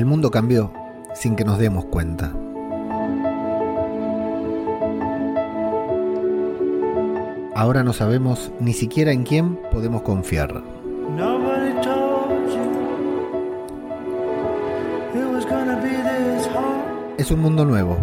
El 0.00 0.06
mundo 0.06 0.30
cambió 0.30 0.72
sin 1.12 1.36
que 1.36 1.44
nos 1.44 1.58
demos 1.58 1.84
cuenta. 1.84 2.32
Ahora 7.54 7.84
no 7.84 7.92
sabemos 7.92 8.50
ni 8.60 8.72
siquiera 8.72 9.12
en 9.12 9.24
quién 9.24 9.56
podemos 9.70 10.00
confiar. 10.00 10.62
Es 17.18 17.30
un 17.30 17.40
mundo 17.40 17.66
nuevo, 17.66 17.98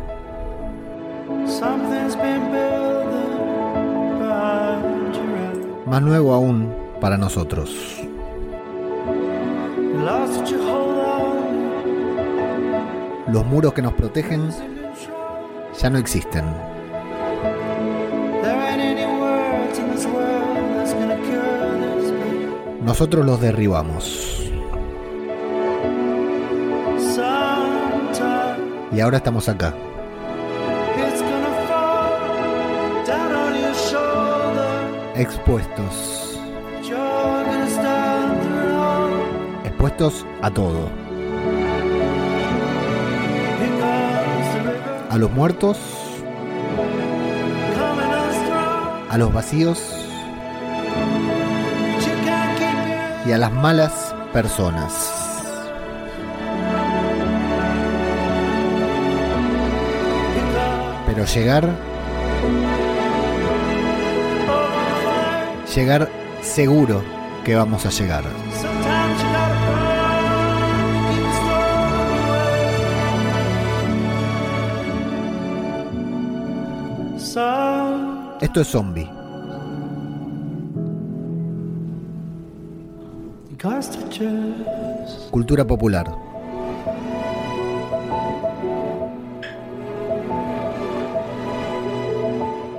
más 5.87 6.01
nuevo 6.04 6.33
aún 6.36 6.71
para 7.01 7.18
nosotros. 7.18 7.96
Los 13.27 13.45
muros 13.45 13.73
que 13.73 13.81
nos 13.81 13.93
protegen 13.93 14.49
ya 15.77 15.89
no 15.89 15.97
existen. 15.97 16.45
Nosotros 22.82 23.25
los 23.25 23.41
derribamos. 23.41 24.49
Y 28.93 28.99
ahora 29.01 29.18
estamos 29.18 29.49
acá, 29.49 29.73
expuestos. 35.16 36.39
Expuestos 39.65 40.25
a 40.41 40.49
todo. 40.49 41.06
A 45.17 45.19
los 45.19 45.31
muertos, 45.31 45.79
a 49.09 49.17
los 49.17 49.33
vacíos 49.33 49.81
y 53.25 53.31
a 53.31 53.39
las 53.39 53.51
malas 53.51 54.13
personas. 54.31 55.11
Pero 61.07 61.25
llegar, 61.25 61.67
llegar 65.75 66.11
seguro 66.43 67.03
que 67.43 67.55
vamos 67.55 67.87
a 67.87 67.89
llegar. 67.89 68.46
Esto 78.47 78.61
es 78.61 78.67
zombie. 78.67 79.09
Cultura 85.29 85.67
popular. 85.67 86.09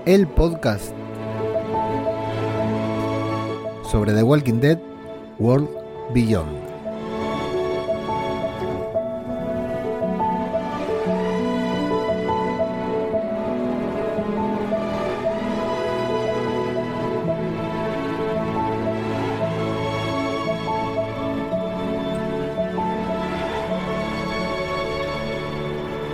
El 0.06 0.26
podcast 0.28 0.94
sobre 3.82 4.14
The 4.14 4.22
Walking 4.22 4.60
Dead 4.60 4.78
World 5.38 5.68
Beyond. 6.14 6.67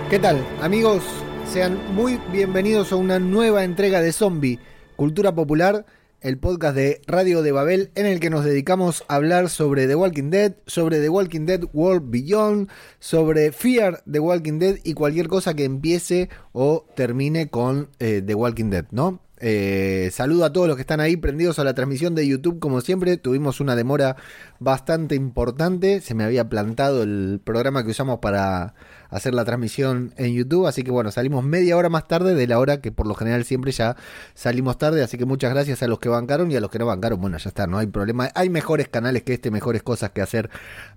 ¿Qué 0.09 0.19
tal, 0.19 0.45
amigos? 0.61 1.03
Sean 1.51 1.79
muy 1.95 2.19
bienvenidos 2.31 2.91
a 2.91 2.95
una 2.95 3.17
nueva 3.17 3.63
entrega 3.63 4.01
de 4.01 4.13
Zombie, 4.13 4.59
Cultura 4.95 5.33
Popular, 5.33 5.87
el 6.21 6.37
podcast 6.37 6.75
de 6.75 7.01
Radio 7.07 7.41
de 7.41 7.51
Babel 7.51 7.89
en 7.95 8.05
el 8.05 8.19
que 8.19 8.29
nos 8.29 8.45
dedicamos 8.45 9.03
a 9.07 9.15
hablar 9.15 9.49
sobre 9.49 9.87
The 9.87 9.95
Walking 9.95 10.29
Dead, 10.29 10.53
sobre 10.67 11.01
The 11.01 11.09
Walking 11.09 11.47
Dead 11.47 11.63
World 11.73 12.11
Beyond, 12.11 12.69
sobre 12.99 13.51
Fear 13.51 14.03
The 14.09 14.19
Walking 14.19 14.59
Dead 14.59 14.75
y 14.83 14.93
cualquier 14.93 15.27
cosa 15.27 15.55
que 15.55 15.63
empiece 15.63 16.29
o 16.51 16.85
termine 16.95 17.49
con 17.49 17.89
eh, 17.97 18.21
The 18.23 18.35
Walking 18.35 18.69
Dead, 18.69 18.85
¿no? 18.91 19.21
Eh, 19.39 20.09
saludo 20.13 20.45
a 20.45 20.53
todos 20.53 20.67
los 20.67 20.75
que 20.75 20.81
están 20.81 21.01
ahí 21.01 21.17
prendidos 21.17 21.57
a 21.59 21.63
la 21.63 21.73
transmisión 21.73 22.13
de 22.15 22.27
YouTube. 22.27 22.59
Como 22.59 22.81
siempre, 22.81 23.17
tuvimos 23.17 23.59
una 23.59 23.75
demora 23.75 24.15
bastante 24.59 25.15
importante. 25.15 25.99
Se 26.01 26.13
me 26.13 26.23
había 26.23 26.47
plantado 26.47 27.03
el 27.03 27.41
programa 27.43 27.83
que 27.83 27.91
usamos 27.91 28.19
para 28.19 28.75
hacer 29.15 29.33
la 29.33 29.45
transmisión 29.45 30.13
en 30.17 30.33
YouTube. 30.33 30.67
Así 30.67 30.83
que 30.83 30.91
bueno, 30.91 31.11
salimos 31.11 31.43
media 31.43 31.77
hora 31.77 31.89
más 31.89 32.07
tarde 32.07 32.35
de 32.35 32.47
la 32.47 32.59
hora 32.59 32.81
que 32.81 32.91
por 32.91 33.07
lo 33.07 33.15
general 33.15 33.45
siempre 33.45 33.71
ya 33.71 33.95
salimos 34.33 34.77
tarde. 34.77 35.03
Así 35.03 35.17
que 35.17 35.25
muchas 35.25 35.53
gracias 35.53 35.81
a 35.83 35.87
los 35.87 35.99
que 35.99 36.09
bancaron 36.09 36.51
y 36.51 36.55
a 36.55 36.59
los 36.59 36.69
que 36.69 36.79
no 36.79 36.85
bancaron. 36.85 37.19
Bueno, 37.21 37.37
ya 37.37 37.49
está, 37.49 37.67
no 37.67 37.77
hay 37.77 37.87
problema. 37.87 38.29
Hay 38.35 38.49
mejores 38.49 38.89
canales 38.89 39.23
que 39.23 39.33
este, 39.33 39.51
mejores 39.51 39.83
cosas 39.83 40.11
que 40.11 40.21
hacer 40.21 40.49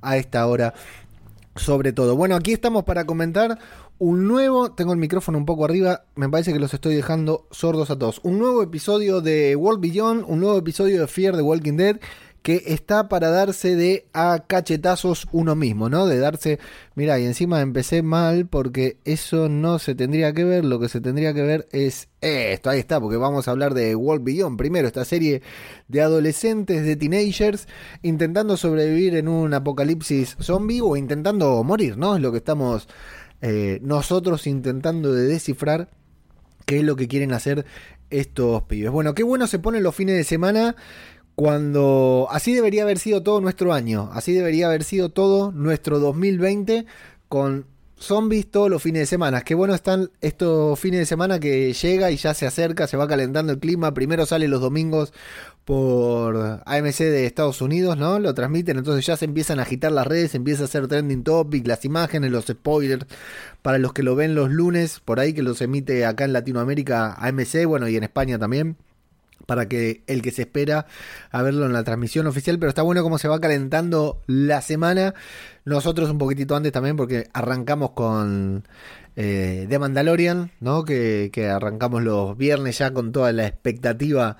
a 0.02 0.16
esta 0.16 0.46
hora 0.46 0.74
sobre 1.54 1.92
todo. 1.92 2.16
Bueno, 2.16 2.36
aquí 2.36 2.52
estamos 2.52 2.84
para 2.84 3.04
comentar 3.04 3.58
un 3.98 4.28
nuevo, 4.28 4.72
tengo 4.72 4.92
el 4.92 4.98
micrófono 4.98 5.38
un 5.38 5.44
poco 5.44 5.64
arriba, 5.64 6.04
me 6.14 6.28
parece 6.28 6.52
que 6.52 6.60
los 6.60 6.72
estoy 6.72 6.94
dejando 6.94 7.48
sordos 7.50 7.90
a 7.90 7.98
todos. 7.98 8.20
Un 8.22 8.38
nuevo 8.38 8.62
episodio 8.62 9.20
de 9.20 9.56
World 9.56 9.80
Beyond, 9.80 10.24
un 10.28 10.40
nuevo 10.40 10.56
episodio 10.56 11.00
de 11.00 11.06
Fear 11.08 11.36
the 11.36 11.42
Walking 11.42 11.76
Dead 11.76 12.00
que 12.42 12.62
está 12.66 13.08
para 13.08 13.30
darse 13.30 13.76
de 13.76 14.06
a 14.12 14.44
cachetazos 14.46 15.26
uno 15.32 15.54
mismo, 15.54 15.88
¿no? 15.88 16.06
De 16.06 16.18
darse, 16.18 16.58
mira, 16.94 17.18
y 17.18 17.24
encima 17.24 17.60
empecé 17.60 18.02
mal 18.02 18.46
porque 18.46 18.96
eso 19.04 19.48
no 19.48 19.78
se 19.78 19.94
tendría 19.94 20.32
que 20.32 20.44
ver, 20.44 20.64
lo 20.64 20.80
que 20.80 20.88
se 20.88 21.00
tendría 21.00 21.34
que 21.34 21.42
ver 21.42 21.68
es 21.72 22.08
esto, 22.20 22.70
ahí 22.70 22.78
está, 22.78 23.00
porque 23.00 23.16
vamos 23.16 23.48
a 23.48 23.50
hablar 23.50 23.74
de 23.74 23.94
World 23.94 24.24
Beyond, 24.24 24.56
primero 24.56 24.86
esta 24.86 25.04
serie 25.04 25.42
de 25.88 26.00
adolescentes, 26.00 26.84
de 26.84 26.96
teenagers, 26.96 27.68
intentando 28.02 28.56
sobrevivir 28.56 29.16
en 29.16 29.28
un 29.28 29.52
apocalipsis 29.54 30.36
zombie 30.40 30.80
o 30.80 30.96
intentando 30.96 31.62
morir, 31.64 31.96
¿no? 31.96 32.16
Es 32.16 32.22
lo 32.22 32.32
que 32.32 32.38
estamos 32.38 32.88
eh, 33.40 33.78
nosotros 33.82 34.46
intentando 34.46 35.12
de 35.12 35.26
descifrar 35.26 35.90
qué 36.66 36.78
es 36.78 36.84
lo 36.84 36.96
que 36.96 37.08
quieren 37.08 37.32
hacer 37.32 37.66
estos 38.10 38.62
pibes. 38.64 38.90
Bueno, 38.90 39.14
qué 39.14 39.22
bueno 39.22 39.46
se 39.46 39.58
ponen 39.58 39.82
los 39.82 39.94
fines 39.94 40.16
de 40.16 40.24
semana 40.24 40.76
cuando 41.38 42.26
así 42.32 42.52
debería 42.52 42.82
haber 42.82 42.98
sido 42.98 43.22
todo 43.22 43.40
nuestro 43.40 43.72
año, 43.72 44.10
así 44.12 44.32
debería 44.32 44.66
haber 44.66 44.82
sido 44.82 45.10
todo 45.10 45.52
nuestro 45.52 46.00
2020 46.00 46.84
con 47.28 47.64
zombies 47.96 48.50
todos 48.50 48.68
los 48.68 48.82
fines 48.82 49.02
de 49.02 49.06
semana. 49.06 49.42
Qué 49.42 49.54
bueno 49.54 49.72
están 49.72 50.10
estos 50.20 50.80
fines 50.80 50.98
de 50.98 51.06
semana 51.06 51.38
que 51.38 51.72
llega 51.72 52.10
y 52.10 52.16
ya 52.16 52.34
se 52.34 52.44
acerca, 52.44 52.88
se 52.88 52.96
va 52.96 53.06
calentando 53.06 53.52
el 53.52 53.60
clima. 53.60 53.94
Primero 53.94 54.26
sale 54.26 54.48
los 54.48 54.60
domingos 54.60 55.12
por 55.64 56.60
AMC 56.66 56.98
de 56.98 57.26
Estados 57.26 57.62
Unidos, 57.62 57.96
¿no? 57.96 58.18
Lo 58.18 58.34
transmiten, 58.34 58.76
entonces 58.76 59.06
ya 59.06 59.16
se 59.16 59.26
empiezan 59.26 59.60
a 59.60 59.62
agitar 59.62 59.92
las 59.92 60.08
redes, 60.08 60.34
empieza 60.34 60.62
a 60.62 60.64
hacer 60.64 60.88
trending 60.88 61.22
topic, 61.22 61.64
las 61.68 61.84
imágenes, 61.84 62.32
los 62.32 62.46
spoilers, 62.46 63.06
para 63.62 63.78
los 63.78 63.92
que 63.92 64.02
lo 64.02 64.16
ven 64.16 64.34
los 64.34 64.50
lunes, 64.50 64.98
por 65.04 65.20
ahí 65.20 65.34
que 65.34 65.42
los 65.42 65.62
emite 65.62 66.04
acá 66.04 66.24
en 66.24 66.32
Latinoamérica 66.32 67.14
AMC, 67.14 67.64
bueno, 67.64 67.86
y 67.86 67.94
en 67.94 68.02
España 68.02 68.40
también 68.40 68.76
para 69.46 69.68
que 69.68 70.02
el 70.06 70.22
que 70.22 70.30
se 70.30 70.42
espera 70.42 70.86
a 71.30 71.42
verlo 71.42 71.66
en 71.66 71.72
la 71.72 71.84
transmisión 71.84 72.26
oficial, 72.26 72.58
pero 72.58 72.68
está 72.68 72.82
bueno 72.82 73.02
cómo 73.02 73.18
se 73.18 73.28
va 73.28 73.40
calentando 73.40 74.22
la 74.26 74.60
semana. 74.60 75.14
Nosotros 75.64 76.10
un 76.10 76.18
poquitito 76.18 76.54
antes 76.54 76.72
también, 76.72 76.96
porque 76.96 77.28
arrancamos 77.32 77.92
con 77.92 78.64
eh, 79.16 79.66
The 79.68 79.78
Mandalorian, 79.78 80.52
¿no? 80.60 80.84
Que, 80.84 81.30
que 81.32 81.48
arrancamos 81.48 82.02
los 82.02 82.36
viernes 82.36 82.78
ya 82.78 82.92
con 82.92 83.10
toda 83.12 83.32
la 83.32 83.46
expectativa 83.46 84.36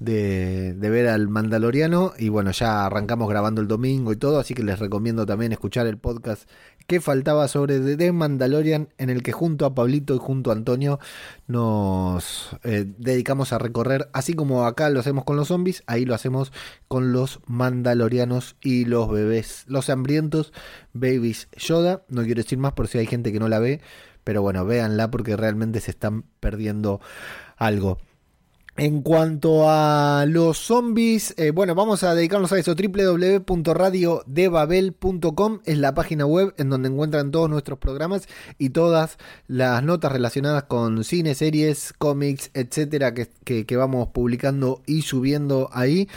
de, 0.00 0.74
de, 0.74 0.90
ver 0.90 1.08
al 1.08 1.28
Mandaloriano 1.28 2.12
y 2.18 2.28
bueno, 2.28 2.50
ya 2.50 2.86
arrancamos 2.86 3.28
grabando 3.28 3.60
el 3.60 3.68
domingo 3.68 4.12
y 4.12 4.16
todo, 4.16 4.40
así 4.40 4.54
que 4.54 4.62
les 4.62 4.78
recomiendo 4.78 5.26
también 5.26 5.52
escuchar 5.52 5.86
el 5.86 5.98
podcast 5.98 6.48
que 6.86 7.00
faltaba 7.00 7.48
sobre 7.48 7.96
The 7.96 8.12
Mandalorian 8.12 8.88
en 8.98 9.10
el 9.10 9.22
que 9.22 9.32
junto 9.32 9.66
a 9.66 9.74
Pablito 9.74 10.14
y 10.14 10.18
junto 10.18 10.50
a 10.50 10.54
Antonio 10.54 10.98
nos 11.46 12.56
eh, 12.64 12.86
dedicamos 12.98 13.52
a 13.52 13.58
recorrer, 13.58 14.08
así 14.12 14.34
como 14.34 14.64
acá 14.66 14.90
lo 14.90 15.00
hacemos 15.00 15.24
con 15.24 15.36
los 15.36 15.48
zombies, 15.48 15.82
ahí 15.86 16.04
lo 16.04 16.14
hacemos 16.14 16.52
con 16.88 17.12
los 17.12 17.40
mandalorianos 17.46 18.56
y 18.60 18.84
los 18.84 19.10
bebés, 19.10 19.64
los 19.66 19.90
hambrientos 19.90 20.52
babies 20.92 21.48
Yoda, 21.56 22.02
no 22.08 22.22
quiero 22.22 22.42
decir 22.42 22.58
más 22.58 22.72
por 22.72 22.88
si 22.88 22.98
hay 22.98 23.06
gente 23.06 23.32
que 23.32 23.40
no 23.40 23.48
la 23.48 23.58
ve, 23.58 23.80
pero 24.24 24.42
bueno, 24.42 24.64
véanla 24.64 25.10
porque 25.10 25.36
realmente 25.36 25.80
se 25.80 25.90
están 25.90 26.24
perdiendo 26.40 27.00
algo. 27.56 27.98
En 28.82 29.02
cuanto 29.02 29.70
a 29.70 30.24
los 30.26 30.58
zombies, 30.58 31.34
eh, 31.36 31.52
bueno, 31.52 31.76
vamos 31.76 32.02
a 32.02 32.16
dedicarnos 32.16 32.50
a 32.50 32.58
eso. 32.58 32.74
www.radiodebabel.com 32.74 35.60
es 35.64 35.78
la 35.78 35.94
página 35.94 36.26
web 36.26 36.52
en 36.56 36.68
donde 36.68 36.88
encuentran 36.88 37.30
todos 37.30 37.48
nuestros 37.48 37.78
programas 37.78 38.26
y 38.58 38.70
todas 38.70 39.18
las 39.46 39.84
notas 39.84 40.10
relacionadas 40.10 40.64
con 40.64 41.04
cine, 41.04 41.36
series, 41.36 41.94
cómics, 41.96 42.50
etcétera, 42.54 43.14
que, 43.14 43.76
vamos 43.76 44.08
publicando 44.08 44.82
y 44.84 45.02
subiendo 45.02 45.70
ahí. 45.72 46.08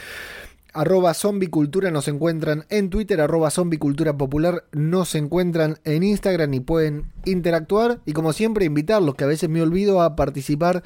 Arroba 0.72 1.14
zombicultura 1.14 1.92
nos 1.92 2.08
encuentran 2.08 2.64
en 2.68 2.90
Twitter, 2.90 3.20
arroba 3.20 3.50
zombicultura 3.50 4.18
popular 4.18 4.64
nos 4.72 5.14
encuentran 5.14 5.78
en 5.84 6.02
Instagram 6.02 6.52
y 6.52 6.58
pueden 6.58 7.12
interactuar. 7.26 8.00
Y 8.06 8.12
como 8.12 8.32
siempre, 8.32 8.64
invitarlos, 8.64 9.14
que 9.14 9.22
a 9.22 9.28
veces 9.28 9.48
me 9.48 9.62
olvido 9.62 10.02
a 10.02 10.16
participar, 10.16 10.82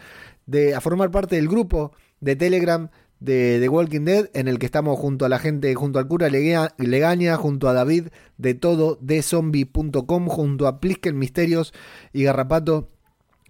a 0.74 0.80
formar 0.80 1.10
parte 1.10 1.36
del 1.36 1.48
grupo 1.48 1.92
de 2.20 2.36
Telegram 2.36 2.90
de 3.20 3.68
Walking 3.68 4.04
Dead, 4.04 4.30
en 4.32 4.48
el 4.48 4.58
que 4.58 4.66
estamos 4.66 4.98
junto 4.98 5.26
a 5.26 5.28
la 5.28 5.38
gente, 5.38 5.74
junto 5.74 5.98
al 5.98 6.08
cura 6.08 6.28
Legaña, 6.30 7.36
junto 7.36 7.68
a 7.68 7.74
David 7.74 8.08
de 8.38 8.54
todo, 8.54 8.98
de 9.00 9.22
zombie.com, 9.22 10.26
junto 10.28 10.66
a 10.66 10.80
Plisken 10.80 11.18
Misterios 11.18 11.74
y 12.14 12.24
Garrapato 12.24 12.88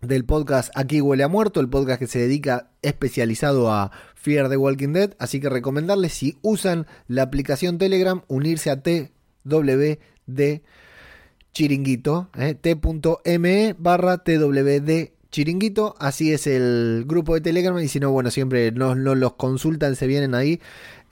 del 0.03 0.25
podcast 0.25 0.71
Aquí 0.75 1.01
Huele 1.01 1.23
a 1.23 1.29
Muerto, 1.29 1.61
el 1.61 1.69
podcast 1.69 2.01
que 2.01 2.07
se 2.09 2.19
dedica 2.19 2.71
especializado 2.83 3.71
a 3.71 3.93
Fear 4.15 4.49
the 4.49 4.57
Walking 4.57 4.93
Dead. 4.93 5.15
Así 5.19 5.41
que 5.41 5.49
recomendarles, 5.49 6.15
si 6.15 6.39
usan 6.43 6.87
la 7.07 7.23
aplicación 7.23 7.79
Telegram, 7.79 8.23
unirse 8.27 8.71
a 8.71 8.83
TWD 8.83 10.63
Chiringuito, 11.53 12.31
eh, 12.37 12.55
t.me 12.55 13.75
barra 13.79 14.19
TWD 14.19 15.20
Chiringuito. 15.31 15.95
Así 15.99 16.33
es 16.33 16.47
el 16.47 17.05
grupo 17.07 17.35
de 17.35 17.41
Telegram. 17.41 17.79
Y 17.79 17.89
si 17.89 18.01
no, 18.01 18.11
bueno, 18.11 18.31
siempre 18.31 18.73
nos, 18.73 18.97
nos 18.97 19.17
los 19.17 19.35
consultan, 19.35 19.97
se 19.97 20.07
vienen 20.07 20.35
ahí. 20.35 20.61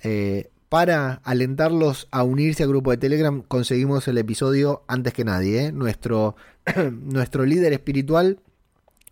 eh, 0.02 0.48
para 0.68 1.14
alentarlos 1.24 2.08
a 2.10 2.22
unirse 2.24 2.62
al 2.62 2.68
grupo 2.68 2.90
de 2.90 2.98
Telegram, 2.98 3.42
conseguimos 3.42 4.06
el 4.08 4.18
episodio 4.18 4.82
antes 4.86 5.14
que 5.14 5.24
nadie. 5.24 5.66
eh. 5.66 5.72
Nuestro, 5.72 6.36
nuestro 6.92 7.46
líder 7.46 7.72
espiritual 7.72 8.40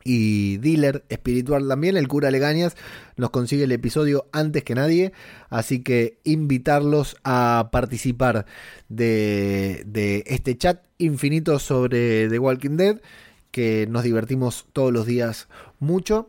y 0.05 0.59
dealer 0.59 1.05
espiritual 1.09 1.67
también, 1.67 1.97
el 1.97 2.07
cura 2.09 2.31
Legañas, 2.31 2.77
nos 3.17 3.31
consigue 3.31 3.65
el 3.65 3.73
episodio 3.73 4.27
antes 4.33 4.63
que 4.63 4.75
nadie, 4.77 5.13
así 5.51 5.83
que 5.83 6.19
invitarlos 6.23 7.17
a 7.25 7.71
participar 7.73 8.47
de, 8.89 9.83
de 9.87 10.23
este 10.29 10.57
chat 10.57 10.83
infinito 10.99 11.59
sobre 11.59 12.29
The 12.29 12.39
Walking 12.39 12.77
Dead, 12.77 13.01
que 13.57 13.87
nos 13.87 14.03
divertimos 14.03 14.67
todos 14.75 14.93
los 14.93 15.07
días 15.07 15.49
mucho. 15.79 16.29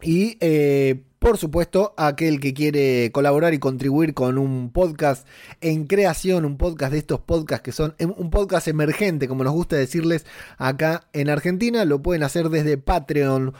Y 0.00 0.36
eh, 0.38 1.02
por 1.18 1.36
supuesto, 1.36 1.94
aquel 1.96 2.38
que 2.38 2.54
quiere 2.54 3.10
colaborar 3.10 3.54
y 3.54 3.58
contribuir 3.58 4.14
con 4.14 4.38
un 4.38 4.70
podcast 4.70 5.26
en 5.60 5.88
creación, 5.88 6.44
un 6.44 6.56
podcast 6.56 6.92
de 6.92 6.98
estos 6.98 7.18
podcasts 7.18 7.64
que 7.64 7.72
son 7.72 7.96
em- 7.98 8.14
un 8.16 8.30
podcast 8.30 8.68
emergente, 8.68 9.26
como 9.26 9.42
nos 9.42 9.52
gusta 9.52 9.74
decirles 9.74 10.26
acá 10.58 11.08
en 11.12 11.28
Argentina, 11.28 11.84
lo 11.84 12.02
pueden 12.02 12.22
hacer 12.22 12.50
desde 12.50 12.78
Patreon 12.78 13.52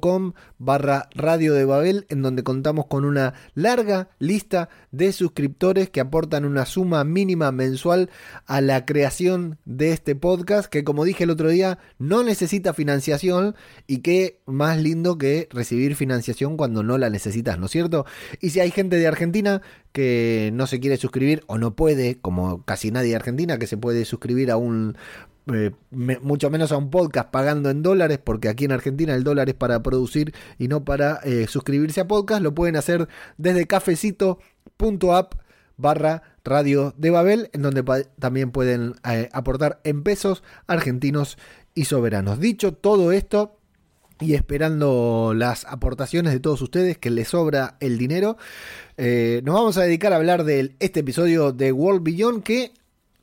com 0.00 0.34
barra 0.58 1.08
Radio 1.14 1.54
de 1.54 1.64
Babel, 1.64 2.06
en 2.10 2.20
donde 2.20 2.42
contamos 2.42 2.86
con 2.86 3.04
una 3.04 3.32
larga 3.54 4.10
lista 4.18 4.68
de 4.92 5.10
suscriptores 5.12 5.88
que 5.88 6.00
aportan 6.00 6.44
una 6.44 6.66
suma 6.66 7.02
mínima 7.02 7.50
mensual 7.50 8.10
a 8.46 8.60
la 8.60 8.84
creación 8.84 9.58
de 9.64 9.92
este 9.92 10.14
podcast, 10.14 10.68
que 10.68 10.84
como 10.84 11.04
dije 11.04 11.24
el 11.24 11.30
otro 11.30 11.48
día, 11.48 11.78
no 11.98 12.22
necesita 12.22 12.74
financiación 12.74 13.54
y 13.86 13.98
que 13.98 14.42
más 14.44 14.78
lindo 14.78 15.16
que 15.16 15.48
recibir 15.50 15.96
financiación 15.96 16.56
cuando 16.58 16.82
no 16.82 16.98
la 16.98 17.08
necesitas, 17.08 17.58
¿no 17.58 17.66
es 17.66 17.72
cierto? 17.72 18.04
Y 18.40 18.50
si 18.50 18.60
hay 18.60 18.70
gente 18.70 18.96
de 18.96 19.06
Argentina 19.06 19.62
que 19.92 20.50
no 20.52 20.66
se 20.66 20.80
quiere 20.80 20.98
suscribir 20.98 21.42
o 21.46 21.56
no 21.56 21.74
puede, 21.74 22.18
como 22.20 22.64
casi 22.64 22.90
nadie 22.90 23.10
de 23.10 23.16
Argentina, 23.16 23.58
que 23.58 23.66
se 23.66 23.76
puede 23.76 24.04
suscribir 24.04 24.50
a 24.50 24.56
un 24.56 24.96
eh, 25.52 25.72
mucho 25.90 26.48
menos 26.48 26.72
a 26.72 26.78
un 26.78 26.88
podcast 26.88 27.30
pagando 27.30 27.68
en 27.68 27.82
dólares, 27.82 28.18
porque 28.22 28.48
aquí 28.48 28.64
en 28.64 28.72
Argentina 28.72 29.14
el 29.14 29.24
dólar 29.24 29.50
es 29.50 29.54
para 29.54 29.82
producir 29.82 30.34
y 30.58 30.68
no 30.68 30.86
para 30.86 31.20
eh, 31.22 31.46
suscribirse 31.48 32.00
a 32.00 32.08
podcast, 32.08 32.40
lo 32.42 32.54
pueden 32.54 32.76
hacer 32.76 33.08
desde 33.36 33.66
cafecito.app 33.66 35.34
barra 35.76 36.22
radio 36.44 36.94
de 36.96 37.10
Babel, 37.10 37.50
en 37.52 37.60
donde 37.60 37.84
también 38.18 38.52
pueden 38.52 38.94
eh, 39.06 39.28
aportar 39.32 39.80
en 39.84 40.02
pesos 40.02 40.42
argentinos 40.66 41.36
y 41.74 41.84
soberanos. 41.84 42.40
Dicho 42.40 42.72
todo 42.72 43.12
esto, 43.12 43.58
y 44.20 44.34
esperando 44.34 45.34
las 45.36 45.66
aportaciones 45.66 46.32
de 46.32 46.40
todos 46.40 46.62
ustedes, 46.62 46.96
que 46.96 47.10
les 47.10 47.28
sobra 47.28 47.76
el 47.80 47.98
dinero, 47.98 48.38
nos 48.96 49.54
vamos 49.54 49.76
a 49.76 49.82
dedicar 49.82 50.12
a 50.12 50.16
hablar 50.16 50.44
de 50.44 50.74
este 50.78 51.00
episodio 51.00 51.52
de 51.52 51.72
World 51.72 52.02
Beyond 52.02 52.44
que, 52.44 52.72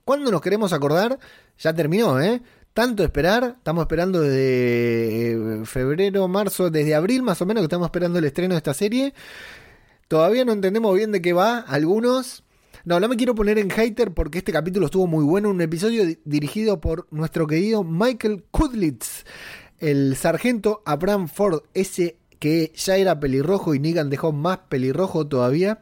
cuando 0.04 0.30
nos 0.30 0.42
queremos 0.42 0.74
acordar, 0.74 1.18
ya 1.62 1.74
terminó, 1.74 2.20
¿eh? 2.20 2.42
Tanto 2.74 3.04
esperar, 3.04 3.56
estamos 3.58 3.82
esperando 3.84 4.22
desde 4.22 5.32
eh, 5.34 5.66
febrero, 5.66 6.28
marzo, 6.28 6.70
desde 6.70 6.96
abril 6.96 7.22
más 7.22 7.42
o 7.42 7.46
menos 7.46 7.62
que 7.62 7.66
estamos 7.66 7.88
esperando 7.88 8.20
el 8.20 8.26
estreno 8.26 8.54
de 8.54 8.58
esta 8.60 8.74
serie. 8.74 9.14
Todavía 10.08 10.46
no 10.46 10.54
entendemos 10.54 10.96
bien 10.96 11.12
de 11.12 11.22
qué 11.22 11.34
va, 11.34 11.60
algunos. 11.60 12.44
No, 12.84 13.00
no 13.00 13.08
me 13.08 13.16
quiero 13.18 13.36
poner 13.36 13.60
en 13.60 13.70
hater 13.70 14.12
porque 14.14 14.40
este 14.40 14.52
capítulo 14.52 14.86
estuvo 14.88 15.06
muy 15.06 15.24
bueno. 15.24 15.50
Un 15.50 15.62
episodio 15.62 16.06
di- 16.06 16.18
dirigido 16.26 16.82
por 16.82 17.08
nuestro 17.12 17.46
querido 17.46 17.84
Michael 17.84 18.44
Kudlitz, 18.52 19.26
el 19.80 20.16
sargento 20.16 20.82
Abraham 20.86 21.28
Ford, 21.28 21.62
ese 21.74 22.18
que 22.40 22.72
ya 22.76 22.98
era 22.98 23.20
pelirrojo 23.20 23.76
y 23.76 23.80
Negan 23.80 24.10
dejó 24.10 24.32
más 24.32 24.60
pelirrojo 24.70 25.28
todavía. 25.28 25.82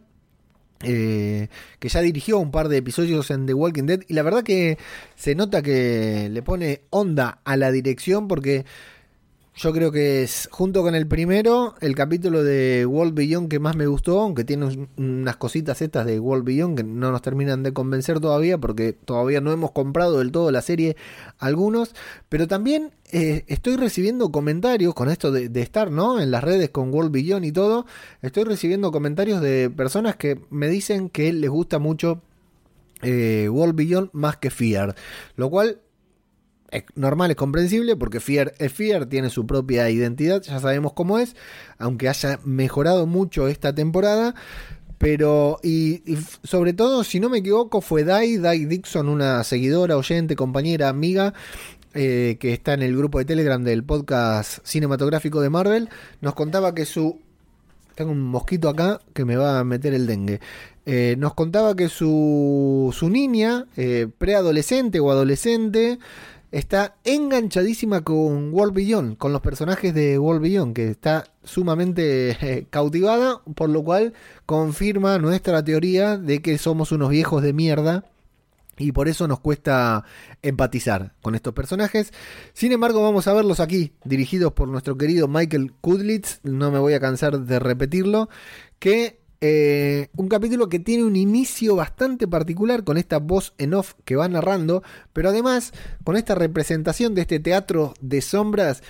Eh, 0.84 1.50
que 1.80 1.90
ya 1.90 2.02
dirigió 2.02 2.40
un 2.40 2.52
par 2.52 2.70
de 2.70 2.78
episodios 2.78 3.32
en 3.32 3.46
The 3.46 3.54
Walking 3.54 3.84
Dead. 3.84 4.02
Y 4.08 4.14
la 4.14 4.24
verdad 4.24 4.44
que 4.44 4.78
se 5.16 5.36
nota 5.36 5.62
que 5.62 6.30
le 6.32 6.42
pone 6.42 6.82
onda 6.90 7.40
a 7.44 7.58
la 7.58 7.72
dirección 7.72 8.28
porque 8.28 8.66
yo 9.62 9.74
creo 9.74 9.92
que 9.92 10.24
es, 10.24 10.48
junto 10.54 10.84
con 10.84 10.96
el 10.96 11.06
primero, 11.06 11.76
el 11.82 11.94
capítulo 11.94 12.46
de 12.46 12.86
World 12.86 13.14
Beyond 13.14 13.50
que 13.50 13.60
más 13.60 13.76
me 13.76 13.88
gustó, 13.88 14.22
aunque 14.22 14.46
tiene 14.46 14.66
un- 14.68 14.88
unas 14.96 15.36
cositas 15.36 15.82
estas 15.82 16.06
de 16.06 16.18
World 16.18 16.46
Beyond 16.46 16.78
que 16.78 16.84
no 16.86 17.12
nos 17.12 17.22
terminan 17.22 17.62
de 17.62 17.74
convencer 17.74 18.22
todavía, 18.22 18.58
porque 18.58 18.94
todavía 18.94 19.42
no 19.42 19.52
hemos 19.52 19.72
comprado 19.72 20.20
del 20.20 20.32
todo 20.32 20.50
la 20.52 20.62
serie 20.62 20.96
algunos, 21.40 21.94
pero 22.30 22.48
también 22.48 22.92
eh, 23.12 23.44
estoy 23.48 23.76
recibiendo 23.76 24.32
comentarios 24.32 24.94
con 24.94 25.10
esto 25.10 25.30
de, 25.30 25.50
de 25.50 25.62
estar, 25.62 25.92
¿no? 25.92 26.22
En 26.22 26.32
las 26.32 26.42
redes 26.44 26.70
con 26.70 26.94
World 26.94 27.12
Beyond 27.12 27.44
y 27.44 27.52
todo, 27.52 27.86
estoy 28.22 28.46
recibiendo 28.46 28.94
comentarios 28.94 29.42
de 29.42 29.70
personas 29.70 30.16
que 30.16 30.40
me 30.50 30.70
dicen 30.70 31.10
que 31.10 31.34
les 31.34 31.50
gusta 31.50 31.80
mucho 31.80 32.22
eh, 33.02 33.50
World 33.52 33.76
Beyond 33.76 34.10
más 34.14 34.38
que 34.38 34.52
Fear, 34.52 34.96
lo 35.36 35.50
cual 35.50 35.82
es 36.72 36.84
normal, 36.96 37.32
es 37.32 37.38
comprensible, 37.38 37.96
porque 37.96 38.20
Fear 38.20 38.54
es 38.60 38.72
Fear, 38.72 39.06
tiene 39.08 39.30
su 39.30 39.46
propia 39.46 39.90
identidad, 39.90 40.42
ya 40.42 40.60
sabemos 40.60 40.94
cómo 40.94 41.20
es, 41.20 41.36
aunque 41.78 42.10
haya 42.10 42.40
mejorado 42.44 43.06
mucho 43.06 43.48
esta 43.48 43.74
temporada. 43.74 44.36
Pero, 44.98 45.60
y, 45.64 46.04
y 46.12 46.18
sobre 46.44 46.74
todo, 46.74 47.06
si 47.06 47.22
no 47.22 47.30
me 47.30 47.38
equivoco, 47.38 47.80
fue 47.80 48.04
Dai, 48.04 48.38
Dai 48.38 48.66
Dixon, 48.66 49.08
una 49.08 49.46
seguidora, 49.46 49.96
oyente, 49.96 50.36
compañera, 50.36 50.90
amiga, 50.90 51.34
eh, 51.94 52.38
que 52.40 52.54
está 52.54 52.74
en 52.74 52.82
el 52.82 52.96
grupo 52.96 53.18
de 53.18 53.26
Telegram 53.26 53.64
del 53.64 53.84
podcast 53.84 54.60
cinematográfico 54.64 55.42
de 55.42 55.50
Marvel, 55.50 55.90
nos 56.22 56.36
contaba 56.36 56.76
que 56.76 56.86
su 56.86 57.20
tengo 57.96 58.12
un 58.12 58.22
mosquito 58.22 58.70
acá 58.70 59.02
que 59.14 59.26
me 59.26 59.36
va 59.36 59.60
a 59.60 59.64
meter 59.66 59.94
el 59.94 60.08
dengue. 60.08 60.40
Eh, 60.86 61.16
nos 61.18 61.34
contaba 61.34 61.76
que 61.76 61.90
su, 61.90 62.96
su 62.98 63.10
niña, 63.10 63.66
eh, 63.76 64.08
preadolescente 64.18 65.02
o 65.02 65.12
adolescente, 65.12 66.00
está 66.52 66.96
enganchadísima 67.04 68.02
con 68.02 68.54
World 68.54 68.74
Beyond, 68.74 69.18
con 69.18 69.34
los 69.34 69.42
personajes 69.42 69.94
de 69.94 70.18
World 70.18 70.42
Beyond, 70.42 70.76
que 70.76 70.90
está 70.90 71.26
sumamente 71.44 72.32
eh, 72.42 72.68
cautivada, 72.70 73.42
por 73.56 73.70
lo 73.70 73.84
cual 73.84 74.14
confirma 74.46 75.18
nuestra 75.20 75.64
teoría 75.64 76.18
de 76.18 76.42
que 76.42 76.58
somos 76.58 76.92
unos 76.92 77.10
viejos 77.10 77.44
de 77.44 77.54
mierda. 77.54 78.06
Y 78.78 78.94
por 78.94 79.10
eso 79.10 79.28
nos 79.28 79.42
cuesta 79.42 80.06
empatizar 80.42 81.14
con 81.22 81.36
estos 81.36 81.54
personajes. 81.54 82.14
Sin 82.54 82.72
embargo, 82.72 83.04
vamos 83.04 83.28
a 83.28 83.34
verlos 83.34 83.60
aquí, 83.60 83.92
dirigidos 84.06 84.54
por 84.54 84.70
nuestro 84.70 84.98
querido 84.98 85.28
Michael 85.28 85.74
Kudlitz. 85.82 86.40
No 86.44 86.72
me 86.72 86.80
voy 86.80 86.94
a 86.94 87.02
cansar 87.02 87.42
de 87.42 87.60
repetirlo. 87.60 88.30
Que 88.80 89.19
eh, 89.42 90.10
un 90.18 90.28
capítulo 90.28 90.68
que 90.70 90.80
tiene 90.80 91.04
un 91.04 91.16
inicio 91.16 91.76
bastante 91.76 92.28
particular 92.28 92.84
con 92.84 92.98
esta 92.98 93.20
voz 93.20 93.54
en 93.58 93.74
off 93.74 93.94
que 94.06 94.16
va 94.16 94.28
narrando, 94.28 94.84
pero 95.14 95.30
además 95.30 95.74
con 96.04 96.18
esta 96.18 96.36
representación 96.36 97.16
de 97.16 97.22
este 97.22 97.40
teatro 97.40 97.94
de 98.02 98.22
sombras 98.22 98.84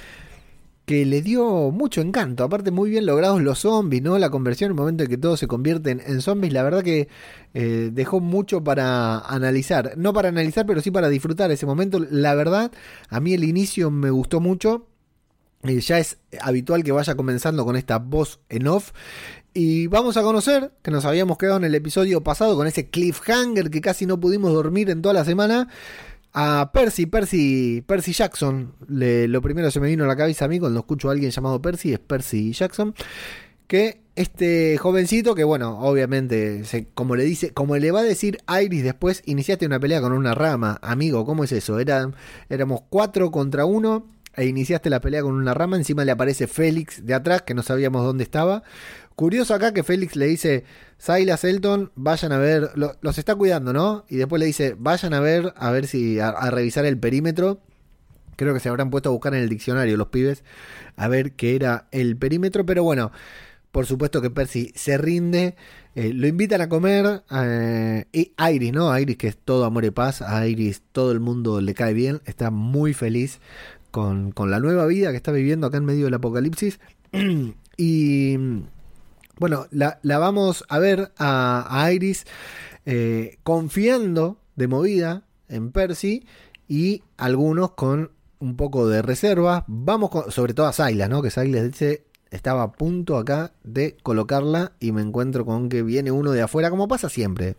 que 0.89 1.05
le 1.05 1.21
dio 1.21 1.69
mucho 1.69 2.01
encanto. 2.01 2.43
Aparte, 2.43 2.71
muy 2.71 2.89
bien 2.89 3.05
logrados 3.05 3.43
los 3.43 3.59
zombies, 3.59 4.01
¿no? 4.01 4.17
La 4.17 4.31
conversión, 4.31 4.71
el 4.71 4.75
momento 4.75 5.03
en 5.03 5.09
que 5.11 5.17
todos 5.17 5.39
se 5.39 5.45
convierten 5.45 6.01
en 6.03 6.19
zombies, 6.19 6.51
la 6.51 6.63
verdad 6.63 6.81
que 6.81 7.07
eh, 7.53 7.91
dejó 7.93 8.19
mucho 8.19 8.63
para 8.63 9.19
analizar. 9.19 9.93
No 9.97 10.13
para 10.13 10.29
analizar, 10.29 10.65
pero 10.65 10.81
sí 10.81 10.89
para 10.89 11.09
disfrutar 11.09 11.51
ese 11.51 11.67
momento. 11.67 11.99
La 12.09 12.33
verdad, 12.33 12.71
a 13.07 13.19
mí 13.19 13.35
el 13.35 13.43
inicio 13.43 13.91
me 13.91 14.09
gustó 14.09 14.39
mucho. 14.39 14.87
Eh, 15.61 15.79
ya 15.79 15.99
es 15.99 16.17
habitual 16.41 16.83
que 16.83 16.91
vaya 16.91 17.13
comenzando 17.13 17.65
con 17.65 17.75
esta 17.75 17.99
voz 17.99 18.39
en 18.49 18.67
off. 18.67 18.91
Y 19.53 19.87
vamos 19.87 20.15
a 20.15 20.21
conocer, 20.21 20.71
que 20.81 20.91
nos 20.91 21.05
habíamos 21.05 21.37
quedado 21.37 21.57
en 21.57 21.63
el 21.63 21.75
episodio 21.75 22.21
pasado 22.21 22.55
con 22.55 22.67
ese 22.67 22.89
cliffhanger 22.89 23.69
que 23.71 23.81
casi 23.81 24.05
no 24.05 24.19
pudimos 24.19 24.53
dormir 24.53 24.89
en 24.89 25.01
toda 25.01 25.13
la 25.13 25.25
semana. 25.25 25.67
A 26.33 26.69
Percy, 26.71 27.07
Percy, 27.07 27.83
Percy 27.85 28.13
Jackson. 28.13 28.73
Le- 28.87 29.27
lo 29.27 29.41
primero 29.41 29.71
se 29.71 29.79
me 29.79 29.87
vino 29.87 30.03
a 30.03 30.07
la 30.07 30.15
cabeza 30.15 30.45
a 30.45 30.47
mí 30.47 30.59
cuando 30.59 30.79
escucho 30.79 31.09
a 31.09 31.13
alguien 31.13 31.31
llamado 31.31 31.61
Percy 31.61 31.93
es 31.93 31.99
Percy 31.99 32.51
Jackson. 32.53 32.93
Que 33.65 34.01
este 34.15 34.77
jovencito, 34.77 35.33
que 35.33 35.43
bueno, 35.43 35.79
obviamente, 35.79 36.63
como 36.93 37.15
le 37.15 37.23
dice, 37.23 37.51
como 37.51 37.75
le 37.77 37.91
va 37.91 38.01
a 38.01 38.03
decir 38.03 38.37
Iris 38.63 38.83
después, 38.83 39.23
iniciaste 39.25 39.65
una 39.65 39.79
pelea 39.79 40.01
con 40.01 40.13
una 40.13 40.35
rama. 40.35 40.77
Amigo, 40.83 41.25
¿cómo 41.25 41.43
es 41.43 41.51
eso? 41.51 41.79
Era, 41.79 42.11
éramos 42.49 42.81
cuatro 42.89 43.31
contra 43.31 43.65
uno 43.65 44.05
e 44.39 44.45
iniciaste 44.47 44.89
la 44.89 45.01
pelea 45.01 45.21
con 45.21 45.33
una 45.35 45.53
rama. 45.53 45.77
Encima 45.77 46.05
le 46.05 46.11
aparece 46.11 46.47
Félix 46.47 47.05
de 47.05 47.13
atrás, 47.13 47.41
que 47.43 47.53
no 47.53 47.61
sabíamos 47.63 48.03
dónde 48.03 48.23
estaba. 48.23 48.63
Curioso 49.15 49.53
acá 49.53 49.73
que 49.73 49.83
Félix 49.83 50.15
le 50.15 50.27
dice, 50.27 50.63
Silas 50.97 51.43
Elton, 51.43 51.91
vayan 51.95 52.31
a 52.31 52.37
ver, 52.37 52.71
lo- 52.75 52.95
los 53.01 53.17
está 53.17 53.35
cuidando, 53.35 53.73
¿no? 53.73 54.05
Y 54.09 54.15
después 54.15 54.39
le 54.39 54.45
dice, 54.45 54.75
vayan 54.79 55.13
a 55.13 55.19
ver, 55.19 55.53
a 55.57 55.71
ver 55.71 55.87
si, 55.87 56.19
a, 56.19 56.29
a 56.29 56.49
revisar 56.51 56.85
el 56.85 56.97
perímetro. 56.97 57.59
Creo 58.37 58.53
que 58.53 58.61
se 58.61 58.69
habrán 58.69 58.89
puesto 58.89 59.09
a 59.09 59.11
buscar 59.11 59.33
en 59.35 59.41
el 59.41 59.49
diccionario 59.49 59.97
los 59.97 60.07
pibes 60.07 60.43
a 60.95 61.09
ver 61.09 61.33
qué 61.33 61.55
era 61.57 61.87
el 61.91 62.15
perímetro, 62.15 62.65
pero 62.65 62.83
bueno, 62.83 63.11
por 63.73 63.85
supuesto 63.85 64.21
que 64.21 64.29
Percy 64.29 64.71
se 64.75 64.97
rinde, 64.97 65.55
eh, 65.95 66.13
lo 66.13 66.25
invitan 66.25 66.61
a 66.61 66.69
comer, 66.69 67.23
eh, 67.31 68.05
y 68.13 68.31
Iris, 68.53 68.71
¿no? 68.71 68.97
Iris 68.97 69.17
que 69.17 69.27
es 69.27 69.37
todo 69.37 69.65
amor 69.65 69.83
y 69.83 69.91
paz, 69.91 70.21
a 70.21 70.47
Iris 70.47 70.81
todo 70.93 71.11
el 71.11 71.19
mundo 71.19 71.59
le 71.59 71.73
cae 71.73 71.93
bien, 71.93 72.21
está 72.25 72.49
muy 72.49 72.93
feliz 72.93 73.39
con, 73.99 74.31
con 74.31 74.49
la 74.49 74.59
nueva 74.59 74.85
vida 74.85 75.11
que 75.11 75.17
está 75.17 75.31
viviendo 75.31 75.67
acá 75.67 75.77
en 75.77 75.85
medio 75.85 76.05
del 76.05 76.13
apocalipsis. 76.13 76.79
y 77.77 78.37
bueno, 79.37 79.67
la, 79.71 79.99
la 80.03 80.17
vamos 80.19 80.63
a 80.69 80.79
ver 80.79 81.11
a, 81.17 81.89
Iris 81.93 82.25
eh, 82.85 83.37
confiando 83.43 84.37
de 84.55 84.67
movida 84.67 85.23
en 85.47 85.71
Percy 85.71 86.25
y 86.67 87.03
algunos 87.17 87.71
con 87.71 88.11
un 88.39 88.55
poco 88.55 88.87
de 88.87 89.01
reserva. 89.01 89.65
Vamos 89.67 90.09
con, 90.09 90.31
sobre 90.31 90.53
todo 90.53 90.67
a 90.67 90.73
Silas, 90.73 91.09
¿no? 91.09 91.21
Que 91.21 91.31
Silas 91.31 91.63
dice 91.63 92.05
estaba 92.31 92.63
a 92.63 92.71
punto 92.71 93.17
acá 93.17 93.53
de 93.63 93.97
colocarla 94.03 94.73
y 94.79 94.91
me 94.91 95.01
encuentro 95.01 95.45
con 95.45 95.67
que 95.67 95.81
viene 95.83 96.11
uno 96.11 96.31
de 96.31 96.41
afuera, 96.41 96.69
como 96.69 96.87
pasa 96.87 97.09
siempre. 97.09 97.55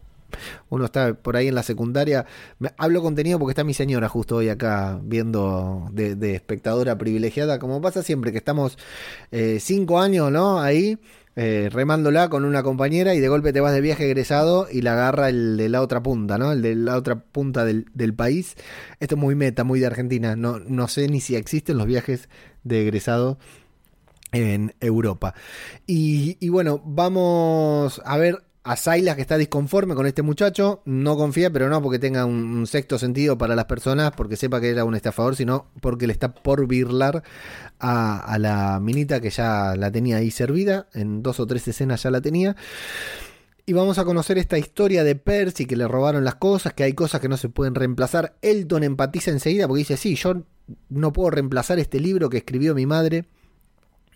Uno 0.69 0.85
está 0.87 1.15
por 1.15 1.37
ahí 1.37 1.49
en 1.49 1.55
la 1.55 1.63
secundaria. 1.63 2.27
Me- 2.59 2.73
hablo 2.79 3.03
contenido 3.03 3.39
porque 3.39 3.53
está 3.53 3.65
mi 3.65 3.75
señora 3.75 4.09
justo 4.09 4.37
hoy 4.37 4.49
acá 4.49 5.01
viendo 5.03 5.89
de, 5.93 6.35
espectadora 6.35 6.97
privilegiada, 6.99 7.59
como 7.59 7.81
pasa 7.81 8.03
siempre 8.03 8.33
que 8.33 8.39
estamos 8.39 8.79
eh, 9.33 9.59
cinco 9.61 10.01
años, 10.01 10.31
¿no? 10.31 10.61
Ahí 10.61 10.99
eh, 11.37 11.69
remándola 11.73 12.29
con 12.29 12.45
una 12.45 12.63
compañera 12.63 13.15
y 13.15 13.21
de 13.21 13.29
golpe 13.29 13.53
te 13.53 13.61
vas 13.61 13.73
de 13.73 13.81
viaje 13.81 14.05
egresado 14.07 14.67
y 14.71 14.83
la 14.83 14.93
agarra 14.93 15.29
el 15.29 15.57
de 15.57 15.69
la 15.69 15.81
otra 15.83 16.03
punta, 16.03 16.39
¿no? 16.39 16.53
El 16.53 16.63
de 16.63 16.75
la 16.75 16.97
otra 16.97 17.21
punta 17.21 17.65
del, 17.65 17.87
del 17.95 18.15
país. 18.15 18.57
Esto 18.99 19.15
es 19.15 19.21
muy 19.21 19.35
meta, 19.35 19.65
muy 19.65 19.81
de 19.81 19.87
Argentina. 19.87 20.37
No, 20.37 20.59
no 20.59 20.89
sé 20.89 21.09
ni 21.09 21.21
si 21.21 21.37
existen 21.37 21.79
los 21.79 21.87
viajes 21.87 22.29
de 22.65 22.83
egresado 22.83 23.39
en 24.33 24.75
Europa. 24.81 25.35
Y 25.87 26.49
bueno, 26.49 26.81
vamos 26.85 28.01
a 28.05 28.17
ver 28.19 28.45
a 28.63 28.77
Silas 28.77 29.17
que 29.17 29.23
está 29.23 29.39
disconforme 29.39 29.95
con 29.95 30.07
este 30.07 30.23
muchacho. 30.23 30.83
No 30.85 31.17
confía, 31.17 31.51
pero 31.51 31.69
no 31.69 31.81
porque 31.83 31.99
tenga 31.99 32.25
un, 32.25 32.67
sexto 32.67 32.99
sentido 32.99 33.39
para 33.39 33.57
las 33.57 33.65
personas, 33.65 34.13
porque 34.13 34.37
sepa 34.37 34.61
que 34.61 34.71
era 34.71 34.85
un 34.85 34.95
estafador, 34.95 35.37
sino 35.37 35.67
porque 35.81 36.07
le 36.07 36.13
está 36.13 36.33
por 36.35 36.67
birlar 36.67 37.23
a, 37.79 38.19
a 38.19 38.39
la 38.39 38.81
minita 38.81 39.21
que 39.21 39.31
ya 39.31 39.75
la 39.77 39.91
tenía 39.91 40.19
ahí 40.19 40.31
servida. 40.31 40.89
En 40.95 41.23
dos 41.23 41.41
o 41.41 41.47
tres 41.47 41.67
escenas 41.69 42.03
ya 42.03 42.11
la 42.11 42.21
tenía. 42.21 42.57
Y 43.67 43.73
vamos 43.73 43.99
a 43.99 44.05
conocer 44.05 44.37
esta 44.37 44.59
historia 44.59 45.05
de 45.05 45.15
Percy 45.15 45.65
que 45.65 45.77
le 45.77 45.87
robaron 45.87 46.25
las 46.25 46.35
cosas, 46.35 46.73
que 46.73 46.83
hay 46.83 46.93
cosas 46.93 47.21
que 47.21 47.29
no 47.29 47.37
se 47.37 47.49
pueden 47.49 47.75
reemplazar. 47.75 48.35
Elton 48.43 48.83
empatiza 48.83 49.31
enseguida 49.31 49.69
porque 49.69 49.81
dice, 49.81 49.97
sí, 49.97 50.17
yo 50.17 50.43
no 50.89 51.13
puedo 51.13 51.31
reemplazar 51.31 51.79
este 51.79 52.01
libro 52.01 52.29
que 52.29 52.39
escribió 52.39 52.75
mi 52.75 52.87
madre. 52.87 53.27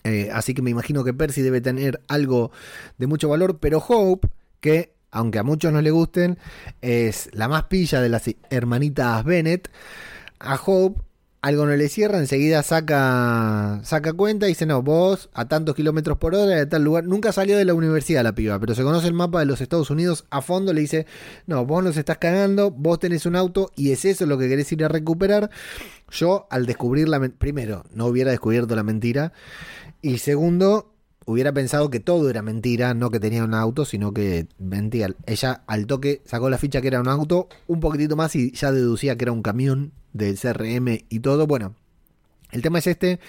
Eh, 0.04 0.30
así 0.32 0.52
que 0.52 0.62
me 0.62 0.70
imagino 0.70 1.02
que 1.02 1.14
Percy 1.14 1.40
debe 1.40 1.60
tener 1.60 2.02
algo 2.08 2.52
de 2.98 3.06
mucho 3.06 3.28
valor, 3.28 3.58
pero 3.58 3.78
Hope, 3.78 4.28
que 4.60 4.92
aunque 5.10 5.38
a 5.38 5.42
muchos 5.42 5.72
no 5.72 5.80
le 5.80 5.90
gusten, 5.90 6.38
es 6.82 7.30
la 7.32 7.48
más 7.48 7.64
pilla 7.64 8.00
de 8.02 8.08
las 8.08 8.24
hermanitas 8.50 9.24
Bennett, 9.24 9.70
a 10.40 10.56
Hope 10.56 11.00
algo 11.44 11.66
no 11.66 11.76
le 11.76 11.90
cierra, 11.90 12.18
enseguida 12.18 12.62
saca, 12.62 13.80
saca 13.84 14.14
cuenta 14.14 14.46
y 14.46 14.50
dice, 14.50 14.64
no, 14.64 14.80
vos 14.80 15.28
a 15.34 15.46
tantos 15.46 15.74
kilómetros 15.74 16.16
por 16.16 16.34
hora 16.34 16.56
de 16.56 16.64
tal 16.64 16.82
lugar, 16.82 17.04
nunca 17.04 17.32
salió 17.32 17.58
de 17.58 17.66
la 17.66 17.74
universidad 17.74 18.24
la 18.24 18.34
piba, 18.34 18.58
pero 18.58 18.74
se 18.74 18.82
conoce 18.82 19.08
el 19.08 19.12
mapa 19.12 19.40
de 19.40 19.44
los 19.44 19.60
Estados 19.60 19.90
Unidos 19.90 20.24
a 20.30 20.40
fondo, 20.40 20.72
le 20.72 20.80
dice, 20.80 21.06
no, 21.46 21.66
vos 21.66 21.84
nos 21.84 21.98
estás 21.98 22.16
cagando, 22.16 22.70
vos 22.70 22.98
tenés 22.98 23.26
un 23.26 23.36
auto 23.36 23.70
y 23.76 23.92
es 23.92 24.06
eso 24.06 24.24
lo 24.24 24.38
que 24.38 24.48
querés 24.48 24.72
ir 24.72 24.86
a 24.86 24.88
recuperar. 24.88 25.50
Yo 26.10 26.46
al 26.48 26.64
descubrir 26.64 27.10
la, 27.10 27.20
primero, 27.28 27.84
no 27.92 28.06
hubiera 28.06 28.30
descubierto 28.30 28.74
la 28.74 28.82
mentira, 28.82 29.34
y 30.10 30.18
segundo, 30.18 30.92
hubiera 31.26 31.52
pensado 31.52 31.90
que 31.90 32.00
todo 32.00 32.30
era 32.30 32.42
mentira, 32.42 32.94
no 32.94 33.10
que 33.10 33.20
tenía 33.20 33.44
un 33.44 33.54
auto, 33.54 33.84
sino 33.84 34.12
que 34.12 34.46
mentía. 34.58 35.08
Ella 35.26 35.62
al 35.66 35.86
toque 35.86 36.22
sacó 36.26 36.50
la 36.50 36.58
ficha 36.58 36.80
que 36.80 36.88
era 36.88 37.00
un 37.00 37.08
auto, 37.08 37.48
un 37.66 37.80
poquitito 37.80 38.16
más 38.16 38.36
y 38.36 38.52
ya 38.52 38.72
deducía 38.72 39.16
que 39.16 39.24
era 39.24 39.32
un 39.32 39.42
camión 39.42 39.92
del 40.12 40.38
CRM 40.38 41.04
y 41.08 41.20
todo. 41.20 41.46
Bueno, 41.46 41.74
el 42.52 42.62
tema 42.62 42.78
es 42.80 42.86
este, 42.86 43.20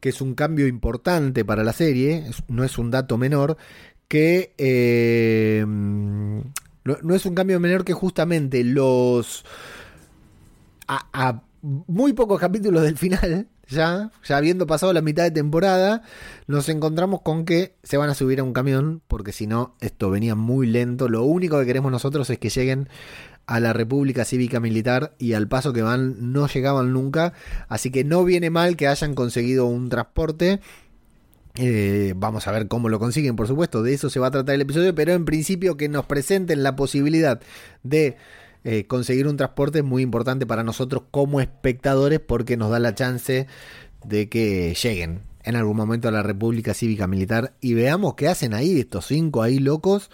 que 0.00 0.10
es 0.10 0.20
un 0.20 0.34
cambio 0.34 0.66
importante 0.68 1.44
para 1.44 1.64
la 1.64 1.72
serie, 1.72 2.24
no 2.48 2.64
es 2.64 2.78
un 2.78 2.90
dato 2.90 3.18
menor, 3.18 3.56
que 4.08 4.54
eh, 4.58 5.64
no, 5.66 6.44
no 7.02 7.14
es 7.14 7.26
un 7.26 7.34
cambio 7.34 7.60
menor 7.60 7.84
que 7.84 7.92
justamente 7.92 8.64
los... 8.64 9.44
a- 10.86 11.08
a 11.12 11.42
muy 11.62 12.12
pocos 12.12 12.40
capítulos 12.40 12.82
del 12.82 12.96
final, 12.96 13.48
ya, 13.68 14.10
ya 14.24 14.36
habiendo 14.36 14.66
pasado 14.66 14.92
la 14.92 15.02
mitad 15.02 15.22
de 15.24 15.30
temporada, 15.30 16.02
nos 16.46 16.68
encontramos 16.68 17.20
con 17.22 17.44
que 17.44 17.74
se 17.82 17.96
van 17.96 18.10
a 18.10 18.14
subir 18.14 18.40
a 18.40 18.44
un 18.44 18.52
camión, 18.52 19.02
porque 19.08 19.32
si 19.32 19.46
no, 19.46 19.74
esto 19.80 20.10
venía 20.10 20.34
muy 20.34 20.66
lento. 20.66 21.08
Lo 21.08 21.24
único 21.24 21.58
que 21.60 21.66
queremos 21.66 21.92
nosotros 21.92 22.28
es 22.30 22.38
que 22.38 22.48
lleguen 22.48 22.88
a 23.46 23.60
la 23.60 23.72
República 23.72 24.24
Cívica 24.24 24.60
Militar 24.60 25.14
y 25.18 25.32
al 25.32 25.48
paso 25.48 25.72
que 25.72 25.82
van 25.82 26.32
no 26.32 26.46
llegaban 26.48 26.92
nunca, 26.92 27.32
así 27.68 27.90
que 27.90 28.04
no 28.04 28.24
viene 28.24 28.50
mal 28.50 28.76
que 28.76 28.88
hayan 28.88 29.14
conseguido 29.14 29.66
un 29.66 29.88
transporte. 29.88 30.60
Eh, 31.54 32.14
vamos 32.16 32.46
a 32.46 32.52
ver 32.52 32.68
cómo 32.68 32.88
lo 32.88 32.98
consiguen, 32.98 33.36
por 33.36 33.48
supuesto, 33.48 33.82
de 33.82 33.94
eso 33.94 34.10
se 34.10 34.20
va 34.20 34.28
a 34.28 34.30
tratar 34.30 34.54
el 34.54 34.60
episodio, 34.60 34.94
pero 34.94 35.12
en 35.12 35.24
principio 35.24 35.76
que 35.76 35.88
nos 35.88 36.06
presenten 36.06 36.62
la 36.62 36.76
posibilidad 36.76 37.40
de 37.82 38.16
eh, 38.70 38.86
conseguir 38.86 39.26
un 39.26 39.38
transporte 39.38 39.78
es 39.78 39.84
muy 39.84 40.02
importante 40.02 40.44
para 40.44 40.62
nosotros 40.62 41.04
como 41.10 41.40
espectadores 41.40 42.20
porque 42.20 42.58
nos 42.58 42.70
da 42.70 42.78
la 42.78 42.94
chance 42.94 43.46
de 44.04 44.28
que 44.28 44.74
lleguen 44.74 45.22
en 45.42 45.56
algún 45.56 45.74
momento 45.74 46.08
a 46.08 46.10
la 46.10 46.22
República 46.22 46.74
Cívica 46.74 47.06
Militar 47.06 47.54
y 47.62 47.72
veamos 47.72 48.12
qué 48.12 48.28
hacen 48.28 48.52
ahí 48.52 48.78
estos 48.78 49.06
cinco 49.06 49.42
ahí 49.42 49.58
locos 49.58 50.10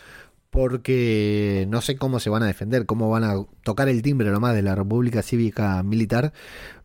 porque 0.50 1.66
no 1.68 1.80
sé 1.80 1.96
cómo 1.96 2.20
se 2.20 2.30
van 2.30 2.44
a 2.44 2.46
defender, 2.46 2.86
cómo 2.86 3.10
van 3.10 3.24
a 3.24 3.34
tocar 3.64 3.88
el 3.88 4.02
timbre 4.02 4.30
nomás 4.30 4.54
de 4.54 4.62
la 4.62 4.76
República 4.76 5.20
Cívica 5.20 5.82
Militar, 5.82 6.32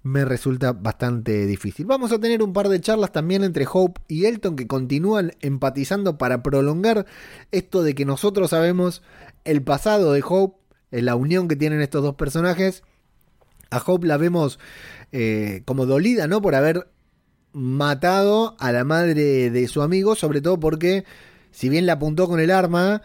me 0.02 0.26
resulta 0.26 0.74
bastante 0.74 1.46
difícil. 1.46 1.86
Vamos 1.86 2.12
a 2.12 2.18
tener 2.18 2.42
un 2.42 2.52
par 2.52 2.70
de 2.70 2.82
charlas 2.82 3.12
también 3.12 3.44
entre 3.44 3.68
Hope 3.72 4.02
y 4.08 4.26
Elton 4.26 4.56
que 4.56 4.66
continúan 4.66 5.34
empatizando 5.42 6.18
para 6.18 6.42
prolongar 6.42 7.06
esto 7.52 7.84
de 7.84 7.94
que 7.94 8.06
nosotros 8.06 8.50
sabemos 8.50 9.04
el 9.46 9.62
pasado 9.62 10.14
de 10.14 10.24
Hope, 10.28 10.58
la 10.92 11.16
unión 11.16 11.48
que 11.48 11.56
tienen 11.56 11.82
estos 11.82 12.04
dos 12.04 12.16
personajes. 12.16 12.84
A 13.72 13.82
Hope 13.86 14.08
la 14.08 14.18
vemos 14.18 14.60
eh, 15.12 15.62
como 15.66 15.86
dolida, 15.86 16.28
¿no? 16.28 16.42
Por 16.42 16.56
haber 16.56 16.88
matado 17.54 18.56
a 18.60 18.72
la 18.72 18.84
madre 18.84 19.50
de 19.50 19.68
su 19.68 19.82
amigo, 19.82 20.16
sobre 20.16 20.42
todo 20.42 20.60
porque 20.60 21.06
si 21.52 21.70
bien 21.70 21.86
la 21.86 21.94
apuntó 21.94 22.28
con 22.28 22.40
el 22.40 22.52
arma, 22.52 23.02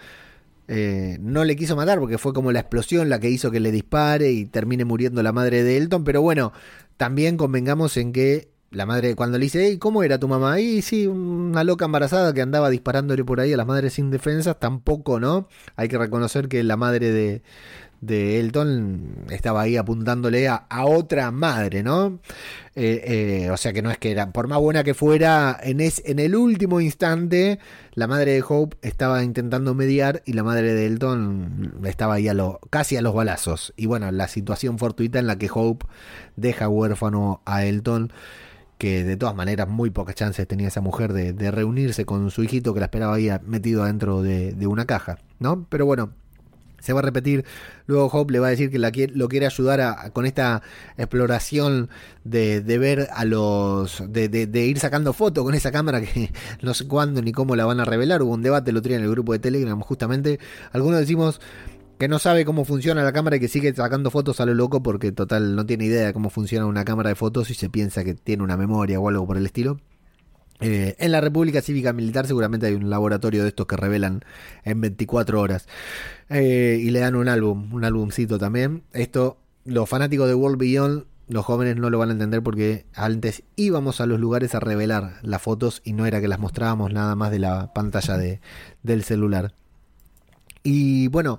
eh, 0.68 1.18
no 1.20 1.44
le 1.44 1.56
quiso 1.56 1.76
matar 1.76 1.98
porque 1.98 2.18
fue 2.18 2.32
como 2.32 2.52
la 2.52 2.60
explosión 2.60 3.08
la 3.10 3.20
que 3.20 3.28
hizo 3.28 3.50
que 3.50 3.60
le 3.60 3.70
dispare 3.70 4.32
y 4.32 4.46
termine 4.46 4.84
muriendo 4.84 5.22
la 5.22 5.32
madre 5.32 5.62
de 5.62 5.76
Elton. 5.76 6.04
Pero 6.04 6.22
bueno, 6.22 6.52
también 6.96 7.36
convengamos 7.36 7.96
en 7.96 8.12
que 8.12 8.48
la 8.74 8.86
madre, 8.86 9.14
cuando 9.14 9.38
le 9.38 9.44
dice, 9.44 9.78
¿cómo 9.78 10.02
era 10.02 10.18
tu 10.18 10.28
mamá? 10.28 10.60
Y 10.60 10.82
sí, 10.82 11.06
una 11.06 11.64
loca 11.64 11.84
embarazada 11.84 12.34
que 12.34 12.42
andaba 12.42 12.70
disparándole 12.70 13.24
por 13.24 13.40
ahí 13.40 13.52
a 13.52 13.56
las 13.56 13.66
madres 13.66 13.94
sin 13.94 14.10
defensas, 14.10 14.58
tampoco, 14.58 15.20
¿no? 15.20 15.48
Hay 15.76 15.88
que 15.88 15.98
reconocer 15.98 16.48
que 16.48 16.62
la 16.62 16.76
madre 16.76 17.10
de, 17.10 17.42
de 18.00 18.40
Elton 18.40 19.26
estaba 19.30 19.62
ahí 19.62 19.76
apuntándole 19.76 20.48
a, 20.48 20.66
a 20.68 20.84
otra 20.86 21.30
madre, 21.30 21.82
¿no? 21.82 22.18
Eh, 22.76 23.44
eh, 23.44 23.50
o 23.50 23.56
sea 23.56 23.72
que 23.72 23.82
no 23.82 23.90
es 23.90 23.98
que 23.98 24.10
era, 24.10 24.32
por 24.32 24.48
más 24.48 24.58
buena 24.58 24.82
que 24.82 24.94
fuera, 24.94 25.58
en, 25.62 25.80
es, 25.80 26.02
en 26.04 26.18
el 26.18 26.34
último 26.34 26.80
instante, 26.80 27.58
la 27.94 28.06
madre 28.06 28.32
de 28.32 28.44
Hope 28.46 28.76
estaba 28.82 29.22
intentando 29.22 29.74
mediar 29.74 30.22
y 30.26 30.32
la 30.32 30.42
madre 30.42 30.74
de 30.74 30.86
Elton 30.86 31.74
estaba 31.84 32.14
ahí 32.14 32.28
a 32.28 32.34
lo, 32.34 32.60
casi 32.70 32.96
a 32.96 33.02
los 33.02 33.14
balazos. 33.14 33.72
Y 33.76 33.86
bueno, 33.86 34.10
la 34.10 34.28
situación 34.28 34.78
fortuita 34.78 35.18
en 35.18 35.26
la 35.26 35.38
que 35.38 35.48
Hope 35.52 35.86
deja 36.36 36.68
huérfano 36.68 37.40
a 37.44 37.64
Elton, 37.64 38.12
que 38.84 39.02
de 39.02 39.16
todas 39.16 39.34
maneras 39.34 39.66
muy 39.66 39.88
pocas 39.88 40.14
chances 40.14 40.46
tenía 40.46 40.68
esa 40.68 40.82
mujer 40.82 41.14
de, 41.14 41.50
reunirse 41.50 42.04
con 42.04 42.30
su 42.30 42.42
hijito 42.42 42.74
que 42.74 42.80
la 42.80 42.86
esperaba 42.86 43.14
ahí 43.14 43.30
metido 43.46 43.82
adentro 43.82 44.20
de, 44.22 44.66
una 44.66 44.84
caja, 44.84 45.20
¿no? 45.38 45.66
Pero 45.70 45.86
bueno, 45.86 46.10
se 46.80 46.92
va 46.92 46.98
a 46.98 47.02
repetir. 47.02 47.46
Luego 47.86 48.08
Hope 48.12 48.34
le 48.34 48.40
va 48.40 48.48
a 48.48 48.50
decir 48.50 48.70
que 48.70 48.78
la 48.78 48.90
quiere- 48.90 49.14
lo 49.16 49.28
quiere 49.28 49.46
ayudar 49.46 49.80
a, 49.80 50.10
con 50.10 50.26
esta 50.26 50.60
exploración 50.98 51.88
de, 52.24 52.60
ver 52.60 53.08
a 53.14 53.24
los. 53.24 54.02
De, 54.06 54.28
de- 54.28 54.46
de 54.46 54.66
ir 54.66 54.78
sacando 54.78 55.14
fotos 55.14 55.44
con 55.44 55.54
esa 55.54 55.72
cámara 55.72 56.02
que 56.02 56.30
no 56.60 56.74
sé 56.74 56.86
cuándo 56.86 57.22
ni 57.22 57.32
cómo 57.32 57.56
la 57.56 57.64
van 57.64 57.80
a 57.80 57.86
revelar. 57.86 58.20
Hubo 58.22 58.34
un 58.34 58.42
debate 58.42 58.70
el 58.70 58.76
otro 58.76 58.92
en 58.92 59.02
el 59.02 59.10
grupo 59.10 59.32
de 59.32 59.38
Telegram, 59.38 59.80
justamente. 59.80 60.38
Algunos 60.72 61.00
decimos 61.00 61.40
que 62.04 62.08
no 62.08 62.18
sabe 62.18 62.44
cómo 62.44 62.66
funciona 62.66 63.02
la 63.02 63.14
cámara 63.14 63.36
y 63.36 63.40
que 63.40 63.48
sigue 63.48 63.72
sacando 63.74 64.10
fotos 64.10 64.38
a 64.38 64.44
lo 64.44 64.52
loco 64.52 64.82
porque 64.82 65.10
total 65.10 65.56
no 65.56 65.64
tiene 65.64 65.86
idea 65.86 66.04
de 66.04 66.12
cómo 66.12 66.28
funciona 66.28 66.66
una 66.66 66.84
cámara 66.84 67.08
de 67.08 67.14
fotos 67.14 67.48
y 67.48 67.54
se 67.54 67.70
piensa 67.70 68.04
que 68.04 68.12
tiene 68.12 68.42
una 68.42 68.58
memoria 68.58 69.00
o 69.00 69.08
algo 69.08 69.26
por 69.26 69.38
el 69.38 69.46
estilo. 69.46 69.80
Eh, 70.60 70.96
en 70.98 71.12
la 71.12 71.22
República 71.22 71.62
Cívica 71.62 71.94
Militar 71.94 72.26
seguramente 72.26 72.66
hay 72.66 72.74
un 72.74 72.90
laboratorio 72.90 73.40
de 73.40 73.48
estos 73.48 73.66
que 73.66 73.78
revelan 73.78 74.22
en 74.64 74.82
24 74.82 75.40
horas. 75.40 75.66
Eh, 76.28 76.78
y 76.78 76.90
le 76.90 77.00
dan 77.00 77.16
un 77.16 77.26
álbum, 77.26 77.72
un 77.72 77.86
álbumcito 77.86 78.38
también. 78.38 78.82
Esto, 78.92 79.38
los 79.64 79.88
fanáticos 79.88 80.28
de 80.28 80.34
World 80.34 80.58
Beyond, 80.58 81.06
los 81.28 81.46
jóvenes 81.46 81.76
no 81.76 81.88
lo 81.88 81.98
van 81.98 82.10
a 82.10 82.12
entender 82.12 82.42
porque 82.42 82.84
antes 82.92 83.44
íbamos 83.56 84.02
a 84.02 84.06
los 84.06 84.20
lugares 84.20 84.54
a 84.54 84.60
revelar 84.60 85.20
las 85.22 85.40
fotos 85.40 85.80
y 85.84 85.94
no 85.94 86.04
era 86.04 86.20
que 86.20 86.28
las 86.28 86.38
mostrábamos 86.38 86.92
nada 86.92 87.16
más 87.16 87.30
de 87.30 87.38
la 87.38 87.72
pantalla 87.72 88.18
de, 88.18 88.42
del 88.82 89.04
celular. 89.04 89.54
Y 90.66 91.08
bueno, 91.08 91.38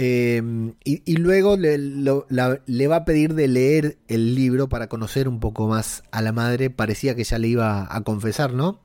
eh, 0.00 0.40
y, 0.84 1.16
luego 1.16 1.56
le, 1.56 2.86
va 2.86 2.96
a 2.96 3.04
pedir 3.04 3.34
de 3.34 3.48
leer 3.48 3.98
el 4.06 4.36
libro 4.36 4.68
para 4.68 4.88
conocer 4.88 5.26
un 5.26 5.40
poco 5.40 5.66
más 5.66 6.04
a 6.12 6.22
la 6.22 6.30
madre. 6.30 6.70
Parecía 6.70 7.16
que 7.16 7.24
ya 7.24 7.36
le 7.36 7.48
iba 7.48 7.88
a 7.90 8.00
confesar, 8.02 8.52
¿no? 8.52 8.80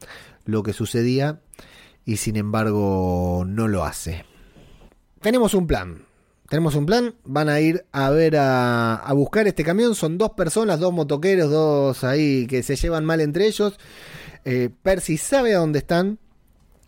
Lo 0.45 0.63
que 0.63 0.73
sucedía 0.73 1.39
y 2.03 2.17
sin 2.17 2.35
embargo 2.35 3.43
no 3.47 3.67
lo 3.67 3.85
hace. 3.85 4.25
Tenemos 5.21 5.53
un 5.53 5.67
plan. 5.67 6.03
Tenemos 6.49 6.73
un 6.73 6.87
plan. 6.87 7.13
Van 7.25 7.47
a 7.47 7.59
ir 7.59 7.85
a 7.91 8.09
ver 8.09 8.35
a, 8.35 9.07
buscar 9.13 9.45
este 9.45 9.63
camión. 9.63 9.93
Son 9.93 10.17
dos 10.17 10.31
personas, 10.31 10.79
dos 10.79 10.93
motoqueros, 10.93 11.51
dos 11.51 12.03
ahí 12.03 12.47
que 12.47 12.63
se 12.63 12.75
llevan 12.75 13.05
mal 13.05 13.21
entre 13.21 13.45
ellos. 13.45 13.77
Eh, 14.45 14.71
Percy 14.81 15.17
sabe 15.17 15.53
a 15.53 15.59
dónde 15.59 15.77
están. 15.77 16.17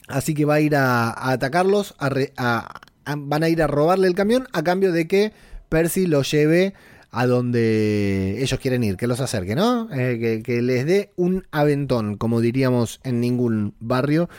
Así 0.08 0.34
que 0.34 0.46
va 0.46 0.56
a 0.56 0.62
ir 0.62 0.76
a, 0.76 1.32
atacarlos. 1.32 1.94
a- 2.00 2.82
van 3.18 3.44
a 3.44 3.50
ir 3.50 3.62
a 3.62 3.68
robarle 3.68 4.08
el 4.08 4.16
camión 4.16 4.48
a 4.54 4.64
cambio 4.64 4.92
de 4.92 5.08
que 5.08 5.34
Percy 5.70 6.08
los 6.08 6.32
lleve 6.32 6.74
a 7.12 7.28
donde 7.28 8.42
ellos 8.42 8.60
quieren 8.60 8.84
ir, 8.84 8.98
que 8.98 9.08
los 9.08 9.22
acerque, 9.22 9.56
¿no? 9.56 9.88
Eh, 9.94 10.20
que, 10.20 10.44
que 10.44 10.62
les 10.62 10.86
dé 10.86 11.14
un 11.16 11.48
aventón, 11.52 12.18
como 12.18 12.42
diríamos 12.42 13.00
en 13.04 13.22
ningún 13.22 13.74
barrio. 13.80 14.30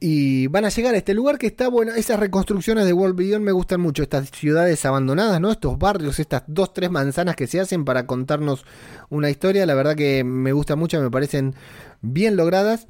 Y 0.00 0.46
van 0.46 0.64
a 0.64 0.68
llegar 0.68 0.94
a 0.94 0.98
este 0.98 1.12
lugar 1.12 1.38
que 1.38 1.48
está 1.48 1.68
bueno. 1.68 1.92
Esas 1.92 2.20
reconstrucciones 2.20 2.86
de 2.86 2.92
World 2.92 3.16
Beyond 3.16 3.44
me 3.44 3.52
gustan 3.52 3.80
mucho. 3.80 4.02
Estas 4.02 4.30
ciudades 4.30 4.84
abandonadas, 4.84 5.40
¿no? 5.40 5.50
Estos 5.50 5.76
barrios, 5.78 6.20
estas 6.20 6.44
dos, 6.46 6.72
tres 6.72 6.90
manzanas 6.90 7.34
que 7.34 7.46
se 7.46 7.60
hacen 7.60 7.84
para 7.84 8.06
contarnos 8.06 8.64
una 9.10 9.28
historia. 9.28 9.66
La 9.66 9.74
verdad 9.74 9.96
que 9.96 10.22
me 10.22 10.52
gusta 10.52 10.76
mucho, 10.76 11.00
me 11.00 11.10
parecen 11.10 11.54
bien 12.00 12.36
logradas. 12.36 12.86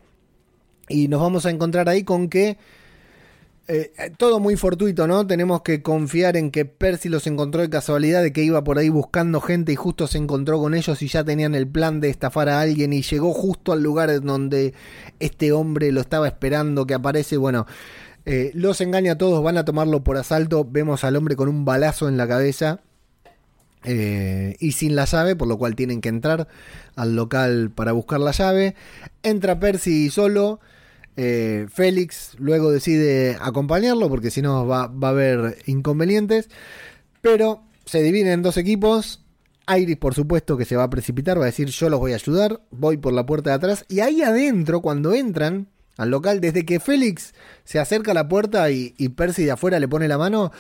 Y 0.89 1.09
nos 1.09 1.21
vamos 1.21 1.47
a 1.47 1.51
encontrar 1.51 1.89
ahí 1.89 2.05
con 2.05 2.29
que 2.29 2.59
eh, 3.69 3.93
todo 4.17 4.41
muy 4.41 4.57
fortuito, 4.57 5.07
¿no? 5.07 5.27
Tenemos 5.27 5.61
que 5.63 5.83
confiar 5.83 6.37
en 6.39 6.51
que 6.51 6.65
Percy 6.65 7.11
los 7.11 7.27
encontró 7.27 7.61
de 7.61 7.69
casualidad, 7.69 8.23
de 8.23 8.33
que 8.33 8.43
iba 8.43 8.65
por 8.65 8.79
ahí 8.79 8.89
buscando 8.89 9.41
gente 9.43 9.73
y 9.73 9.77
justo 9.77 10.07
se 10.07 10.17
encontró 10.19 10.59
con 10.59 10.75
ellos 10.75 11.03
y 11.03 11.09
ya 11.09 11.23
tenían 11.23 11.55
el 11.55 11.69
plan 11.69 12.01
de 12.01 12.09
estafar 12.09 12.49
a 12.49 12.61
alguien 12.61 12.95
y 12.95 13.03
llegó 13.03 13.35
justo 13.35 13.73
al 13.73 13.83
lugar 13.83 14.23
donde 14.23 14.73
este 15.21 15.53
hombre 15.53 15.93
lo 15.93 16.01
estaba 16.01 16.27
esperando 16.27 16.87
que 16.87 16.95
aparece. 16.95 17.37
Bueno, 17.37 17.67
eh, 18.25 18.51
los 18.55 18.81
engaña 18.81 19.13
a 19.13 19.19
todos, 19.19 19.43
van 19.43 19.59
a 19.59 19.65
tomarlo 19.65 20.03
por 20.03 20.17
asalto. 20.17 20.67
Vemos 20.71 21.05
al 21.05 21.17
hombre 21.17 21.37
con 21.37 21.49
un 21.49 21.65
balazo 21.65 22.09
en 22.09 22.17
la 22.17 22.27
cabeza. 22.29 22.81
eh, 23.85 24.57
y 24.61 24.73
sin 24.73 24.97
la 24.97 25.05
llave, 25.05 25.37
por 25.37 25.49
lo 25.49 25.59
cual 25.59 25.77
tienen 25.77 26.01
que 26.01 26.09
entrar 26.09 26.49
al 26.97 27.15
local 27.17 27.71
para 27.75 27.93
buscar 27.93 28.21
la 28.21 28.33
llave. 28.33 28.75
Entra 29.23 29.61
Percy 29.61 30.11
solo. 30.11 30.61
Eh, 31.21 31.67
Félix 31.69 32.37
luego 32.39 32.71
decide 32.71 33.37
acompañarlo 33.41 34.09
porque 34.09 34.31
si 34.31 34.41
no 34.41 34.69
va, 34.69 34.83
a 34.85 35.09
haber 35.09 35.59
inconvenientes. 35.67 36.49
Pero 37.21 37.65
se 37.85 38.03
dividen 38.03 38.33
en 38.33 38.43
dos 38.43 38.57
equipos. 38.57 39.25
Iris, 39.69 39.97
por 39.97 40.15
supuesto, 40.15 40.57
que 40.57 40.65
se 40.65 40.77
va 40.77 40.85
a 40.85 40.91
precipitar, 40.91 41.37
va 41.37 41.43
a 41.43 41.47
decir 41.47 41.69
yo 41.69 41.91
los 41.91 41.99
voy 41.99 42.13
a 42.13 42.15
ayudar, 42.15 42.63
voy 42.71 42.99
por 42.99 43.13
la 43.13 43.27
puerta 43.27 43.51
de 43.51 43.57
atrás. 43.57 43.85
Y 43.89 43.99
ahí 43.99 44.23
adentro, 44.23 44.81
cuando 44.81 45.13
entran 45.13 45.67
al 45.97 46.11
local, 46.11 46.41
desde 46.41 46.65
que 46.65 46.79
Félix 46.79 47.35
se 47.65 47.81
acerca 47.81 48.13
a 48.13 48.15
la 48.15 48.29
puerta 48.29 48.71
y, 48.71 48.95
y 48.97 49.09
Percy 49.09 49.45
de 49.45 49.51
afuera 49.51 49.81
le 49.81 49.89
pone 49.89 50.07
la 50.07 50.19
mano, 50.19 50.53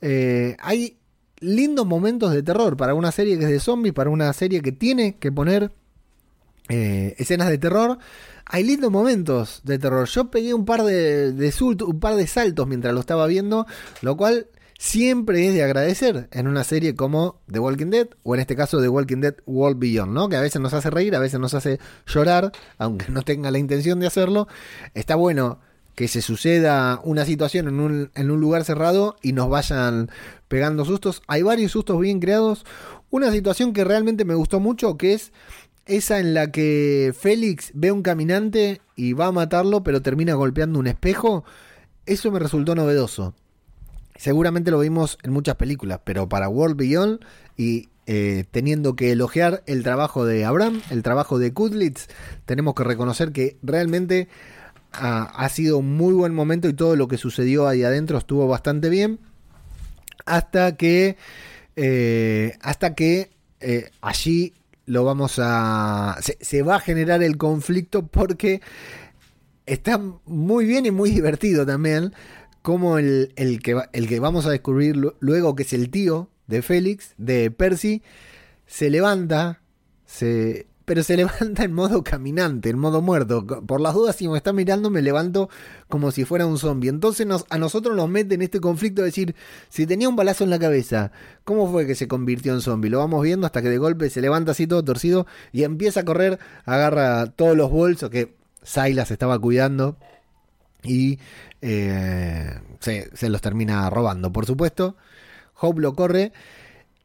eh, 0.00 0.56
hay 0.60 0.96
lindos 1.40 1.86
momentos 1.86 2.32
de 2.32 2.42
terror 2.42 2.78
para 2.78 2.94
una 2.94 3.12
serie 3.12 3.38
que 3.38 3.44
es 3.44 3.50
de 3.50 3.60
zombies, 3.60 3.92
para 3.92 4.08
una 4.08 4.32
serie 4.32 4.62
que 4.62 4.72
tiene 4.72 5.16
que 5.18 5.30
poner 5.30 5.70
eh, 6.68 7.14
escenas 7.18 7.48
de 7.48 7.58
terror. 7.58 7.98
Hay 8.48 8.62
lindos 8.62 8.92
momentos 8.92 9.60
de 9.64 9.78
terror. 9.78 10.06
Yo 10.06 10.30
pegué 10.30 10.54
un 10.54 10.64
par 10.64 10.84
de, 10.84 11.52
un 11.60 12.00
par 12.00 12.14
de 12.14 12.26
saltos 12.28 12.68
mientras 12.68 12.94
lo 12.94 13.00
estaba 13.00 13.26
viendo, 13.26 13.66
lo 14.02 14.16
cual 14.16 14.46
siempre 14.78 15.48
es 15.48 15.54
de 15.54 15.64
agradecer 15.64 16.28
en 16.30 16.46
una 16.46 16.62
serie 16.62 16.94
como 16.94 17.40
The 17.50 17.58
Walking 17.58 17.90
Dead 17.90 18.08
o 18.22 18.34
en 18.34 18.40
este 18.40 18.54
caso 18.54 18.80
The 18.80 18.88
Walking 18.88 19.20
Dead 19.20 19.34
World 19.46 19.78
Beyond, 19.80 20.12
¿no? 20.12 20.28
Que 20.28 20.36
a 20.36 20.40
veces 20.40 20.60
nos 20.60 20.74
hace 20.74 20.90
reír, 20.90 21.16
a 21.16 21.18
veces 21.18 21.40
nos 21.40 21.54
hace 21.54 21.80
llorar, 22.06 22.52
aunque 22.78 23.06
no 23.10 23.22
tenga 23.22 23.50
la 23.50 23.58
intención 23.58 23.98
de 23.98 24.06
hacerlo. 24.06 24.46
Está 24.94 25.16
bueno 25.16 25.58
que 25.96 26.06
se 26.06 26.22
suceda 26.22 27.00
una 27.02 27.24
situación 27.24 27.66
en 27.66 27.80
un, 27.80 28.10
en 28.14 28.30
un 28.30 28.40
lugar 28.40 28.64
cerrado 28.64 29.16
y 29.22 29.32
nos 29.32 29.48
vayan 29.48 30.10
pegando 30.46 30.84
sustos. 30.84 31.22
Hay 31.26 31.42
varios 31.42 31.72
sustos 31.72 31.98
bien 31.98 32.20
creados. 32.20 32.64
Una 33.10 33.32
situación 33.32 33.72
que 33.72 33.82
realmente 33.82 34.24
me 34.24 34.34
gustó 34.34 34.60
mucho, 34.60 34.98
que 34.98 35.14
es 35.14 35.32
esa 35.86 36.18
en 36.18 36.34
la 36.34 36.50
que 36.50 37.14
Félix 37.18 37.70
ve 37.74 37.88
a 37.88 37.94
un 37.94 38.02
caminante 38.02 38.80
y 38.96 39.12
va 39.12 39.26
a 39.26 39.32
matarlo, 39.32 39.82
pero 39.82 40.02
termina 40.02 40.34
golpeando 40.34 40.78
un 40.78 40.86
espejo. 40.86 41.44
Eso 42.04 42.30
me 42.30 42.38
resultó 42.38 42.74
novedoso. 42.74 43.34
Seguramente 44.16 44.70
lo 44.70 44.80
vimos 44.80 45.18
en 45.22 45.32
muchas 45.32 45.56
películas, 45.56 46.00
pero 46.04 46.28
para 46.28 46.48
World 46.48 46.76
Beyond 46.76 47.20
y 47.56 47.88
eh, 48.06 48.44
teniendo 48.50 48.96
que 48.96 49.12
elogiar 49.12 49.62
el 49.66 49.82
trabajo 49.82 50.24
de 50.24 50.44
Abraham, 50.44 50.80
el 50.90 51.02
trabajo 51.02 51.38
de 51.38 51.52
Kudlitz, 51.52 52.08
tenemos 52.44 52.74
que 52.74 52.84
reconocer 52.84 53.32
que 53.32 53.56
realmente 53.62 54.28
ha, 54.92 55.24
ha 55.24 55.48
sido 55.48 55.78
un 55.78 55.96
muy 55.96 56.14
buen 56.14 56.34
momento 56.34 56.68
y 56.68 56.72
todo 56.72 56.96
lo 56.96 57.08
que 57.08 57.18
sucedió 57.18 57.66
ahí 57.68 57.82
adentro 57.82 58.18
estuvo 58.18 58.46
bastante 58.48 58.88
bien. 58.88 59.20
Hasta 60.24 60.76
que, 60.76 61.16
eh, 61.76 62.56
hasta 62.62 62.94
que 62.94 63.30
eh, 63.60 63.90
allí 64.00 64.52
lo 64.86 65.04
vamos 65.04 65.38
a... 65.42 66.18
Se, 66.40 66.62
va 66.62 66.76
a 66.76 66.80
generar 66.80 67.22
el 67.22 67.36
conflicto 67.36 68.06
porque 68.06 68.60
está 69.66 70.00
muy 70.24 70.64
bien 70.64 70.86
y 70.86 70.90
muy 70.90 71.10
divertido 71.10 71.66
también 71.66 72.12
como 72.62 72.98
el, 72.98 73.32
el 73.36 73.62
que, 73.62 73.80
el 73.92 74.08
que 74.08 74.20
vamos 74.20 74.46
a 74.46 74.50
descubrir 74.50 74.96
lu- 74.96 75.14
luego, 75.20 75.54
que 75.54 75.62
es 75.64 75.72
el 75.72 75.90
tío 75.90 76.30
de 76.46 76.62
Félix, 76.62 77.14
de 77.16 77.50
Percy, 77.50 78.02
se 78.66 78.90
levanta, 78.90 79.60
se, 80.04 80.66
pero 80.86 81.02
se 81.02 81.16
levanta 81.18 81.64
en 81.64 81.74
modo 81.74 82.02
caminante, 82.02 82.70
en 82.70 82.78
modo 82.78 83.02
muerto. 83.02 83.44
Por 83.44 83.82
las 83.82 83.92
dudas, 83.92 84.16
si 84.16 84.26
me 84.28 84.38
está 84.38 84.54
mirando, 84.54 84.88
me 84.88 85.02
levanto 85.02 85.50
como 85.88 86.10
si 86.12 86.24
fuera 86.24 86.46
un 86.46 86.56
zombie. 86.56 86.88
Entonces 86.88 87.26
a 87.50 87.58
nosotros 87.58 87.94
nos 87.94 88.08
mete 88.08 88.36
en 88.36 88.42
este 88.42 88.60
conflicto 88.60 89.02
de 89.02 89.06
decir, 89.06 89.34
si 89.68 89.86
tenía 89.86 90.08
un 90.08 90.16
balazo 90.16 90.44
en 90.44 90.50
la 90.50 90.58
cabeza, 90.58 91.12
¿cómo 91.44 91.70
fue 91.70 91.86
que 91.86 91.94
se 91.94 92.08
convirtió 92.08 92.54
en 92.54 92.62
zombie? 92.62 92.88
Lo 92.88 93.00
vamos 93.00 93.22
viendo 93.22 93.46
hasta 93.46 93.60
que 93.60 93.68
de 93.68 93.76
golpe 93.76 94.08
se 94.08 94.22
levanta 94.22 94.52
así 94.52 94.66
todo 94.66 94.82
torcido 94.82 95.26
y 95.52 95.64
empieza 95.64 96.00
a 96.00 96.04
correr, 96.04 96.38
agarra 96.64 97.26
todos 97.26 97.56
los 97.56 97.70
bolsos 97.70 98.08
que 98.08 98.34
Silas 98.62 99.10
estaba 99.10 99.38
cuidando 99.38 99.96
y 100.82 101.18
eh, 101.60 102.60
se, 102.80 103.10
se 103.14 103.28
los 103.28 103.40
termina 103.40 103.90
robando, 103.90 104.32
por 104.32 104.46
supuesto. 104.46 104.96
Hope 105.58 105.80
lo 105.80 105.94
corre. 105.94 106.32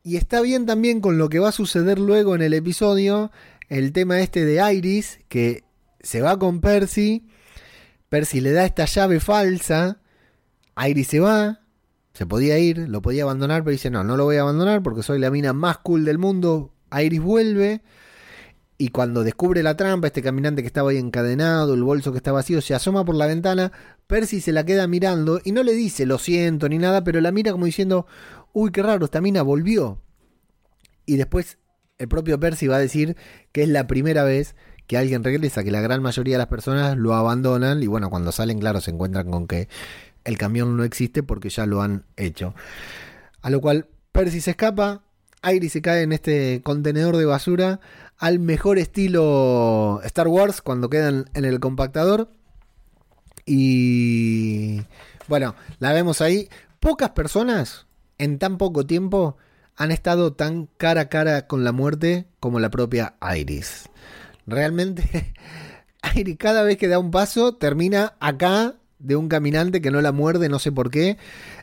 Y 0.03 0.17
está 0.17 0.41
bien 0.41 0.65
también 0.65 0.99
con 0.99 1.17
lo 1.17 1.29
que 1.29 1.39
va 1.39 1.49
a 1.49 1.53
suceder 1.53 1.99
luego 1.99 2.33
en 2.35 2.41
el 2.41 2.53
episodio, 2.53 3.31
el 3.71 3.93
tema 3.93 4.19
este 4.19 4.43
de 4.43 4.73
Iris, 4.73 5.21
que 5.29 5.63
se 6.01 6.21
va 6.21 6.37
con 6.37 6.59
Percy, 6.59 7.25
Percy 8.09 8.41
le 8.41 8.51
da 8.51 8.65
esta 8.65 8.83
llave 8.83 9.21
falsa, 9.21 10.01
Iris 10.75 11.07
se 11.07 11.21
va, 11.21 11.61
se 12.13 12.25
podía 12.25 12.59
ir, 12.59 12.89
lo 12.89 13.01
podía 13.01 13.23
abandonar, 13.23 13.63
pero 13.63 13.71
dice, 13.71 13.89
no, 13.89 14.03
no 14.03 14.17
lo 14.17 14.25
voy 14.25 14.35
a 14.35 14.41
abandonar 14.41 14.83
porque 14.83 15.03
soy 15.03 15.19
la 15.19 15.31
mina 15.31 15.53
más 15.53 15.77
cool 15.77 16.03
del 16.03 16.17
mundo, 16.17 16.73
Iris 16.91 17.21
vuelve, 17.21 17.81
y 18.77 18.89
cuando 18.89 19.23
descubre 19.23 19.63
la 19.63 19.77
trampa, 19.77 20.07
este 20.07 20.21
caminante 20.21 20.63
que 20.63 20.67
estaba 20.67 20.89
ahí 20.89 20.97
encadenado, 20.97 21.73
el 21.73 21.83
bolso 21.83 22.11
que 22.11 22.17
está 22.17 22.33
vacío, 22.33 22.59
se 22.59 22.75
asoma 22.75 23.05
por 23.05 23.15
la 23.15 23.27
ventana, 23.27 23.71
Percy 24.05 24.41
se 24.41 24.51
la 24.51 24.65
queda 24.65 24.85
mirando 24.87 25.39
y 25.45 25.53
no 25.53 25.63
le 25.63 25.73
dice 25.73 26.05
lo 26.05 26.17
siento 26.17 26.67
ni 26.67 26.77
nada, 26.77 27.05
pero 27.05 27.21
la 27.21 27.31
mira 27.31 27.53
como 27.53 27.67
diciendo, 27.67 28.05
uy, 28.51 28.71
qué 28.71 28.83
raro, 28.83 29.05
esta 29.05 29.21
mina 29.21 29.43
volvió. 29.43 30.01
Y 31.05 31.15
después 31.15 31.57
el 32.01 32.07
propio 32.07 32.39
Percy 32.39 32.67
va 32.67 32.77
a 32.77 32.79
decir 32.79 33.15
que 33.51 33.63
es 33.63 33.69
la 33.69 33.85
primera 33.85 34.23
vez 34.23 34.55
que 34.87 34.97
alguien 34.97 35.23
regresa, 35.23 35.63
que 35.63 35.71
la 35.71 35.81
gran 35.81 36.01
mayoría 36.01 36.33
de 36.33 36.39
las 36.39 36.47
personas 36.47 36.97
lo 36.97 37.13
abandonan 37.13 37.81
y 37.83 37.87
bueno, 37.87 38.09
cuando 38.09 38.31
salen, 38.31 38.59
claro, 38.59 38.81
se 38.81 38.91
encuentran 38.91 39.29
con 39.29 39.47
que 39.47 39.69
el 40.25 40.37
camión 40.37 40.75
no 40.75 40.83
existe 40.83 41.23
porque 41.23 41.49
ya 41.49 41.65
lo 41.65 41.81
han 41.81 42.03
hecho. 42.17 42.55
A 43.41 43.49
lo 43.49 43.61
cual 43.61 43.87
Percy 44.11 44.41
se 44.41 44.51
escapa, 44.51 45.03
Iris 45.43 45.73
se 45.73 45.81
cae 45.81 46.01
en 46.01 46.11
este 46.11 46.61
contenedor 46.63 47.17
de 47.17 47.25
basura 47.25 47.79
al 48.17 48.39
mejor 48.39 48.79
estilo 48.79 50.01
Star 50.03 50.27
Wars 50.27 50.61
cuando 50.61 50.89
quedan 50.89 51.29
en 51.35 51.45
el 51.45 51.59
compactador. 51.59 52.29
Y 53.45 54.81
bueno, 55.27 55.55
la 55.79 55.93
vemos 55.93 56.21
ahí. 56.21 56.49
Pocas 56.79 57.11
personas 57.11 57.85
en 58.17 58.39
tan 58.39 58.57
poco 58.57 58.85
tiempo 58.85 59.37
han 59.81 59.91
estado 59.91 60.33
tan 60.33 60.67
cara 60.77 61.01
a 61.01 61.09
cara 61.09 61.47
con 61.47 61.63
la 61.63 61.71
muerte 61.71 62.27
como 62.39 62.59
la 62.59 62.69
propia 62.69 63.15
Iris. 63.35 63.89
Realmente, 64.45 65.33
Iris 66.15 66.37
cada 66.37 66.61
vez 66.61 66.77
que 66.77 66.87
da 66.87 66.99
un 66.99 67.09
paso 67.09 67.55
termina 67.55 68.13
acá 68.19 68.75
de 69.01 69.15
un 69.15 69.27
caminante 69.27 69.81
que 69.81 69.91
no 69.91 70.01
la 70.01 70.11
muerde, 70.11 70.49
no 70.49 70.59
sé 70.59 70.71
por 70.71 70.89
qué. 70.89 71.17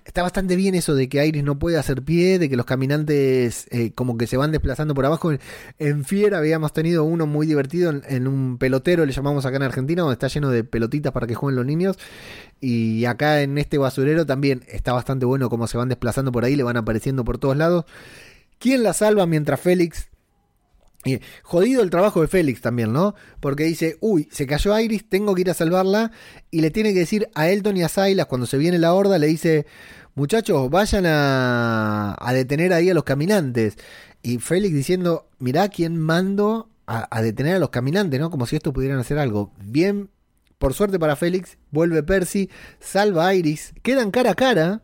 Está 0.05 0.23
bastante 0.23 0.57
bien 0.57 0.75
eso 0.75 0.95
de 0.95 1.09
que 1.09 1.27
Iris 1.27 1.45
no 1.45 1.59
puede 1.59 1.79
hacer 1.79 2.03
pie, 2.03 2.39
de 2.39 2.49
que 2.49 2.57
los 2.57 2.67
caminantes 2.67 3.67
eh, 3.71 3.93
como 3.95 4.17
que 4.17 4.27
se 4.27 4.37
van 4.37 4.53
desplazando 4.53 4.95
por 4.95 5.07
abajo. 5.07 5.31
En 5.79 6.05
Fiera 6.05 6.39
habíamos 6.39 6.73
tenido 6.73 7.05
uno 7.05 7.27
muy 7.27 7.47
divertido 7.47 7.91
en, 7.91 8.03
en, 8.09 8.27
un 8.27 8.59
pelotero, 8.59 9.07
le 9.07 9.13
llamamos 9.13 9.47
acá 9.47 9.57
en 9.57 9.63
Argentina, 9.63 10.03
donde 10.03 10.15
está 10.15 10.29
lleno 10.29 10.51
de 10.51 10.65
pelotitas 10.65 11.13
para 11.13 11.27
que 11.27 11.35
jueguen 11.35 11.57
los 11.57 11.67
niños. 11.67 11.99
Y 12.61 13.05
acá 13.05 13.43
en 13.43 13.59
este 13.59 13.79
basurero 13.79 14.27
también 14.27 14.65
está 14.69 14.93
bastante 14.93 15.27
bueno 15.27 15.49
cómo 15.49 15.67
se 15.67 15.79
van 15.79 15.89
desplazando 15.89 16.33
por 16.33 16.45
ahí, 16.45 16.57
le 16.57 16.63
van 16.63 16.77
apareciendo 16.77 17.25
por 17.25 17.39
todos 17.39 17.57
lados. 17.57 17.85
¿Quién 18.59 18.83
la 18.83 18.93
salva 18.93 19.27
mientras 19.27 19.61
Félix 19.61 20.09
jodido 21.43 21.83
el 21.83 21.91
trabajo 21.91 22.21
de 22.21 22.29
Félix 22.29 22.61
también, 22.61 22.93
¿no? 22.93 23.15
Porque 23.41 23.65
dice, 23.65 23.97
uy, 24.01 24.29
se 24.31 24.47
cayó 24.47 24.79
Iris, 24.79 25.09
tengo 25.09 25.35
que 25.35 25.43
ir 25.43 25.51
a 25.51 25.55
salvarla. 25.55 26.13
Y 26.51 26.61
le 26.61 26.71
tiene 26.71 26.93
que 26.93 27.01
decir 27.01 27.29
a 27.35 27.49
Elton 27.49 27.77
y 27.77 27.83
a 27.83 27.89
Silas, 27.89 28.27
cuando 28.27 28.47
se 28.47 28.59
viene 28.59 28.79
la 28.79 28.95
horda, 28.95 29.19
le 29.19 29.27
dice, 29.27 29.67
muchachos, 30.15 30.69
vayan 30.71 31.05
a, 31.07 32.17
detener 32.33 32.73
ahí 32.73 32.91
a 32.91 32.95
los 32.95 33.05
caminantes. 33.05 33.77
Y 34.23 34.39
Félix 34.39 34.75
diciendo, 34.75 35.29
mirá 35.39 35.69
quién 35.69 35.97
mando 35.97 36.71
a, 36.87 37.23
detener 37.23 37.57
a 37.57 37.59
los 37.59 37.71
caminantes, 37.71 38.19
¿no? 38.21 38.31
Como 38.31 38.47
si 38.47 38.57
estos 38.57 38.73
pudieran 38.75 38.99
hacer 38.99 39.19
algo. 39.19 39.53
Bien, 39.63 40.11
por 40.59 40.75
suerte 40.75 40.99
para 40.99 41.17
Félix, 41.17 41.59
vuelve 41.71 42.03
Percy, 42.03 42.51
salva 42.81 43.29
a 43.29 43.35
Iris, 43.35 43.75
quedan 43.83 44.11
cara 44.11 44.33
a 44.33 44.35
cara. 44.35 44.83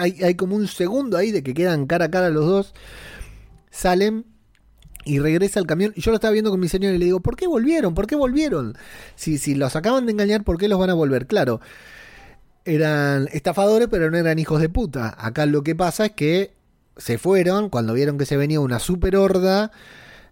Hay 0.00 0.34
como 0.34 0.56
un 0.56 0.66
segundo 0.66 1.16
ahí 1.16 1.30
de 1.30 1.42
que 1.44 1.54
quedan 1.54 1.86
cara 1.86 2.06
a 2.06 2.10
cara 2.10 2.30
los 2.30 2.46
dos. 2.46 2.74
Salen 3.70 4.26
y 5.08 5.18
regresa 5.18 5.58
al 5.58 5.66
camión. 5.66 5.92
Y 5.96 6.02
yo 6.02 6.10
lo 6.10 6.16
estaba 6.16 6.32
viendo 6.32 6.50
con 6.50 6.60
mi 6.60 6.68
señor 6.68 6.94
y 6.94 6.98
le 6.98 7.06
digo, 7.06 7.20
¿por 7.20 7.34
qué 7.34 7.46
volvieron? 7.46 7.94
¿Por 7.94 8.06
qué 8.06 8.14
volvieron? 8.14 8.76
Si, 9.16 9.38
si 9.38 9.54
los 9.54 9.74
acaban 9.74 10.06
de 10.06 10.12
engañar, 10.12 10.44
¿por 10.44 10.58
qué 10.58 10.68
los 10.68 10.78
van 10.78 10.90
a 10.90 10.94
volver? 10.94 11.26
Claro, 11.26 11.60
eran 12.66 13.28
estafadores, 13.32 13.88
pero 13.90 14.10
no 14.10 14.18
eran 14.18 14.38
hijos 14.38 14.60
de 14.60 14.68
puta. 14.68 15.16
Acá 15.18 15.46
lo 15.46 15.62
que 15.62 15.74
pasa 15.74 16.06
es 16.06 16.12
que 16.12 16.52
se 16.98 17.16
fueron 17.16 17.70
cuando 17.70 17.94
vieron 17.94 18.18
que 18.18 18.26
se 18.26 18.36
venía 18.36 18.60
una 18.60 18.78
super 18.78 19.16
horda. 19.16 19.72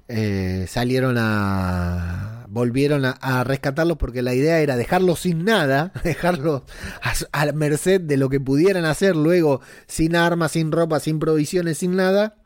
Eh, 0.09 0.67
salieron 0.69 1.17
a. 1.19 2.45
Volvieron 2.49 3.05
a, 3.05 3.45
rescatarlos 3.45 3.99
porque 3.99 4.23
la 4.23 4.33
idea 4.33 4.61
era 4.61 4.77
dejarlos 4.77 5.21
sin 5.21 5.45
nada, 5.45 5.93
dejarlos 6.05 6.63
a, 7.03 7.43
a 7.43 7.53
merced 7.53 8.01
de 8.01 8.17
lo 8.17 8.29
que 8.29 8.41
pudieran 8.41 8.85
hacer 8.85 9.17
luego, 9.17 9.61
sin 9.87 10.15
armas, 10.15 10.53
sin 10.53 10.71
ropa, 10.71 11.01
sin 11.01 11.19
provisiones, 11.19 11.79
sin 11.79 11.97
nada. 11.97 12.37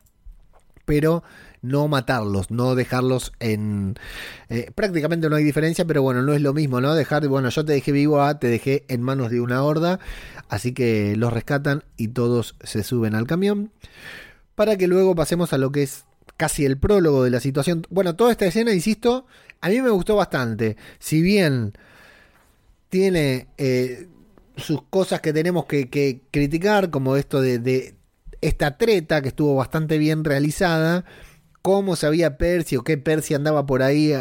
Pero 0.85 1.23
no 1.61 1.87
matarlos, 1.87 2.51
no 2.51 2.75
dejarlos 2.75 3.33
en... 3.39 3.95
Eh, 4.49 4.71
prácticamente 4.73 5.29
no 5.29 5.35
hay 5.35 5.43
diferencia, 5.43 5.85
pero 5.85 6.01
bueno, 6.01 6.21
no 6.21 6.33
es 6.33 6.41
lo 6.41 6.53
mismo, 6.53 6.81
¿no? 6.81 6.95
Dejar, 6.95 7.27
bueno, 7.27 7.49
yo 7.49 7.63
te 7.63 7.73
dejé 7.73 7.91
vivo 7.91 8.21
a, 8.21 8.39
te 8.39 8.47
dejé 8.47 8.85
en 8.87 9.01
manos 9.01 9.29
de 9.29 9.41
una 9.41 9.63
horda, 9.63 9.99
así 10.49 10.73
que 10.73 11.15
los 11.15 11.31
rescatan 11.31 11.83
y 11.97 12.09
todos 12.09 12.55
se 12.63 12.83
suben 12.83 13.15
al 13.15 13.27
camión, 13.27 13.71
para 14.55 14.75
que 14.77 14.87
luego 14.87 15.15
pasemos 15.15 15.53
a 15.53 15.57
lo 15.57 15.71
que 15.71 15.83
es 15.83 16.05
casi 16.37 16.65
el 16.65 16.77
prólogo 16.77 17.23
de 17.23 17.29
la 17.29 17.39
situación. 17.39 17.85
Bueno, 17.89 18.15
toda 18.15 18.31
esta 18.31 18.45
escena, 18.45 18.73
insisto, 18.73 19.27
a 19.61 19.69
mí 19.69 19.81
me 19.81 19.91
gustó 19.91 20.15
bastante, 20.15 20.77
si 20.99 21.21
bien 21.21 21.73
tiene... 22.89 23.47
Eh, 23.57 24.07
sus 24.57 24.83
cosas 24.83 25.21
que 25.21 25.33
tenemos 25.33 25.65
que, 25.65 25.89
que 25.89 26.21
criticar, 26.29 26.91
como 26.91 27.15
esto 27.15 27.41
de, 27.41 27.57
de, 27.57 27.95
esta 28.41 28.77
treta 28.77 29.21
que 29.21 29.29
estuvo 29.29 29.55
bastante 29.55 29.97
bien 29.97 30.23
realizada, 30.23 31.05
cómo 31.61 31.95
sabía 31.95 32.37
Percy 32.37 32.77
o 32.77 32.83
qué 32.83 32.97
Percy 32.97 33.33
andaba 33.33 33.65
por 33.65 33.83
ahí 33.83 34.13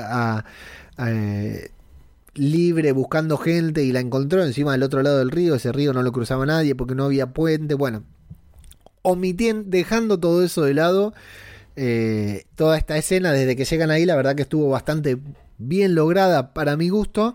libre 2.34 2.92
buscando 2.92 3.36
gente 3.36 3.82
y 3.82 3.92
la 3.92 4.00
encontró 4.00 4.44
encima 4.44 4.72
del 4.72 4.82
otro 4.82 5.02
lado 5.02 5.18
del 5.18 5.30
río. 5.30 5.54
Ese 5.54 5.72
río 5.72 5.92
no 5.92 6.02
lo 6.02 6.12
cruzaba 6.12 6.46
nadie 6.46 6.74
porque 6.74 6.94
no 6.94 7.04
había 7.04 7.32
puente. 7.32 7.74
Bueno, 7.74 8.04
omitiendo, 9.02 9.68
dejando 9.68 10.18
todo 10.18 10.44
eso 10.44 10.62
de 10.62 10.74
lado, 10.74 11.14
eh, 11.76 12.44
toda 12.54 12.78
esta 12.78 12.96
escena 12.96 13.32
desde 13.32 13.56
que 13.56 13.64
llegan 13.64 13.90
ahí, 13.90 14.04
la 14.04 14.16
verdad 14.16 14.34
que 14.34 14.42
estuvo 14.42 14.68
bastante 14.68 15.18
bien 15.58 15.94
lograda 15.94 16.54
para 16.54 16.76
mi 16.76 16.88
gusto. 16.88 17.34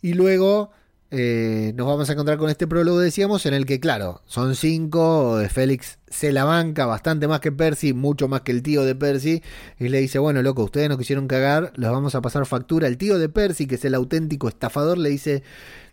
Y 0.00 0.14
luego 0.14 0.70
eh, 1.10 1.72
nos 1.74 1.86
vamos 1.86 2.10
a 2.10 2.12
encontrar 2.12 2.36
con 2.36 2.50
este 2.50 2.66
prólogo, 2.66 2.98
decíamos, 2.98 3.46
en 3.46 3.54
el 3.54 3.64
que, 3.64 3.80
claro, 3.80 4.20
son 4.26 4.54
cinco, 4.54 5.40
Félix 5.48 5.98
se 6.08 6.32
la 6.32 6.44
banca 6.44 6.84
bastante 6.84 7.26
más 7.26 7.40
que 7.40 7.50
Percy, 7.50 7.94
mucho 7.94 8.28
más 8.28 8.42
que 8.42 8.52
el 8.52 8.62
tío 8.62 8.84
de 8.84 8.94
Percy, 8.94 9.42
y 9.78 9.88
le 9.88 10.00
dice, 10.00 10.18
bueno, 10.18 10.42
loco, 10.42 10.64
ustedes 10.64 10.88
nos 10.88 10.98
quisieron 10.98 11.26
cagar, 11.26 11.72
los 11.76 11.90
vamos 11.90 12.14
a 12.14 12.20
pasar 12.20 12.44
factura. 12.44 12.88
El 12.88 12.98
tío 12.98 13.18
de 13.18 13.30
Percy, 13.30 13.66
que 13.66 13.76
es 13.76 13.84
el 13.86 13.94
auténtico 13.94 14.48
estafador, 14.48 14.98
le 14.98 15.08
dice, 15.08 15.42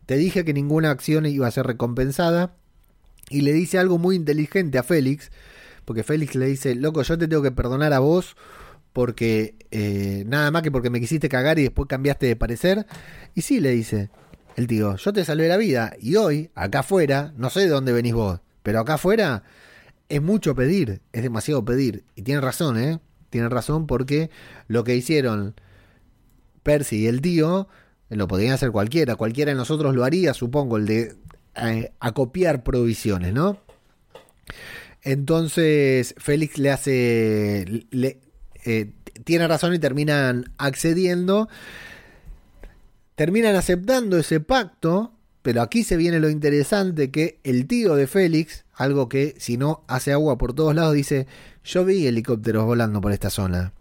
te 0.05 0.17
dije 0.17 0.43
que 0.43 0.53
ninguna 0.53 0.91
acción 0.91 1.25
iba 1.25 1.47
a 1.47 1.51
ser 1.51 1.65
recompensada, 1.65 2.55
y 3.29 3.41
le 3.41 3.53
dice 3.53 3.79
algo 3.79 3.97
muy 3.97 4.17
inteligente 4.17 4.77
a 4.77 4.83
Félix, 4.83 5.31
porque 5.85 6.03
Félix 6.03 6.35
le 6.35 6.47
dice, 6.47 6.75
loco, 6.75 7.01
yo 7.03 7.17
te 7.17 7.27
tengo 7.27 7.41
que 7.41 7.51
perdonar 7.51 7.93
a 7.93 7.99
vos, 7.99 8.35
porque 8.91 9.55
eh, 9.71 10.23
nada 10.27 10.51
más 10.51 10.61
que 10.61 10.71
porque 10.71 10.89
me 10.89 10.99
quisiste 10.99 11.29
cagar 11.29 11.57
y 11.59 11.63
después 11.63 11.87
cambiaste 11.87 12.25
de 12.25 12.35
parecer, 12.35 12.85
y 13.33 13.41
sí, 13.41 13.59
le 13.59 13.71
dice, 13.71 14.09
el 14.55 14.67
tío, 14.67 14.95
yo 14.95 15.13
te 15.13 15.25
salvé 15.25 15.47
la 15.47 15.57
vida 15.57 15.93
y 15.99 16.15
hoy, 16.15 16.49
acá 16.55 16.79
afuera, 16.79 17.33
no 17.37 17.49
sé 17.49 17.61
de 17.61 17.67
dónde 17.67 17.91
venís 17.91 18.13
vos, 18.13 18.39
pero 18.63 18.79
acá 18.79 18.95
afuera 18.95 19.43
es 20.09 20.21
mucho 20.21 20.55
pedir, 20.55 21.01
es 21.11 21.23
demasiado 21.23 21.65
pedir. 21.65 22.03
Y 22.15 22.21
tiene 22.21 22.41
razón, 22.41 22.79
¿eh? 22.79 22.99
Tiene 23.29 23.49
razón 23.49 23.85
porque 23.87 24.29
lo 24.67 24.83
que 24.83 24.95
hicieron 24.95 25.55
Percy 26.63 27.03
y 27.03 27.07
el 27.07 27.21
tío 27.21 27.67
lo 28.09 28.27
podrían 28.27 28.53
hacer 28.53 28.71
cualquiera, 28.71 29.15
cualquiera 29.15 29.51
de 29.51 29.57
nosotros 29.57 29.93
lo 29.93 30.03
haría, 30.03 30.33
supongo, 30.33 30.77
el 30.77 30.85
de 30.85 31.15
eh, 31.55 31.91
acopiar 31.99 32.63
provisiones, 32.63 33.33
¿no? 33.33 33.59
Entonces 35.01 36.15
Félix 36.17 36.57
le 36.57 36.71
hace, 36.71 37.85
le, 37.91 38.19
eh, 38.63 38.91
tiene 39.23 39.47
razón 39.47 39.73
y 39.73 39.79
terminan 39.79 40.53
accediendo 40.57 41.47
terminan 43.15 43.55
aceptando 43.55 44.17
ese 44.17 44.39
pacto, 44.39 45.13
pero 45.41 45.61
aquí 45.61 45.83
se 45.83 45.97
viene 45.97 46.19
lo 46.19 46.29
interesante 46.29 47.11
que 47.11 47.39
el 47.43 47.67
tío 47.67 47.95
de 47.95 48.07
Félix, 48.07 48.65
algo 48.73 49.09
que 49.09 49.35
si 49.37 49.57
no 49.57 49.83
hace 49.87 50.11
agua 50.11 50.37
por 50.37 50.53
todos 50.53 50.75
lados, 50.75 50.93
dice, 50.93 51.27
yo 51.63 51.85
vi 51.85 52.05
helicópteros 52.07 52.65
volando 52.65 53.01
por 53.01 53.11
esta 53.11 53.29
zona. 53.29 53.73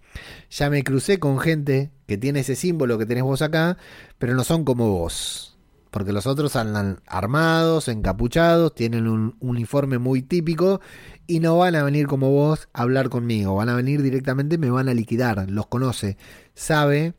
Ya 0.51 0.71
me 0.71 0.85
crucé 0.85 1.19
con 1.19 1.41
gente 1.41 1.91
que 2.07 2.17
tiene 2.17 2.41
ese 2.41 2.55
símbolo 2.55 2.99
que 2.99 3.07
tenés 3.07 3.25
vos 3.25 3.43
acá, 3.43 3.77
pero 4.19 4.35
no 4.35 4.45
son 4.45 4.65
como 4.65 4.91
vos. 4.91 5.59
Porque 5.91 6.13
los 6.13 6.27
otros 6.27 6.57
andan 6.57 7.01
armados, 7.07 7.89
encapuchados, 7.89 8.75
tienen 8.75 9.09
un 9.09 9.37
uniforme 9.41 9.99
muy 9.99 10.23
típico 10.23 10.81
y 11.27 11.41
no 11.41 11.59
van 11.59 11.77
a 11.77 11.83
venir 11.83 12.07
como 12.07 12.31
vos 12.31 12.69
a 12.73 12.83
hablar 12.83 13.09
conmigo. 13.09 13.55
Van 13.55 13.69
a 13.69 13.77
venir 13.77 14.03
directamente, 14.03 14.59
me 14.59 14.71
van 14.71 14.89
a 14.89 14.95
liquidar. 14.95 15.49
Los 15.51 15.67
conoce, 15.67 16.17
sabe 16.55 17.15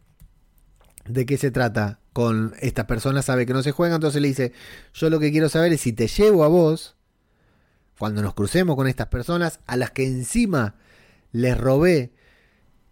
de 1.05 1.25
qué 1.25 1.37
se 1.37 1.51
trata 1.51 1.99
con 2.15 2.53
estas 2.61 2.85
personas, 2.85 3.25
sabe 3.25 3.45
que 3.45 3.51
no 3.51 3.61
se 3.61 3.73
juega, 3.73 3.95
entonces 3.95 4.21
le 4.21 4.29
dice, 4.29 4.53
yo 4.93 5.09
lo 5.09 5.19
que 5.19 5.31
quiero 5.31 5.49
saber 5.49 5.73
es 5.73 5.81
si 5.81 5.91
te 5.91 6.07
llevo 6.07 6.45
a 6.45 6.47
vos, 6.47 6.95
cuando 7.99 8.21
nos 8.21 8.33
crucemos 8.33 8.77
con 8.77 8.87
estas 8.87 9.07
personas, 9.07 9.59
a 9.67 9.75
las 9.75 9.91
que 9.91 10.07
encima 10.07 10.75
les 11.33 11.57
robé 11.57 12.13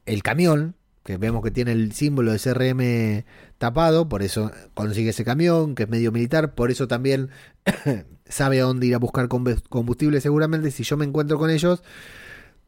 el 0.06 0.24
camión, 0.24 0.76
que 1.06 1.16
vemos 1.16 1.42
que 1.42 1.52
tiene 1.52 1.72
el 1.72 1.94
símbolo 1.94 2.34
de 2.34 2.38
CRM 2.38 3.26
tapado, 3.60 4.10
por 4.10 4.24
eso 4.24 4.52
consigue 4.74 5.12
ese 5.12 5.24
camión, 5.24 5.74
que 5.74 5.84
es 5.84 5.90
medio 5.90 6.12
militar, 6.12 6.54
por 6.54 6.70
eso 6.70 6.90
también 6.90 7.30
sabe 8.26 8.60
a 8.60 8.66
dónde 8.66 8.88
ir 8.88 8.96
a 8.96 9.00
buscar 9.00 9.30
combustible 9.30 10.20
seguramente, 10.20 10.70
si 10.70 10.84
yo 10.84 10.98
me 10.98 11.06
encuentro 11.06 11.40
con 11.40 11.50
ellos, 11.50 11.82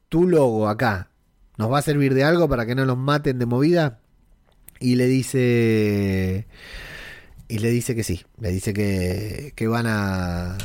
tu 0.08 0.26
logo 0.26 0.70
acá, 0.70 1.12
¿nos 1.58 1.70
va 1.70 1.80
a 1.80 1.82
servir 1.82 2.14
de 2.14 2.24
algo 2.24 2.48
para 2.48 2.66
que 2.66 2.76
no 2.76 2.86
nos 2.86 2.98
maten 2.98 3.40
de 3.40 3.46
movida? 3.46 4.00
Y 4.80 4.96
le 4.96 5.08
dice 5.08 6.48
y 7.48 7.60
le 7.60 7.70
dice 7.70 7.96
que 7.96 8.04
sí, 8.04 8.24
le 8.40 8.52
dice 8.52 8.74
que, 8.74 9.54
que 9.56 9.68
van 9.68 9.86
a 9.88 10.58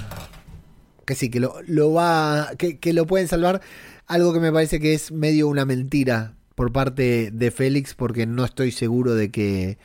que 1.04 1.14
sí, 1.14 1.28
que 1.28 1.40
lo, 1.40 1.56
lo 1.66 1.92
va 1.92 2.50
que, 2.56 2.78
que, 2.78 2.92
lo 2.92 3.06
pueden 3.06 3.28
salvar, 3.28 3.60
algo 4.06 4.32
que 4.32 4.40
me 4.40 4.52
parece 4.52 4.80
que 4.80 4.94
es 4.94 5.12
medio 5.12 5.48
una 5.48 5.64
mentira, 5.64 6.34
por 6.60 6.72
parte 6.72 7.30
de 7.32 7.50
Félix 7.50 7.94
porque 7.94 8.26
no 8.26 8.44
estoy 8.44 8.70
seguro 8.70 9.14
de 9.14 9.30
que 9.30 9.78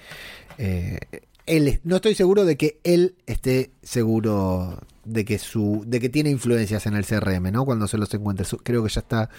eh, 0.57 0.99
él 1.45 1.79
no 1.85 1.95
estoy 1.95 2.15
seguro 2.15 2.43
de 2.43 2.57
que 2.57 2.79
él 2.83 3.15
esté 3.27 3.71
seguro 3.81 4.79
de 5.05 5.23
que 5.23 5.39
su 5.39 5.85
de 5.87 6.01
que 6.01 6.09
tiene 6.09 6.31
influencias 6.31 6.85
en 6.85 6.95
el 6.95 7.05
CRM, 7.05 7.49
¿no? 7.49 7.63
Cuando 7.63 7.87
se 7.87 7.97
los 7.97 8.13
encuentre, 8.13 8.45
creo 8.61 8.83
que 8.83 8.89
ya 8.89 8.99
está 8.99 9.29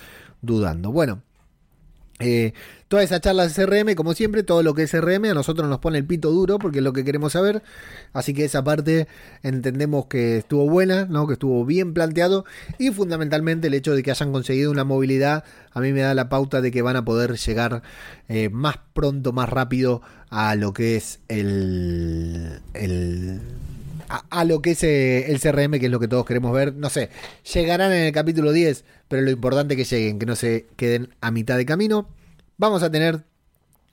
dudando. 0.41 0.93
Bueno, 0.93 1.21
eh, 2.19 2.55
toda 2.89 3.03
esa 3.03 3.21
charla 3.21 3.47
de 3.47 3.53
CRM, 3.53 3.95
como 3.95 4.15
siempre, 4.15 4.43
todo 4.43 4.63
lo 4.63 4.75
que 4.75 4.85
es 4.85 4.91
CRM 4.91 5.27
a 5.27 5.35
nosotros 5.35 5.69
nos 5.69 5.81
pone 5.81 5.99
el 5.99 6.07
pito 6.07 6.31
duro 6.31 6.59
porque 6.59 6.79
es 6.79 6.85
lo 6.85 6.93
que 6.93 7.05
queremos 7.05 7.33
saber. 7.33 7.63
Así 8.13 8.33
que 8.33 8.45
esa 8.45 8.65
parte 8.65 9.07
entendemos 9.43 10.07
que 10.07 10.39
estuvo 10.39 10.69
buena, 10.69 11.05
¿no? 11.05 11.27
que 11.27 11.35
estuvo 11.35 11.65
bien 11.65 11.93
planteado 11.93 12.45
y 12.79 12.91
fundamentalmente 12.91 13.67
el 13.67 13.75
hecho 13.75 13.95
de 13.95 14.03
que 14.03 14.11
hayan 14.11 14.33
conseguido 14.33 14.71
una 14.71 14.85
movilidad 14.85 15.45
a 15.73 15.81
mí 15.81 15.93
me 15.93 16.01
da 16.01 16.15
la 16.15 16.31
pauta 16.31 16.63
de 16.63 16.71
que 16.71 16.81
van 16.81 16.97
a 16.97 17.05
poder 17.05 17.37
llegar 17.37 17.83
eh, 18.29 18.49
más 18.49 18.79
pronto, 18.95 19.33
más 19.33 19.49
rápido 19.49 20.01
a 20.31 20.55
lo 20.55 20.73
que 20.73 20.97
es 20.97 21.21
el... 21.29 22.61
el 22.73 23.41
a, 24.09 24.45
lo 24.45 24.63
que 24.63 24.73
es 24.73 24.83
eh, 24.85 25.31
el 25.31 25.41
CRM, 25.41 25.79
que 25.79 25.87
es 25.87 25.91
lo 25.91 26.01
que 26.01 26.09
todos 26.09 26.25
queremos 26.25 26.53
ver. 26.53 26.75
No 26.75 26.91
sé, 26.91 27.11
llegarán 27.55 27.93
en 27.93 28.05
el 28.05 28.13
capítulo 28.13 28.53
10, 28.53 28.85
pero 29.09 29.23
lo 29.23 29.31
importante 29.31 29.75
es 29.75 29.89
que 29.89 29.97
lleguen, 29.97 30.19
que 30.19 30.27
no 30.27 30.37
se 30.37 30.67
queden 30.77 31.11
a 31.21 31.31
mitad 31.31 31.57
de 31.57 31.67
camino. 31.67 32.09
Vamos 32.59 32.83
a 32.83 32.91
tener 32.91 33.25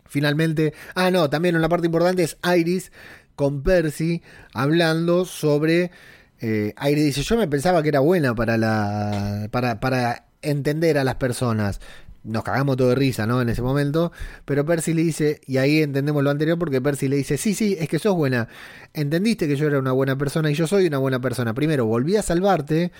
finalmente. 0.06 0.74
Ah, 0.96 1.12
no, 1.12 1.30
también 1.30 1.56
una 1.56 1.70
parte 1.70 1.88
importante 1.88 2.24
es 2.24 2.38
Iris 2.56 2.92
con 3.36 3.64
Percy 3.64 4.22
hablando 4.54 5.26
sobre. 5.26 5.92
Eh, 6.40 6.74
Iris 6.82 7.06
dice: 7.06 7.24
Yo 7.24 7.38
me 7.38 7.48
pensaba 7.48 7.82
que 7.82 7.90
era 7.90 8.00
buena 8.00 8.36
para 8.36 8.58
la. 8.58 9.48
para, 9.52 9.80
para 9.80 10.26
entender 10.42 10.98
a 10.98 11.04
las 11.04 11.16
personas. 11.16 11.80
Nos 12.24 12.44
cagamos 12.44 12.78
todo 12.78 12.90
de 12.90 12.96
risa, 12.96 13.28
¿no? 13.28 13.42
En 13.42 13.50
ese 13.50 13.62
momento. 13.62 14.12
Pero 14.46 14.66
Percy 14.66 14.94
le 14.94 15.04
dice, 15.04 15.42
y 15.46 15.58
ahí 15.58 15.82
entendemos 15.82 16.24
lo 16.24 16.30
anterior, 16.30 16.58
porque 16.58 16.82
Percy 16.82 17.08
le 17.08 17.18
dice: 17.18 17.38
Sí, 17.38 17.54
sí, 17.54 17.76
es 17.80 17.90
que 17.90 18.00
sos 18.00 18.16
buena. 18.16 18.48
Entendiste 18.94 19.48
que 19.48 19.56
yo 19.56 19.68
era 19.68 19.80
una 19.80 19.92
buena 19.92 20.18
persona 20.18 20.50
y 20.50 20.54
yo 20.54 20.68
soy 20.68 20.88
una 20.88 20.98
buena 20.98 21.20
persona. 21.20 21.54
Primero, 21.54 21.86
volví 21.86 22.16
a 22.16 22.22
salvarte. 22.22 22.92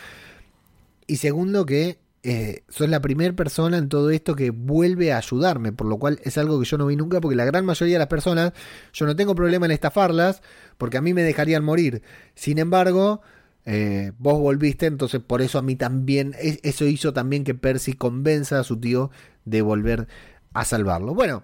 Y 1.08 1.18
segundo, 1.18 1.66
que 1.66 2.00
eh, 2.26 2.64
sos 2.70 2.90
la 2.90 3.02
primera 3.02 3.36
persona 3.36 3.78
en 3.78 3.90
todo 3.90 4.10
esto 4.10 4.36
que 4.36 4.50
vuelve 4.50 5.12
a 5.12 5.18
ayudarme, 5.18 5.74
por 5.74 5.88
lo 5.88 5.98
cual 5.98 6.20
es 6.24 6.38
algo 6.38 6.58
que 6.58 6.66
yo 6.66 6.78
no 6.78 6.86
vi 6.86 6.96
nunca, 6.96 7.20
porque 7.20 7.36
la 7.36 7.44
gran 7.44 7.66
mayoría 7.66 7.96
de 7.96 8.00
las 8.00 8.08
personas, 8.08 8.54
yo 8.94 9.06
no 9.06 9.16
tengo 9.16 9.36
problema 9.36 9.66
en 9.66 9.74
estafarlas, 9.74 10.42
porque 10.78 10.98
a 10.98 11.02
mí 11.02 11.14
me 11.14 11.22
dejarían 11.22 11.66
morir. 11.66 12.02
Sin 12.34 12.60
embargo, 12.60 13.22
eh, 13.66 14.12
vos 14.18 14.40
volviste, 14.40 14.86
entonces 14.88 15.22
por 15.22 15.42
eso 15.42 15.58
a 15.60 15.62
mí 15.62 15.76
también, 15.76 16.36
es- 16.40 16.60
eso 16.64 16.86
hizo 16.86 17.14
también 17.14 17.44
que 17.44 17.56
Percy 17.56 17.94
convenza 17.94 18.60
a 18.60 18.64
su 18.64 18.78
tío 18.80 19.12
de 19.46 19.62
volver 19.62 20.08
a 20.54 20.66
salvarlo. 20.66 21.14
Bueno, 21.14 21.44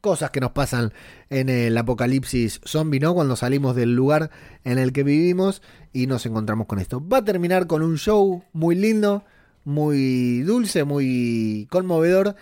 cosas 0.00 0.30
que 0.30 0.40
nos 0.40 0.52
pasan 0.52 0.92
en 1.28 1.48
el 1.48 1.76
apocalipsis 1.76 2.60
zombie, 2.64 3.00
¿no? 3.00 3.14
Cuando 3.14 3.36
salimos 3.36 3.76
del 3.76 3.94
lugar 3.94 4.30
en 4.64 4.78
el 4.78 4.92
que 4.92 5.02
vivimos 5.04 5.62
y 5.92 6.06
nos 6.06 6.24
encontramos 6.26 6.66
con 6.66 6.78
esto. 6.78 7.06
Va 7.06 7.18
a 7.18 7.24
terminar 7.24 7.66
con 7.66 7.82
un 7.82 7.98
show 7.98 8.42
muy 8.52 8.74
lindo, 8.76 9.24
muy 9.64 10.40
dulce, 10.42 10.84
muy 10.84 11.66
conmovedor. 11.70 12.34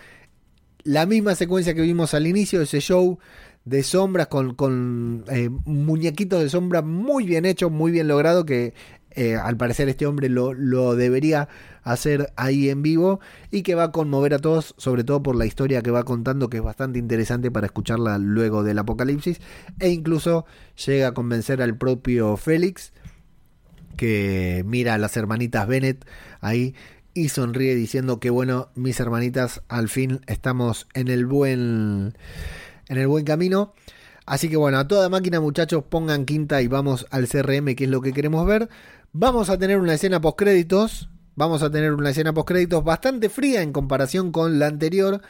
La 0.83 1.05
misma 1.05 1.35
secuencia 1.35 1.73
que 1.73 1.81
vimos 1.81 2.13
al 2.13 2.27
inicio, 2.27 2.61
ese 2.61 2.79
show 2.79 3.19
de 3.65 3.83
sombras 3.83 4.27
con, 4.27 4.55
con 4.55 5.25
eh, 5.29 5.49
muñequitos 5.65 6.41
de 6.41 6.49
sombra 6.49 6.81
muy 6.81 7.25
bien 7.25 7.45
hecho, 7.45 7.69
muy 7.69 7.91
bien 7.91 8.07
logrado, 8.07 8.45
que 8.45 8.73
eh, 9.11 9.35
al 9.35 9.57
parecer 9.57 9.89
este 9.89 10.05
hombre 10.05 10.29
lo, 10.29 10.53
lo 10.53 10.95
debería 10.95 11.49
hacer 11.83 12.31
ahí 12.35 12.69
en 12.69 12.81
vivo 12.81 13.19
y 13.51 13.63
que 13.63 13.75
va 13.75 13.85
a 13.85 13.91
conmover 13.91 14.33
a 14.33 14.39
todos, 14.39 14.75
sobre 14.77 15.03
todo 15.03 15.23
por 15.23 15.35
la 15.35 15.45
historia 15.45 15.81
que 15.81 15.91
va 15.91 16.03
contando, 16.03 16.49
que 16.49 16.57
es 16.57 16.63
bastante 16.63 16.99
interesante 16.99 17.51
para 17.51 17.65
escucharla 17.65 18.17
luego 18.17 18.63
del 18.63 18.79
apocalipsis, 18.79 19.41
e 19.79 19.89
incluso 19.89 20.45
llega 20.85 21.09
a 21.09 21.13
convencer 21.13 21.61
al 21.61 21.77
propio 21.77 22.37
Félix, 22.37 22.93
que 23.97 24.63
mira 24.65 24.93
a 24.93 24.97
las 24.97 25.17
hermanitas 25.17 25.67
Bennett 25.67 26.05
ahí 26.39 26.75
y 27.13 27.29
sonríe 27.29 27.75
diciendo 27.75 28.19
que 28.19 28.29
bueno, 28.29 28.69
mis 28.75 28.99
hermanitas, 28.99 29.61
al 29.67 29.89
fin 29.89 30.21
estamos 30.27 30.87
en 30.93 31.09
el 31.09 31.25
buen 31.25 32.13
en 32.89 32.97
el 32.97 33.07
buen 33.07 33.23
camino. 33.23 33.73
Así 34.25 34.49
que 34.49 34.57
bueno, 34.57 34.77
a 34.77 34.87
toda 34.87 35.09
máquina 35.09 35.39
muchachos, 35.39 35.83
pongan 35.87 36.25
quinta 36.25 36.61
y 36.61 36.67
vamos 36.67 37.07
al 37.09 37.27
CRM, 37.27 37.75
que 37.75 37.85
es 37.85 37.89
lo 37.89 38.01
que 38.01 38.13
queremos 38.13 38.45
ver. 38.45 38.69
Vamos 39.11 39.49
a 39.49 39.57
tener 39.57 39.79
una 39.79 39.95
escena 39.95 40.21
post 40.21 40.37
créditos, 40.37 41.09
vamos 41.35 41.63
a 41.63 41.71
tener 41.71 41.93
una 41.93 42.11
escena 42.11 42.33
post 42.33 42.47
créditos 42.47 42.83
bastante 42.83 43.29
fría 43.29 43.63
en 43.63 43.73
comparación 43.73 44.31
con 44.31 44.59
la 44.59 44.67
anterior, 44.67 45.21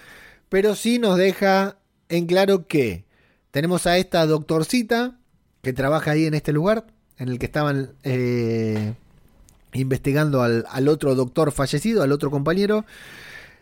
pero 0.50 0.76
sí 0.76 1.00
nos 1.00 1.18
deja 1.18 1.78
en 2.10 2.26
claro 2.26 2.68
que 2.68 3.06
tenemos 3.52 3.88
a 3.88 3.98
esta 3.98 4.26
doctorcita 4.26 5.18
que 5.62 5.72
trabaja 5.72 6.12
ahí 6.12 6.26
en 6.26 6.34
este 6.34 6.52
lugar, 6.52 6.88
en 7.18 7.30
el 7.30 7.40
que 7.40 7.46
estaban 7.46 7.92
eh, 8.04 8.96
investigando 9.74 10.42
al, 10.42 10.66
al 10.70 10.88
otro 10.88 11.16
doctor 11.16 11.52
fallecido, 11.52 12.04
al 12.04 12.12
otro 12.12 12.32
compañero. 12.32 12.86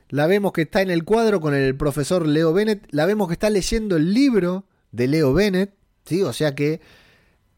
La 0.10 0.28
vemos 0.28 0.54
que 0.54 0.64
está 0.64 0.82
en 0.82 0.90
el 0.90 1.04
cuadro 1.04 1.42
con 1.42 1.54
el 1.54 1.76
profesor 1.76 2.26
Leo 2.26 2.54
Bennett. 2.54 2.88
La 2.92 3.06
vemos 3.06 3.28
que 3.28 3.34
está 3.34 3.50
leyendo 3.50 3.98
el 3.98 4.14
libro 4.14 4.66
de 4.92 5.08
Leo 5.08 5.34
Bennett. 5.34 5.74
¿sí? 6.06 6.24
O 6.24 6.32
sea 6.34 6.56
que 6.56 6.80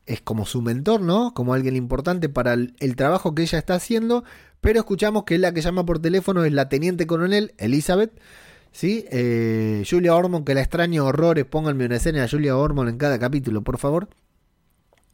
es 0.05 0.21
como 0.21 0.45
su 0.45 0.61
mentor, 0.61 1.01
¿no? 1.01 1.33
Como 1.35 1.53
alguien 1.53 1.75
importante 1.75 2.29
para 2.29 2.53
el, 2.53 2.95
trabajo 2.95 3.35
que 3.35 3.43
ella 3.43 3.59
está 3.59 3.75
haciendo. 3.75 4.23
Pero 4.61 4.79
escuchamos 4.79 5.23
que 5.23 5.37
la 5.37 5.53
que 5.53 5.61
llama 5.61 5.85
por 5.85 5.99
teléfono 5.99 6.43
es 6.43 6.51
la 6.51 6.69
teniente 6.69 7.05
coronel 7.05 7.53
Elizabeth. 7.57 8.11
¿Sí? 8.71 9.05
Eh, 9.11 9.83
Julia 9.87 10.15
Ormond, 10.15 10.45
que 10.45 10.55
la 10.55 10.61
extraño 10.61 11.05
horrores. 11.05 11.45
Pónganme 11.45 11.85
una 11.85 11.97
escena 11.97 12.21
de 12.21 12.29
Julia 12.29 12.57
Ormond 12.57 12.89
en 12.89 12.97
cada 12.97 13.19
capítulo, 13.19 13.61
por 13.61 13.77
favor. 13.77 14.09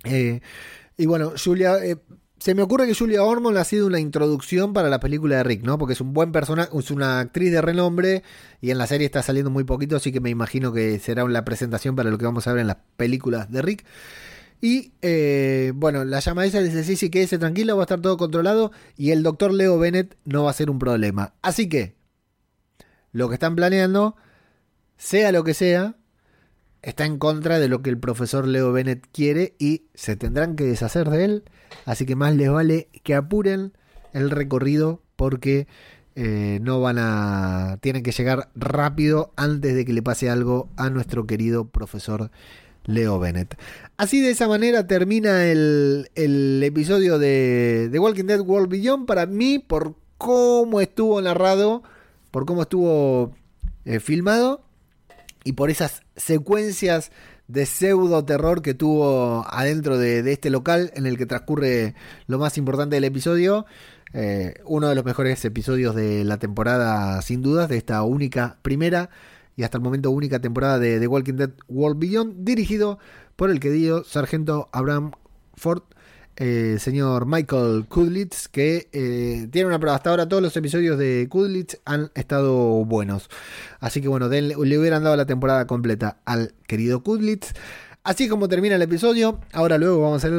Eh, 0.05 0.39
y 0.97 1.05
bueno, 1.05 1.33
Julia. 1.43 1.83
eh, 1.83 1.97
se 2.45 2.53
me 2.53 2.61
ocurre 2.61 2.85
que 2.85 2.93
Julia 2.93 3.23
Ormond 3.23 3.57
ha 3.57 3.63
sido 3.63 3.87
una 3.87 3.99
introducción 3.99 4.71
para 4.71 4.87
la 4.87 4.99
película 4.99 5.37
de 5.37 5.43
Rick, 5.43 5.63
¿no? 5.63 5.79
Porque 5.79 5.93
es 5.93 6.01
un 6.01 6.13
buen 6.13 6.31
personaje, 6.31 6.69
es 6.77 6.91
una 6.91 7.19
actriz 7.19 7.51
de 7.51 7.59
renombre 7.59 8.21
y 8.61 8.69
en 8.69 8.77
la 8.77 8.85
serie 8.85 9.07
está 9.07 9.23
saliendo 9.23 9.49
muy 9.49 9.63
poquito, 9.63 9.95
así 9.95 10.11
que 10.11 10.19
me 10.19 10.29
imagino 10.29 10.71
que 10.71 10.99
será 10.99 11.27
la 11.27 11.43
presentación 11.43 11.95
para 11.95 12.11
lo 12.11 12.19
que 12.19 12.25
vamos 12.25 12.45
a 12.45 12.53
ver 12.53 12.61
en 12.61 12.67
las 12.67 12.77
películas 12.97 13.51
de 13.51 13.63
Rick. 13.63 13.83
Y 14.61 14.91
eh, 15.01 15.71
bueno, 15.73 16.05
la 16.05 16.19
llama 16.19 16.45
esa 16.45 16.59
dice: 16.59 16.83
Sí, 16.83 16.95
sí, 16.95 17.09
quédese 17.09 17.39
tranquilo, 17.39 17.77
va 17.77 17.81
a 17.81 17.85
estar 17.85 17.99
todo 17.99 18.15
controlado 18.15 18.71
y 18.95 19.09
el 19.09 19.23
doctor 19.23 19.51
Leo 19.51 19.79
Bennett 19.79 20.15
no 20.25 20.43
va 20.43 20.51
a 20.51 20.53
ser 20.53 20.69
un 20.69 20.77
problema. 20.77 21.33
Así 21.41 21.67
que, 21.67 21.95
lo 23.11 23.27
que 23.27 23.33
están 23.33 23.55
planeando, 23.55 24.17
sea 24.97 25.31
lo 25.31 25.43
que 25.43 25.55
sea, 25.55 25.95
está 26.83 27.07
en 27.07 27.17
contra 27.17 27.57
de 27.57 27.69
lo 27.69 27.81
que 27.81 27.89
el 27.89 27.97
profesor 27.97 28.47
Leo 28.47 28.71
Bennett 28.71 29.07
quiere 29.11 29.55
y 29.57 29.87
se 29.95 30.15
tendrán 30.15 30.55
que 30.55 30.65
deshacer 30.65 31.09
de 31.09 31.25
él. 31.25 31.43
Así 31.85 32.05
que 32.05 32.15
más 32.15 32.35
les 32.35 32.49
vale 32.49 32.87
que 33.03 33.15
apuren 33.15 33.73
el 34.13 34.31
recorrido 34.31 35.01
porque 35.15 35.67
eh, 36.15 36.59
no 36.61 36.81
van 36.81 36.97
a. 36.97 37.77
tienen 37.81 38.03
que 38.03 38.11
llegar 38.11 38.49
rápido 38.55 39.33
antes 39.35 39.75
de 39.75 39.85
que 39.85 39.93
le 39.93 40.01
pase 40.01 40.29
algo 40.29 40.69
a 40.77 40.89
nuestro 40.89 41.27
querido 41.27 41.67
profesor 41.67 42.31
Leo 42.85 43.19
Bennett. 43.19 43.57
Así 43.97 44.21
de 44.21 44.31
esa 44.31 44.47
manera 44.47 44.87
termina 44.87 45.45
el, 45.45 46.09
el 46.15 46.61
episodio 46.63 47.19
de 47.19 47.89
The 47.91 47.99
Walking 47.99 48.25
Dead 48.25 48.41
World 48.41 48.69
Beyond. 48.69 49.05
Para 49.05 49.25
mí, 49.25 49.59
por 49.59 49.95
cómo 50.17 50.81
estuvo 50.81 51.21
narrado, 51.21 51.83
por 52.31 52.45
cómo 52.45 52.63
estuvo 52.63 53.33
eh, 53.85 53.99
filmado 53.99 54.63
y 55.43 55.53
por 55.53 55.69
esas 55.69 56.01
secuencias 56.15 57.11
de 57.47 57.65
pseudo 57.65 58.25
terror 58.25 58.61
que 58.61 58.73
tuvo 58.73 59.45
adentro 59.49 59.97
de, 59.97 60.19
este 60.31 60.49
local 60.49 60.91
en 60.95 61.05
el 61.05 61.17
que 61.17 61.25
transcurre 61.25 61.95
lo 62.27 62.39
más 62.39 62.57
importante 62.57 62.95
del 62.95 63.03
episodio. 63.03 63.65
Eh, 64.13 64.55
uno 64.65 64.87
de 64.87 64.95
los 64.95 65.03
mejores 65.03 65.43
episodios 65.45 65.95
de 65.95 66.23
la 66.23 66.37
temporada, 66.37 67.21
sin 67.21 67.41
dudas, 67.41 67.69
de 67.69 67.77
esta 67.77 68.01
única 68.03 68.57
primera 68.61 69.09
y 69.55 69.63
hasta 69.63 69.77
el 69.77 69.83
momento 69.83 70.11
única 70.11 70.39
temporada 70.39 70.79
de 70.79 70.99
The 70.99 71.07
Walking 71.07 71.35
Dead 71.35 71.51
World 71.67 71.99
Beyond, 71.99 72.45
dirigido 72.45 72.99
por 73.35 73.49
el 73.49 73.59
querido 73.59 74.03
sargento 74.03 74.69
Abraham 74.71 75.11
Ford, 75.55 75.83
eh, 76.37 76.77
señor 76.79 77.25
Michael 77.25 77.85
Kudlitz, 77.87 78.47
que 78.47 78.89
eh, 78.91 79.47
tiene 79.51 79.67
una 79.67 79.79
prueba. 79.79 79.95
Hasta 79.95 80.09
ahora 80.09 80.27
todos 80.27 80.43
los 80.43 80.55
episodios 80.57 80.97
de 80.97 81.27
Kudlitz 81.29 81.79
han 81.85 82.11
estado 82.15 82.83
buenos. 82.85 83.29
Así 83.79 84.01
que 84.01 84.07
bueno, 84.07 84.27
le 84.27 84.77
hubieran 84.77 85.03
dado 85.03 85.15
la 85.15 85.25
temporada 85.25 85.65
completa 85.67 86.19
al 86.25 86.53
querido 86.67 87.03
Kudlitz. 87.03 87.53
Así 88.03 88.27
como 88.27 88.47
termina 88.47 88.75
el 88.75 88.81
episodio, 88.81 89.39
ahora 89.51 89.77
luego 89.77 90.01
vamos 90.01 90.23
a 90.23 90.29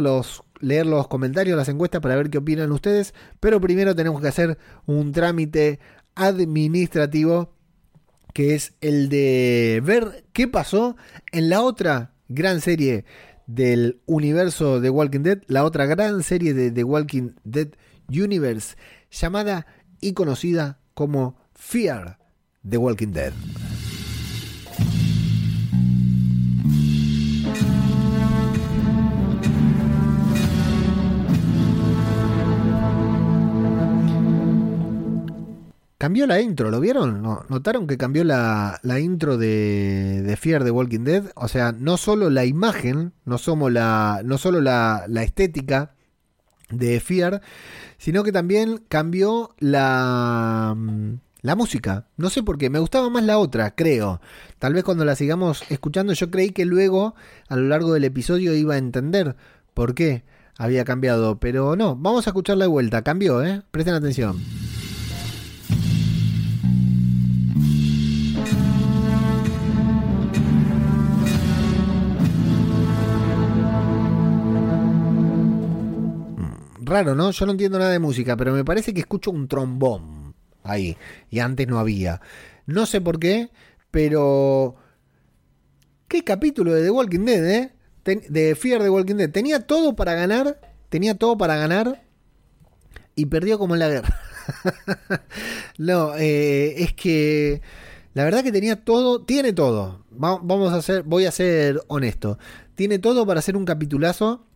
leer 0.61 0.87
los 0.87 1.09
comentarios, 1.09 1.57
las 1.57 1.69
encuestas 1.69 2.01
para 2.01 2.15
ver 2.15 2.31
qué 2.31 2.39
opinan 2.39 2.71
ustedes. 2.73 3.15
Pero 3.41 3.61
primero 3.61 3.97
tenemos 3.97 4.21
que 4.21 4.29
hacer 4.29 4.59
un 4.87 5.13
trámite 5.13 5.81
administrativo 6.15 7.53
que 8.33 8.55
es 8.55 8.75
el 8.83 9.09
de 9.09 9.81
ver 9.83 10.27
qué 10.35 10.47
pasó 10.47 10.97
en 11.33 11.49
la 11.49 11.63
otra 11.63 12.13
gran 12.29 12.61
serie 12.61 13.07
del 13.47 14.01
universo 14.07 14.81
de 14.81 14.91
Walking 14.91 15.21
Dead, 15.21 15.43
la 15.47 15.65
otra 15.65 15.87
gran 15.87 16.23
serie 16.23 16.55
de 16.55 16.71
The 16.71 16.85
Walking 16.85 17.31
Dead 17.45 17.69
Universe, 18.09 18.77
llamada 19.11 19.67
y 20.01 20.13
conocida 20.13 20.81
como 20.95 21.37
Fear 21.55 22.19
The 22.69 22.79
Walking 22.79 23.13
Dead. 23.13 23.33
Cambió 35.99 36.27
la 36.27 36.41
intro, 36.43 36.71
¿lo 36.71 36.79
vieron? 36.79 37.23
¿No- 37.23 37.45
¿Notaron 37.49 37.87
que 37.87 37.97
cambió 37.97 38.23
la, 38.23 38.79
la 38.83 39.01
intro 39.01 39.39
de, 39.39 40.21
de 40.23 40.37
Fear 40.37 40.63
the 40.63 40.71
Walking 40.71 41.05
Dead? 41.05 41.25
O 41.37 41.49
sea, 41.49 41.73
no 41.73 41.97
solo 41.97 42.29
la 42.29 42.45
imagen, 42.45 43.15
no, 43.25 43.39
somos 43.39 43.73
la, 43.73 44.21
no 44.23 44.37
solo 44.37 44.61
la, 44.61 45.05
la 45.09 45.23
estética 45.23 45.95
de 46.69 47.01
Fear, 47.01 47.41
sino 47.97 48.25
que 48.25 48.33
también 48.33 48.85
cambió 48.89 49.55
la, 49.59 50.77
la 51.41 51.57
música. 51.57 52.09
No 52.19 52.29
sé 52.29 52.43
por 52.43 52.59
qué, 52.59 52.69
me 52.69 52.79
gustaba 52.79 53.09
más 53.09 53.25
la 53.25 53.39
otra, 53.39 53.75
creo. 53.75 54.21
Tal 54.59 54.75
vez 54.75 54.85
cuando 54.85 55.07
la 55.07 55.17
sigamos 55.17 55.63
escuchando 55.71 56.13
yo 56.13 56.31
creí 56.31 56.51
que 56.51 56.67
luego, 56.67 57.15
a 57.49 57.57
lo 57.57 57.69
largo 57.69 57.95
del 57.95 58.05
episodio, 58.05 58.55
iba 58.55 58.75
a 58.75 58.79
entender 58.79 59.35
por 59.73 59.95
qué 59.95 60.25
había 60.59 60.85
cambiado. 60.85 61.39
Pero 61.41 61.75
no, 61.75 61.97
vamos 61.97 62.27
a 62.27 62.31
escucharla 62.31 62.67
de 62.67 62.71
vuelta. 62.71 63.01
Cambió, 63.01 63.43
¿eh? 63.43 63.63
Presten 63.71 63.95
atención. 63.95 64.37
Raro, 76.87 77.17
¿no? 77.17 77.33
Yo 77.33 77.47
no 77.47 77.53
entiendo 77.53 77.79
nada 77.81 77.91
de 77.91 77.99
música, 77.99 78.37
pero 78.37 78.53
me 78.53 78.65
parece 78.65 78.95
que 78.95 79.01
escucho 79.01 79.33
un 79.33 79.49
trombón 79.49 80.35
ahí. 80.63 80.97
Y 81.31 81.41
antes 81.41 81.67
no 81.67 81.79
había. 81.81 82.21
No 82.67 82.87
sé 82.87 83.01
por 83.01 83.19
qué, 83.19 83.51
pero... 83.91 84.77
¿Qué 86.07 86.23
capítulo 86.23 86.73
de 86.73 86.85
The 86.85 86.91
Walking 86.91 87.25
Dead, 87.25 87.45
eh? 87.51 87.73
De 88.29 88.55
Fear 88.55 88.83
the 88.83 88.91
Walking 88.91 89.17
Dead. 89.17 89.31
Tenía 89.31 89.67
todo 89.67 89.97
para 89.97 90.15
ganar. 90.15 90.61
Tenía 90.89 91.17
todo 91.17 91.37
para 91.37 91.57
ganar. 91.57 92.05
Y 93.17 93.27
perdió 93.27 93.59
como 93.59 93.75
en 93.75 93.81
la 93.81 93.89
guerra. 93.89 94.21
no, 95.79 96.15
eh, 96.17 96.83
es 96.85 96.93
que... 96.93 97.63
La 98.15 98.25
verdad 98.25 98.43
que 98.45 98.53
tenía 98.53 98.83
todo, 98.83 99.25
tiene 99.25 99.53
todo. 99.53 100.05
Va- 100.13 100.39
vamos 100.41 100.73
a 100.73 100.81
ser, 100.83 101.03
voy 101.03 101.27
a 101.27 101.33
ser 101.33 101.83
honesto. 101.89 102.39
Tiene 102.77 102.99
todo 103.01 103.27
para 103.27 103.41
hacer 103.41 103.57
un 103.57 103.65
capitulazo. 103.65 104.47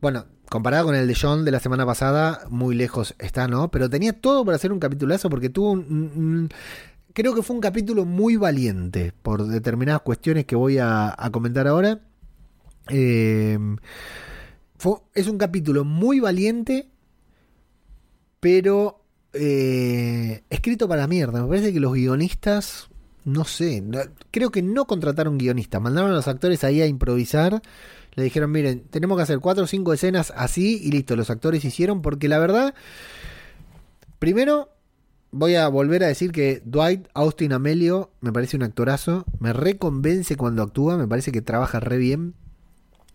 Bueno, 0.00 0.24
comparado 0.50 0.86
con 0.86 0.96
el 0.96 1.06
de 1.06 1.16
John 1.18 1.44
de 1.44 1.52
la 1.52 1.60
semana 1.60 1.86
pasada, 1.86 2.44
muy 2.50 2.74
lejos 2.74 3.14
está, 3.18 3.46
¿no? 3.46 3.70
Pero 3.70 3.88
tenía 3.88 4.12
todo 4.12 4.44
para 4.44 4.56
hacer 4.56 4.72
un 4.72 4.80
capitulazo 4.80 5.30
porque 5.30 5.48
tuvo 5.48 5.70
un, 5.70 6.50
creo 7.14 7.34
que 7.36 7.42
fue 7.42 7.54
un 7.54 7.62
capítulo 7.62 8.04
muy 8.04 8.36
valiente 8.36 9.14
por 9.22 9.46
determinadas 9.46 10.02
cuestiones 10.02 10.44
que 10.46 10.56
voy 10.56 10.78
a, 10.78 11.16
comentar 11.30 11.68
ahora. 11.68 12.00
Eh, 12.88 13.58
es 15.14 15.28
un 15.28 15.38
capítulo 15.38 15.84
muy 15.84 16.18
valiente, 16.18 16.88
pero 18.40 19.04
eh, 19.32 20.42
escrito 20.50 20.88
para 20.88 21.06
mierda. 21.06 21.42
Me 21.42 21.48
parece 21.48 21.72
que 21.72 21.78
los 21.78 21.94
guionistas, 21.94 22.88
no 23.24 23.44
sé, 23.44 23.84
creo 24.32 24.50
que 24.50 24.62
no 24.62 24.86
contrataron 24.86 25.38
guionistas, 25.38 25.80
mandaron 25.80 26.10
a 26.10 26.14
los 26.14 26.26
actores 26.26 26.64
ahí 26.64 26.82
a 26.82 26.86
improvisar. 26.86 27.62
Le 28.16 28.24
dijeron, 28.24 28.50
miren, 28.50 28.82
tenemos 28.90 29.16
que 29.16 29.22
hacer 29.22 29.38
cuatro 29.40 29.64
o 29.64 29.66
cinco 29.66 29.92
escenas 29.92 30.32
así 30.36 30.80
y 30.82 30.90
listo, 30.90 31.16
los 31.16 31.30
actores 31.30 31.64
hicieron 31.64 32.02
porque 32.02 32.28
la 32.28 32.38
verdad, 32.38 32.74
primero 34.18 34.70
voy 35.32 35.54
a 35.54 35.68
volver 35.68 36.02
a 36.02 36.08
decir 36.08 36.32
que 36.32 36.60
Dwight 36.64 37.06
Austin 37.14 37.52
Amelio 37.52 38.10
me 38.20 38.32
parece 38.32 38.56
un 38.56 38.64
actorazo, 38.64 39.24
me 39.38 39.52
reconvence 39.52 40.36
cuando 40.36 40.62
actúa, 40.62 40.96
me 40.96 41.06
parece 41.06 41.30
que 41.32 41.42
trabaja 41.42 41.78
re 41.80 41.98
bien. 41.98 42.34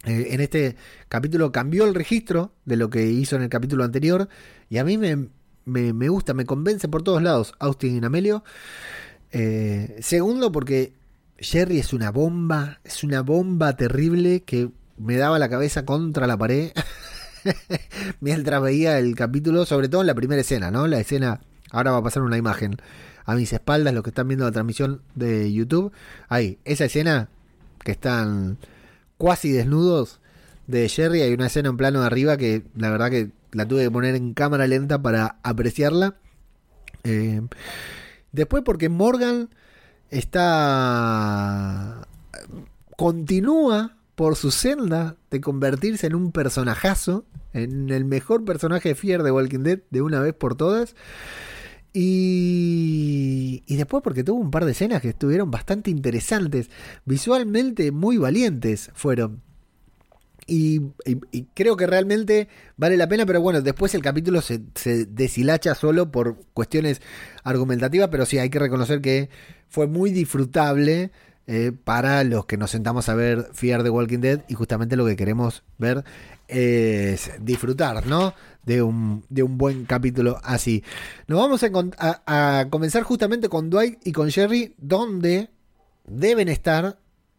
Eh, 0.06 0.28
en 0.32 0.40
este 0.40 0.76
capítulo 1.10 1.52
cambió 1.52 1.86
el 1.86 1.96
registro 1.96 2.54
de 2.66 2.78
lo 2.78 2.90
que 2.90 3.08
hizo 3.08 3.36
en 3.36 3.42
el 3.42 3.50
capítulo 3.50 3.84
anterior 3.84 4.30
y 4.70 4.78
a 4.78 4.84
mí 4.86 4.98
me, 4.98 5.28
me- 5.66 5.94
me 5.94 6.10
gusta, 6.10 6.34
me 6.34 6.46
convence 6.46 6.88
por 6.88 7.04
todos 7.04 7.22
lados 7.22 7.54
Austin 7.60 8.06
Amelio. 8.06 8.44
Eh, 9.32 9.98
segundo, 10.02 10.52
porque 10.52 10.94
Jerry 11.38 11.80
es 11.80 11.92
una 11.92 12.12
bomba, 12.12 12.80
es 12.86 13.04
una 13.04 13.22
bomba 13.22 13.76
terrible 13.76 14.44
que 14.44 14.70
me 14.98 15.18
daba 15.18 15.40
la 15.40 15.50
cabeza 15.50 15.86
contra 15.86 16.28
la 16.28 16.38
pared 16.38 16.72
mientras 18.20 18.62
veía 18.62 18.98
el 19.00 19.16
capítulo, 19.16 19.66
sobre 19.66 19.90
todo 19.90 20.02
en 20.02 20.08
la 20.08 20.16
primera 20.16 20.42
escena, 20.42 20.72
¿no? 20.72 20.88
La 20.88 21.00
escena, 21.00 21.42
ahora 21.72 21.92
va 21.92 21.98
a 21.98 22.04
pasar 22.04 22.24
una 22.24 22.38
imagen 22.38 22.78
a 23.26 23.36
mis 23.36 23.54
espaldas, 23.54 23.94
los 23.94 24.04
que 24.04 24.12
están 24.12 24.28
viendo 24.28 24.46
la 24.46 24.52
transmisión 24.52 25.02
de 25.16 25.52
YouTube, 25.52 25.92
ahí, 26.30 26.60
esa 26.64 26.86
escena 26.86 27.30
que 27.80 27.92
están 27.92 28.58
cuasi 29.18 29.52
desnudos 29.52 30.20
de 30.68 30.88
Jerry, 30.90 31.22
hay 31.22 31.34
una 31.34 31.48
escena 31.48 31.70
en 31.70 31.78
plano 31.78 32.02
de 32.02 32.08
arriba 32.08 32.38
que 32.38 32.64
la 32.76 32.90
verdad 32.90 33.10
que 33.10 33.32
la 33.52 33.68
tuve 33.68 33.84
que 33.84 33.92
poner 33.92 34.16
en 34.16 34.34
cámara 34.34 34.68
lenta 34.68 35.02
para 35.02 35.38
apreciarla. 35.44 36.16
Eh, 37.04 37.42
después 38.32 38.64
porque 38.64 38.90
Morgan 38.90 39.50
está 40.10 42.08
continúa 42.98 43.95
por 44.16 44.36
su 44.36 44.52
senda 44.52 45.18
de 45.30 45.42
convertirse 45.42 46.08
en 46.08 46.16
un 46.16 46.32
personajazo, 46.32 47.26
en 47.54 47.90
el 47.90 48.06
mejor 48.06 48.46
personaje 48.46 48.90
de 48.90 48.96
de 49.24 49.32
Walking 49.32 49.60
Dead 49.60 49.80
de 49.90 50.02
una 50.02 50.20
vez 50.22 50.34
por 50.34 50.56
todas. 50.56 50.96
Y, 51.94 53.64
y 53.68 53.76
después 53.78 54.04
porque 54.04 54.24
tuvo 54.24 54.40
un 54.40 54.52
par 54.52 54.66
de 54.66 54.72
escenas 54.74 55.02
que 55.02 55.10
estuvieron 55.10 55.50
bastante 55.50 55.90
interesantes, 55.92 56.70
visualmente 57.06 57.92
muy 57.92 58.18
valientes 58.18 58.92
fueron. 58.94 59.42
Y, 60.48 60.82
y- 61.06 61.20
y 61.32 61.44
creo 61.56 61.76
que 61.76 61.88
realmente 61.88 62.48
vale 62.78 62.98
la 62.98 63.08
pena, 63.08 63.26
pero 63.26 63.42
bueno, 63.42 63.62
después 63.62 63.96
el 63.96 64.02
capítulo 64.04 64.42
se, 64.42 64.62
se 64.76 65.06
deshilacha 65.06 65.74
solo 65.74 66.12
por 66.12 66.38
cuestiones 66.54 67.02
argumentativas, 67.44 68.10
pero 68.10 68.26
sí 68.26 68.38
hay 68.38 68.50
que 68.50 68.60
reconocer 68.60 69.02
que 69.02 69.30
fue 69.70 69.88
muy 69.88 70.12
disfrutable 70.12 71.12
eh, 71.48 71.72
para 71.72 72.24
los 72.24 72.46
que 72.46 72.58
nos 72.58 72.72
sentamos 72.72 73.08
a 73.10 73.16
ver 73.16 73.50
Fear 73.54 73.84
the 73.84 73.90
Walking 73.90 74.20
Dead 74.20 74.42
y 74.48 74.56
justamente 74.56 74.96
lo 74.96 75.06
que 75.06 75.16
queremos 75.16 75.64
ver 75.78 76.04
es 76.48 77.32
disfrutar, 77.40 78.06
¿no? 78.08 78.34
De 78.64 78.82
un, 78.82 79.24
de 79.30 79.44
un 79.44 79.58
buen 79.58 79.86
capítulo 79.86 80.40
así. 80.44 80.84
Nos 81.28 81.40
vamos 81.40 81.64
a, 81.64 82.22
a 82.26 82.66
comenzar 82.70 83.04
justamente 83.04 83.50
con 83.50 83.70
Dwight 83.70 84.00
y 84.06 84.12
con 84.12 84.32
Jerry, 84.32 84.76
donde 84.78 85.50
deben 86.08 86.50
estar 86.50 86.98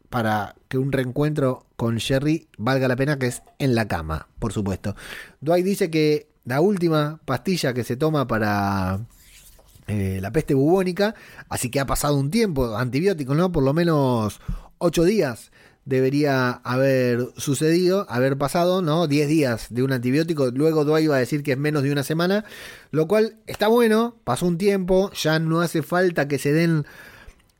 para 0.08 0.54
que 0.68 0.78
un 0.78 0.92
reencuentro 0.92 1.66
con 1.76 1.98
Jerry 1.98 2.48
valga 2.58 2.88
la 2.88 2.96
pena, 2.96 3.18
que 3.18 3.26
es 3.26 3.42
en 3.58 3.74
la 3.74 3.88
cama, 3.88 4.28
por 4.38 4.52
supuesto. 4.52 4.94
Dwight 5.40 5.64
dice 5.64 5.90
que 5.90 6.28
la 6.44 6.60
última 6.60 7.20
pastilla 7.24 7.74
que 7.74 7.84
se 7.84 7.96
toma 7.96 8.26
para 8.26 9.00
eh, 9.86 10.18
la 10.20 10.32
peste 10.32 10.54
bubónica, 10.54 11.14
así 11.48 11.70
que 11.70 11.80
ha 11.80 11.86
pasado 11.86 12.16
un 12.16 12.30
tiempo, 12.30 12.76
antibiótico, 12.76 13.34
¿no? 13.34 13.52
Por 13.52 13.62
lo 13.62 13.72
menos 13.72 14.40
ocho 14.78 15.04
días 15.04 15.50
debería 15.86 16.50
haber 16.50 17.28
sucedido, 17.36 18.06
haber 18.10 18.36
pasado, 18.36 18.82
¿no? 18.82 19.06
10 19.06 19.28
días 19.28 19.66
de 19.70 19.84
un 19.84 19.92
antibiótico, 19.92 20.50
luego 20.50 20.84
Dwight 20.84 21.08
va 21.08 21.16
a 21.16 21.20
decir 21.20 21.44
que 21.44 21.52
es 21.52 21.58
menos 21.58 21.84
de 21.84 21.92
una 21.92 22.02
semana, 22.02 22.44
lo 22.90 23.06
cual 23.06 23.36
está 23.46 23.68
bueno, 23.68 24.16
pasó 24.24 24.46
un 24.46 24.58
tiempo, 24.58 25.12
ya 25.12 25.38
no 25.38 25.60
hace 25.60 25.82
falta 25.82 26.26
que 26.26 26.38
se 26.38 26.52
den 26.52 26.84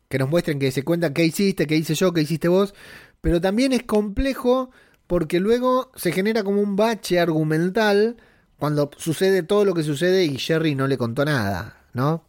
que 0.09 0.19
nos 0.19 0.29
muestren 0.29 0.59
que 0.59 0.73
se 0.73 0.85
cuentan 0.85 1.15
qué 1.15 1.25
hiciste, 1.25 1.67
qué 1.67 1.77
hice 1.77 1.95
yo, 1.95 2.13
qué 2.13 2.23
hiciste 2.23 2.49
vos, 2.49 2.75
pero 3.21 3.41
también 3.41 3.73
es 3.73 3.85
complejo 3.85 4.71
porque 5.07 5.41
luego 5.41 5.93
se 5.95 6.13
genera 6.13 6.43
como 6.43 6.61
un 6.61 6.77
bache 6.77 7.21
argumental 7.21 8.17
cuando 8.59 8.91
sucede 8.97 9.43
todo 9.43 9.65
lo 9.65 9.75
que 9.75 9.83
sucede 9.83 10.25
y 10.25 10.39
Jerry 10.39 10.75
no 10.75 10.87
le 10.87 10.99
contó 10.99 11.25
nada, 11.25 11.77
¿no? 11.97 12.23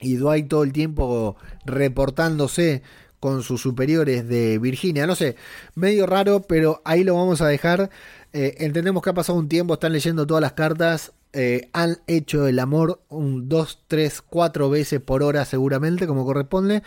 Y 0.00 0.16
Dwight 0.16 0.48
todo 0.48 0.64
el 0.64 0.72
tiempo 0.72 1.36
reportándose 1.64 2.82
con 3.20 3.42
sus 3.42 3.60
superiores 3.60 4.28
de 4.28 4.58
Virginia, 4.58 5.06
no 5.06 5.14
sé, 5.14 5.36
medio 5.74 6.06
raro, 6.06 6.42
pero 6.42 6.80
ahí 6.84 7.04
lo 7.04 7.14
vamos 7.14 7.40
a 7.40 7.48
dejar. 7.48 7.90
Eh, 8.32 8.56
entendemos 8.58 9.02
que 9.02 9.10
ha 9.10 9.14
pasado 9.14 9.38
un 9.38 9.48
tiempo, 9.48 9.74
están 9.74 9.92
leyendo 9.92 10.26
todas 10.26 10.40
las 10.40 10.52
cartas, 10.52 11.12
eh, 11.32 11.68
han 11.72 11.98
hecho 12.06 12.46
el 12.46 12.58
amor 12.58 13.02
un 13.08 13.48
2, 13.48 13.84
3, 13.88 14.22
4 14.22 14.70
veces 14.70 15.00
por 15.00 15.22
hora 15.22 15.44
seguramente, 15.44 16.06
como 16.06 16.24
corresponde. 16.24 16.82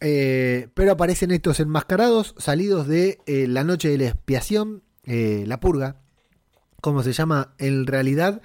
Eh, 0.00 0.68
pero 0.74 0.92
aparecen 0.92 1.30
estos 1.30 1.60
enmascarados, 1.60 2.34
salidos 2.38 2.86
de 2.86 3.18
la 3.26 3.64
noche 3.64 3.88
de 3.88 3.98
la 3.98 4.08
expiación, 4.08 4.82
la 5.04 5.60
purga, 5.60 5.96
como 6.80 7.02
se 7.02 7.12
llama 7.12 7.54
en 7.58 7.86
realidad. 7.86 8.42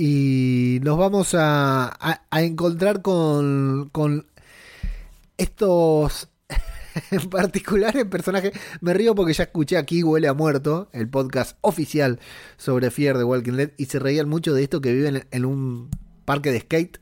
Y 0.00 0.78
nos 0.84 0.96
vamos 0.96 1.34
a, 1.34 1.86
a- 2.30 2.42
encontrar 2.42 3.02
con, 3.02 3.88
con 3.90 4.26
estos 5.36 6.28
en 7.10 7.28
particulares 7.30 8.04
personajes. 8.04 8.52
Me 8.80 8.94
río 8.94 9.14
porque 9.14 9.32
ya 9.32 9.44
escuché 9.44 9.76
aquí 9.76 10.02
Huele 10.04 10.28
a 10.28 10.34
Muerto, 10.34 10.88
el 10.92 11.08
podcast 11.08 11.56
oficial 11.62 12.20
sobre 12.56 12.90
Fear 12.92 13.18
de 13.18 13.24
Walking 13.24 13.54
Dead, 13.54 13.70
y 13.76 13.86
se 13.86 13.98
reían 13.98 14.28
mucho 14.28 14.54
de 14.54 14.62
esto 14.62 14.80
que 14.80 14.92
viven 14.92 15.26
en 15.30 15.44
un 15.44 15.90
parque 16.24 16.52
de 16.52 16.60
skate. 16.60 16.98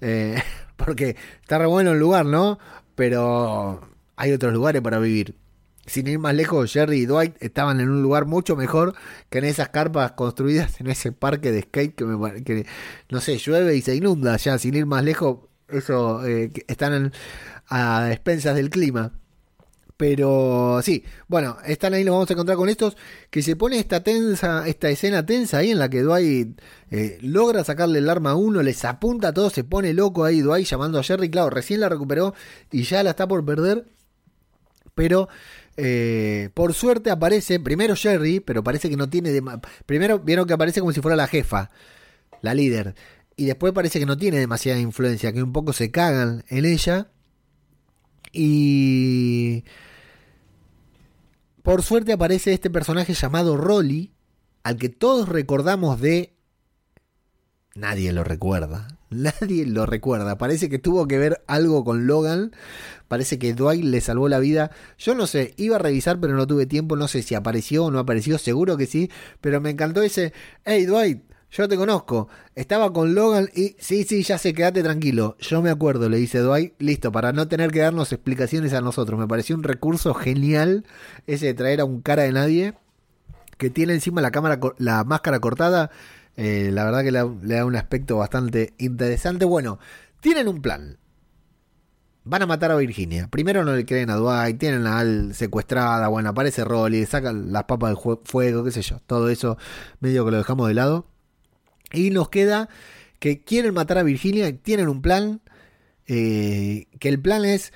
Eh, 0.00 0.40
porque 0.76 1.16
está 1.42 1.58
re 1.58 1.66
bueno 1.66 1.92
el 1.92 1.98
lugar, 1.98 2.26
¿no? 2.26 2.58
Pero 2.94 3.80
hay 4.16 4.32
otros 4.32 4.52
lugares 4.52 4.82
para 4.82 4.98
vivir. 5.00 5.34
Sin 5.86 6.06
ir 6.06 6.18
más 6.18 6.34
lejos, 6.34 6.72
Jerry 6.72 7.00
y 7.00 7.06
Dwight 7.06 7.36
estaban 7.42 7.78
en 7.80 7.90
un 7.90 8.02
lugar 8.02 8.24
mucho 8.24 8.56
mejor 8.56 8.94
que 9.28 9.38
en 9.38 9.44
esas 9.44 9.68
carpas 9.68 10.12
construidas 10.12 10.80
en 10.80 10.86
ese 10.88 11.12
parque 11.12 11.52
de 11.52 11.62
skate 11.62 11.94
que, 11.94 12.04
me, 12.06 12.64
no 13.10 13.20
sé, 13.20 13.36
llueve 13.36 13.76
y 13.76 13.82
se 13.82 13.94
inunda 13.94 14.36
ya. 14.38 14.58
Sin 14.58 14.74
ir 14.74 14.86
más 14.86 15.04
lejos, 15.04 15.40
eso 15.68 16.24
eh, 16.26 16.50
están 16.68 16.94
en- 16.94 17.12
a 17.68 18.10
expensas 18.12 18.54
del 18.56 18.70
clima. 18.70 19.12
Pero 19.96 20.80
sí, 20.82 21.04
bueno, 21.28 21.56
están 21.64 21.94
ahí, 21.94 22.02
nos 22.02 22.14
vamos 22.14 22.30
a 22.30 22.32
encontrar 22.32 22.56
con 22.56 22.68
estos. 22.68 22.96
Que 23.30 23.42
se 23.42 23.54
pone 23.54 23.78
esta 23.78 24.02
tensa, 24.02 24.66
esta 24.66 24.88
escena 24.88 25.24
tensa 25.24 25.58
ahí 25.58 25.70
en 25.70 25.78
la 25.78 25.88
que 25.88 26.02
Dwight 26.02 26.60
eh, 26.90 27.18
logra 27.22 27.62
sacarle 27.62 28.00
el 28.00 28.08
arma 28.10 28.30
a 28.30 28.34
uno, 28.34 28.62
les 28.62 28.84
apunta 28.84 29.28
a 29.28 29.32
todos, 29.34 29.52
se 29.52 29.62
pone 29.64 29.92
loco 29.94 30.24
ahí 30.24 30.40
Dwight 30.40 30.66
llamando 30.66 30.98
a 30.98 31.02
Jerry. 31.04 31.30
Claro, 31.30 31.50
recién 31.50 31.80
la 31.80 31.88
recuperó 31.88 32.34
y 32.72 32.82
ya 32.82 33.02
la 33.04 33.10
está 33.10 33.28
por 33.28 33.44
perder. 33.44 33.86
Pero 34.96 35.28
eh, 35.76 36.50
por 36.54 36.74
suerte 36.74 37.10
aparece 37.10 37.58
primero 37.60 37.96
Jerry, 37.96 38.40
pero 38.40 38.62
parece 38.62 38.88
que 38.88 38.96
no 38.96 39.08
tiene. 39.08 39.42
primero 39.86 40.20
vieron 40.20 40.46
que 40.46 40.54
aparece 40.54 40.80
como 40.80 40.92
si 40.92 41.00
fuera 41.00 41.16
la 41.16 41.26
jefa, 41.26 41.70
la 42.42 42.54
líder. 42.54 42.94
Y 43.36 43.46
después 43.46 43.72
parece 43.72 43.98
que 43.98 44.06
no 44.06 44.16
tiene 44.16 44.38
demasiada 44.38 44.78
influencia, 44.78 45.32
que 45.32 45.42
un 45.42 45.52
poco 45.52 45.72
se 45.72 45.90
cagan 45.90 46.44
en 46.48 46.64
ella. 46.64 47.10
Y 48.32 49.64
por 51.62 51.82
suerte 51.82 52.12
aparece 52.12 52.52
este 52.52 52.70
personaje 52.70 53.14
llamado 53.14 53.56
Rolly, 53.56 54.12
al 54.62 54.76
que 54.76 54.88
todos 54.88 55.28
recordamos 55.28 56.00
de... 56.00 56.33
Nadie 57.76 58.12
lo 58.12 58.22
recuerda. 58.22 58.86
Nadie 59.10 59.66
lo 59.66 59.84
recuerda. 59.84 60.38
Parece 60.38 60.68
que 60.68 60.78
tuvo 60.78 61.08
que 61.08 61.18
ver 61.18 61.42
algo 61.48 61.84
con 61.84 62.06
Logan. 62.06 62.52
Parece 63.08 63.38
que 63.38 63.52
Dwight 63.52 63.84
le 63.84 64.00
salvó 64.00 64.28
la 64.28 64.38
vida. 64.38 64.70
Yo 64.96 65.16
no 65.16 65.26
sé, 65.26 65.54
iba 65.56 65.76
a 65.76 65.80
revisar 65.80 66.20
pero 66.20 66.34
no 66.34 66.46
tuve 66.46 66.66
tiempo. 66.66 66.94
No 66.94 67.08
sé 67.08 67.22
si 67.22 67.34
apareció 67.34 67.86
o 67.86 67.90
no 67.90 67.98
apareció. 67.98 68.38
Seguro 68.38 68.76
que 68.76 68.86
sí. 68.86 69.10
Pero 69.40 69.60
me 69.60 69.70
encantó 69.70 70.02
ese... 70.02 70.32
Hey 70.64 70.86
Dwight, 70.86 71.24
yo 71.50 71.68
te 71.68 71.76
conozco. 71.76 72.28
Estaba 72.54 72.92
con 72.92 73.16
Logan 73.16 73.48
y... 73.52 73.74
Sí, 73.80 74.04
sí, 74.04 74.22
ya 74.22 74.38
sé, 74.38 74.54
quédate 74.54 74.84
tranquilo. 74.84 75.36
Yo 75.40 75.60
me 75.60 75.70
acuerdo, 75.70 76.08
le 76.08 76.18
dice 76.18 76.38
Dwight. 76.38 76.74
Listo, 76.78 77.10
para 77.10 77.32
no 77.32 77.48
tener 77.48 77.72
que 77.72 77.80
darnos 77.80 78.12
explicaciones 78.12 78.72
a 78.72 78.82
nosotros. 78.82 79.18
Me 79.18 79.26
pareció 79.26 79.56
un 79.56 79.64
recurso 79.64 80.14
genial 80.14 80.86
ese 81.26 81.46
de 81.46 81.54
traer 81.54 81.80
a 81.80 81.84
un 81.84 82.02
cara 82.02 82.22
de 82.22 82.32
nadie 82.32 82.74
que 83.58 83.70
tiene 83.70 83.94
encima 83.94 84.20
la 84.20 84.30
cámara 84.30 84.60
la 84.78 85.02
máscara 85.02 85.40
cortada. 85.40 85.90
Eh, 86.36 86.70
la 86.72 86.84
verdad 86.84 87.02
que 87.02 87.12
le 87.12 87.18
da, 87.54 87.64
un 87.64 87.76
aspecto 87.76 88.16
bastante 88.16 88.74
interesante. 88.78 89.44
Bueno, 89.44 89.78
tienen 90.20 90.48
un 90.48 90.60
plan. 90.62 90.98
Van 92.24 92.42
a 92.42 92.46
matar 92.46 92.70
a 92.70 92.76
Virginia. 92.76 93.28
Primero 93.28 93.64
no 93.64 93.74
le 93.74 93.84
creen 93.84 94.10
a 94.10 94.16
Dwight, 94.16 94.58
tienen 94.58 94.86
a 94.86 94.98
Al 94.98 95.34
secuestrada, 95.34 96.08
bueno, 96.08 96.30
aparece 96.30 96.64
Rolly, 96.64 97.04
sacan 97.04 97.52
las 97.52 97.64
papas 97.64 97.90
del 97.90 98.18
fuego, 98.24 98.64
qué 98.64 98.70
sé 98.70 98.82
yo. 98.82 98.98
Todo 99.06 99.28
eso 99.28 99.58
medio 100.00 100.24
que 100.24 100.30
lo 100.30 100.38
dejamos 100.38 100.68
de 100.68 100.74
lado. 100.74 101.06
Y 101.92 102.10
nos 102.10 102.30
queda 102.30 102.68
que 103.18 103.42
quieren 103.44 103.74
matar 103.74 103.98
a 103.98 104.02
Virginia, 104.02 104.56
tienen 104.58 104.88
un 104.88 105.02
plan. 105.02 105.40
eh, 106.06 106.86
que 107.00 107.08
el 107.08 107.20
plan 107.20 107.44
es 107.44 107.72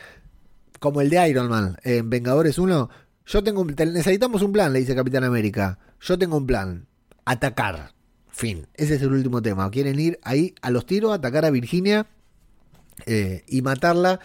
como 0.81 1.01
el 1.01 1.11
de 1.11 1.29
Iron 1.29 1.49
Man 1.49 1.77
en 1.83 2.11
Vengadores 2.11 2.59
1. 2.59 2.91
Yo 3.27 3.45
tengo 3.45 3.61
un, 3.61 3.75
necesitamos 3.77 4.43
un 4.43 4.53
plan, 4.53 4.73
le 4.73 4.81
dice 4.81 4.95
Capitán 4.95 5.25
América. 5.25 5.79
Yo 6.01 6.19
tengo 6.19 6.37
un 6.37 6.47
plan. 6.47 6.87
Atacar. 7.25 7.93
Fin. 8.39 8.69
Ese 8.75 8.95
es 8.95 9.03
el 9.03 9.11
último 9.11 9.43
tema. 9.43 9.69
Quieren 9.69 9.99
ir 9.99 10.21
ahí 10.23 10.55
a 10.63 10.71
los 10.71 10.87
tiros, 10.87 11.13
atacar 11.13 11.45
a 11.45 11.51
Virginia 11.51 12.07
eh, 13.05 13.43
y 13.49 13.63
matarla. 13.63 14.21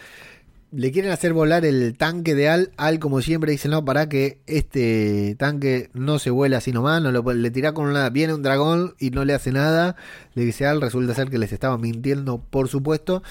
Le 0.70 0.92
quieren 0.92 1.10
hacer 1.10 1.32
volar 1.32 1.64
el 1.64 1.96
tanque 1.98 2.36
de 2.36 2.48
Al. 2.48 2.70
Al, 2.76 3.00
como 3.00 3.22
siempre, 3.22 3.50
dice: 3.50 3.68
No, 3.68 3.84
para 3.84 4.08
que 4.08 4.38
este 4.46 5.34
tanque 5.36 5.90
no 5.94 6.20
se 6.20 6.30
vuela 6.30 6.58
así 6.58 6.70
nomás. 6.70 7.02
No 7.02 7.10
lo, 7.10 7.24
le 7.32 7.50
tira 7.50 7.74
con 7.74 7.88
una. 7.88 8.08
Viene 8.10 8.34
un 8.34 8.44
dragón 8.44 8.94
y 9.00 9.10
no 9.10 9.24
le 9.24 9.34
hace 9.34 9.50
nada. 9.50 9.96
Le 10.34 10.44
dice 10.44 10.64
Al. 10.64 10.80
Resulta 10.80 11.12
ser 11.12 11.28
que 11.28 11.38
les 11.38 11.52
estaba 11.52 11.76
mintiendo, 11.76 12.38
por 12.38 12.68
supuesto. 12.68 13.24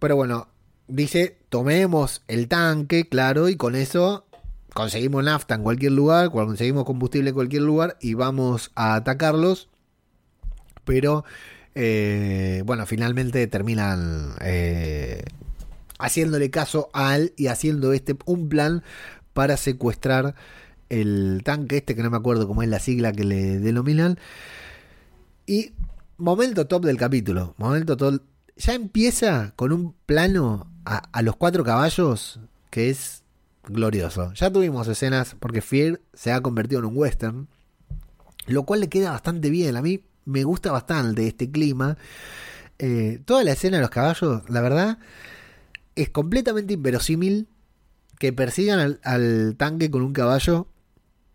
Pero 0.00 0.16
bueno, 0.16 0.48
dice: 0.88 1.38
Tomemos 1.48 2.22
el 2.26 2.48
tanque, 2.48 3.08
claro, 3.08 3.48
y 3.48 3.54
con 3.54 3.76
eso 3.76 4.26
conseguimos 4.74 5.22
nafta 5.22 5.54
en 5.54 5.62
cualquier 5.62 5.92
lugar. 5.92 6.32
Conseguimos 6.32 6.86
combustible 6.86 7.28
en 7.28 7.34
cualquier 7.36 7.62
lugar 7.62 7.98
y 8.00 8.14
vamos 8.14 8.72
a 8.74 8.96
atacarlos. 8.96 9.68
Pero. 10.84 11.24
eh, 11.74 12.62
bueno, 12.66 12.86
finalmente 12.86 13.46
terminan 13.46 14.34
eh, 14.40 15.24
haciéndole 15.98 16.50
caso 16.50 16.90
a 16.92 17.10
Al 17.12 17.32
y 17.36 17.46
haciendo 17.46 17.92
este 17.92 18.16
un 18.26 18.48
plan 18.48 18.82
para 19.32 19.56
secuestrar 19.56 20.34
el 20.90 21.40
tanque 21.44 21.78
este 21.78 21.94
que 21.94 22.02
no 22.02 22.10
me 22.10 22.18
acuerdo 22.18 22.46
cómo 22.46 22.62
es 22.62 22.68
la 22.68 22.78
sigla 22.80 23.12
que 23.12 23.24
le 23.24 23.58
denominan. 23.58 24.18
Y 25.46 25.72
momento 26.18 26.66
top 26.66 26.84
del 26.84 26.96
capítulo 26.98 27.54
momento 27.58 27.96
top. 27.96 28.22
Ya 28.56 28.74
empieza 28.74 29.54
con 29.56 29.72
un 29.72 29.94
plano 30.06 30.70
a, 30.84 30.98
a 30.98 31.22
los 31.22 31.36
cuatro 31.36 31.64
caballos 31.64 32.38
que 32.70 32.90
es 32.90 33.22
glorioso. 33.66 34.32
Ya 34.34 34.50
tuvimos 34.52 34.88
escenas 34.88 35.36
porque 35.40 35.62
Fear 35.62 36.00
se 36.12 36.32
ha 36.32 36.42
convertido 36.42 36.80
en 36.80 36.86
un 36.86 36.96
western 36.96 37.48
lo 38.46 38.64
cual 38.64 38.80
le 38.80 38.88
queda 38.88 39.12
bastante 39.12 39.50
bien. 39.50 39.76
A 39.76 39.82
mí 39.82 40.02
me 40.24 40.44
gusta 40.44 40.72
bastante 40.72 41.26
este 41.26 41.50
clima 41.50 41.96
Eh, 42.78 43.20
toda 43.24 43.44
la 43.44 43.52
escena 43.52 43.76
de 43.76 43.82
los 43.82 43.90
caballos 43.90 44.42
la 44.48 44.60
verdad 44.60 44.98
es 45.94 46.10
completamente 46.10 46.74
inverosímil 46.74 47.46
que 48.22 48.32
persigan 48.32 48.98
al, 49.02 49.56
tanque 49.56 49.90
con 49.90 50.02
un 50.02 50.12
caballo. 50.12 50.68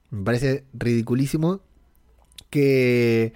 Me 0.09 0.23
parece 0.23 0.63
ridiculísimo. 0.73 1.59
Que 2.49 3.33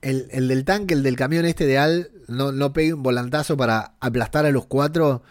el, 0.00 0.28
el 0.30 0.46
del 0.46 0.64
tanque, 0.64 0.94
el 0.94 1.02
del 1.02 1.16
camión 1.16 1.44
este 1.44 1.66
de 1.66 1.78
Al, 1.78 2.12
no, 2.28 2.52
no 2.52 2.72
pegue 2.72 2.94
un 2.94 3.02
volantazo 3.02 3.56
para 3.56 3.96
aplastar 3.98 4.46
a 4.46 4.52
los 4.52 4.66
cuatro. 4.66 5.24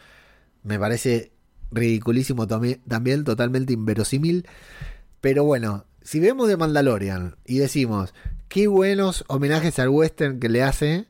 Me 0.64 0.78
parece 0.78 1.32
ridiculísimo 1.72 2.48
también, 2.48 2.82
también 2.86 3.24
totalmente 3.24 3.72
inverosímil. 3.72 4.46
Pero 5.22 5.46
bueno, 5.46 5.86
si 6.02 6.20
vemos 6.20 6.50
de 6.50 6.58
Mandalorian 6.58 7.38
y 7.46 7.60
decimos 7.60 8.14
qué 8.54 8.68
buenos 8.68 9.26
homenajes 9.30 9.80
al 9.80 9.90
western 9.90 10.40
que 10.40 10.48
le 10.48 10.62
hace, 10.62 11.08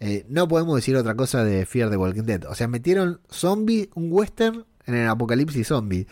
eh, 0.00 0.26
no 0.28 0.48
podemos 0.48 0.74
decir 0.74 0.96
otra 0.96 1.14
cosa 1.14 1.44
de 1.44 1.64
Fear 1.64 1.90
the 1.90 1.96
Walking 1.96 2.24
Dead. 2.24 2.44
O 2.50 2.56
sea, 2.56 2.66
metieron 2.66 3.20
zombie, 3.30 3.88
un 3.94 4.08
western 4.10 4.64
en 4.86 4.96
el 4.96 5.08
apocalipsis 5.08 5.68
zombie. 5.68 6.08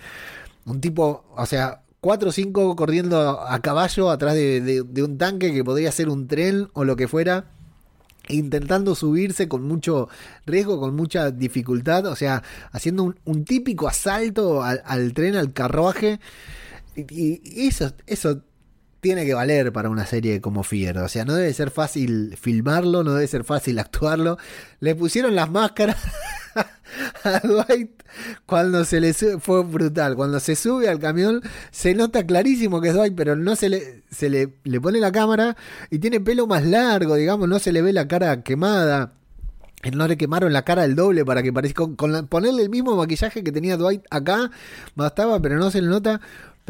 Un 0.67 0.81
tipo, 0.81 1.25
o 1.37 1.45
sea, 1.45 1.83
cuatro 2.01 2.29
o 2.29 2.33
cinco 2.33 2.77
corriendo 2.77 3.41
a 3.41 3.59
caballo 3.59 4.11
atrás 4.11 4.35
de, 4.35 4.85
un 5.03 5.19
tanque 5.19 5.53
que 5.53 5.65
podría 5.65 5.91
ser 5.91 6.09
un 6.09 6.29
tren 6.29 6.69
o 6.73 6.85
lo 6.85 6.95
que 6.95 7.09
fuera. 7.09 7.47
Intentando 8.29 8.95
subirse 8.95 9.49
con 9.49 9.65
mucho 9.65 10.09
riesgo, 10.47 10.79
con 10.79 10.95
mucha 10.95 11.33
dificultad. 11.33 12.07
O 12.07 12.15
sea, 12.15 12.45
haciendo 12.71 13.13
un, 13.25 13.45
típico 13.45 13.89
asalto 13.89 14.63
al, 14.63 14.83
al 14.85 15.15
tren, 15.15 15.35
al 15.35 15.53
carruaje. 15.53 16.21
Y, 16.95 17.41
y 17.43 17.67
eso, 17.67 17.93
eso 18.07 18.45
tiene 19.01 19.25
que 19.27 19.35
valer 19.35 19.73
para 19.73 19.89
una 19.91 20.07
serie 20.07 20.41
como 20.41 20.63
Fear. 20.63 20.99
O 20.99 21.09
sea, 21.09 21.25
no 21.25 21.35
debe 21.35 21.53
ser 21.55 21.71
fácil 21.71 22.37
filmarlo, 22.41 23.03
no 23.03 23.15
debe 23.15 23.27
ser 23.27 23.45
fácil 23.45 23.79
actuarlo. 23.79 24.37
Le 24.81 24.95
pusieron 24.95 25.35
las 25.35 25.51
máscaras 25.51 25.97
a 27.25 27.41
Dwight 27.41 27.91
cuando 28.47 28.85
se 28.85 29.01
le 29.01 29.13
sube, 29.13 29.39
fue 29.41 29.63
brutal. 29.65 30.17
Cuando 30.17 30.41
se 30.41 30.57
sube 30.57 30.89
al 30.89 30.99
camión, 30.99 31.41
se 31.71 31.95
nota 31.95 32.27
clarísimo 32.27 32.81
que 32.81 32.89
es 32.89 32.95
Dwight, 32.95 33.15
pero 33.15 33.37
no 33.37 33.57
se 33.57 33.69
le, 33.69 34.03
se 34.11 34.29
le, 34.29 34.55
le 34.65 34.81
pone 34.81 34.99
la 35.01 35.13
cámara 35.13 35.57
y 35.91 35.99
tiene 35.99 36.21
pelo 36.21 36.47
más 36.47 36.65
largo, 36.65 37.15
digamos, 37.15 37.49
no 37.49 37.59
se 37.59 37.73
le 37.73 37.83
ve 37.83 37.93
la 37.93 38.09
cara 38.09 38.43
quemada. 38.43 39.15
No 39.95 40.07
le 40.07 40.19
quemaron 40.19 40.53
la 40.53 40.61
cara 40.63 40.85
el 40.85 40.95
doble 40.95 41.25
para 41.25 41.43
que 41.43 41.55
parezca. 41.55 41.85
Con, 41.97 42.13
la- 42.13 42.25
ponerle 42.25 42.63
el 42.63 42.69
mismo 42.69 42.97
maquillaje 42.97 43.43
que 43.43 43.51
tenía 43.51 43.79
Dwight 43.79 44.03
acá, 44.11 44.51
bastaba, 44.95 45.41
pero 45.41 45.57
no 45.59 45.71
se 45.71 45.81
le 45.81 45.89
nota. 45.89 46.21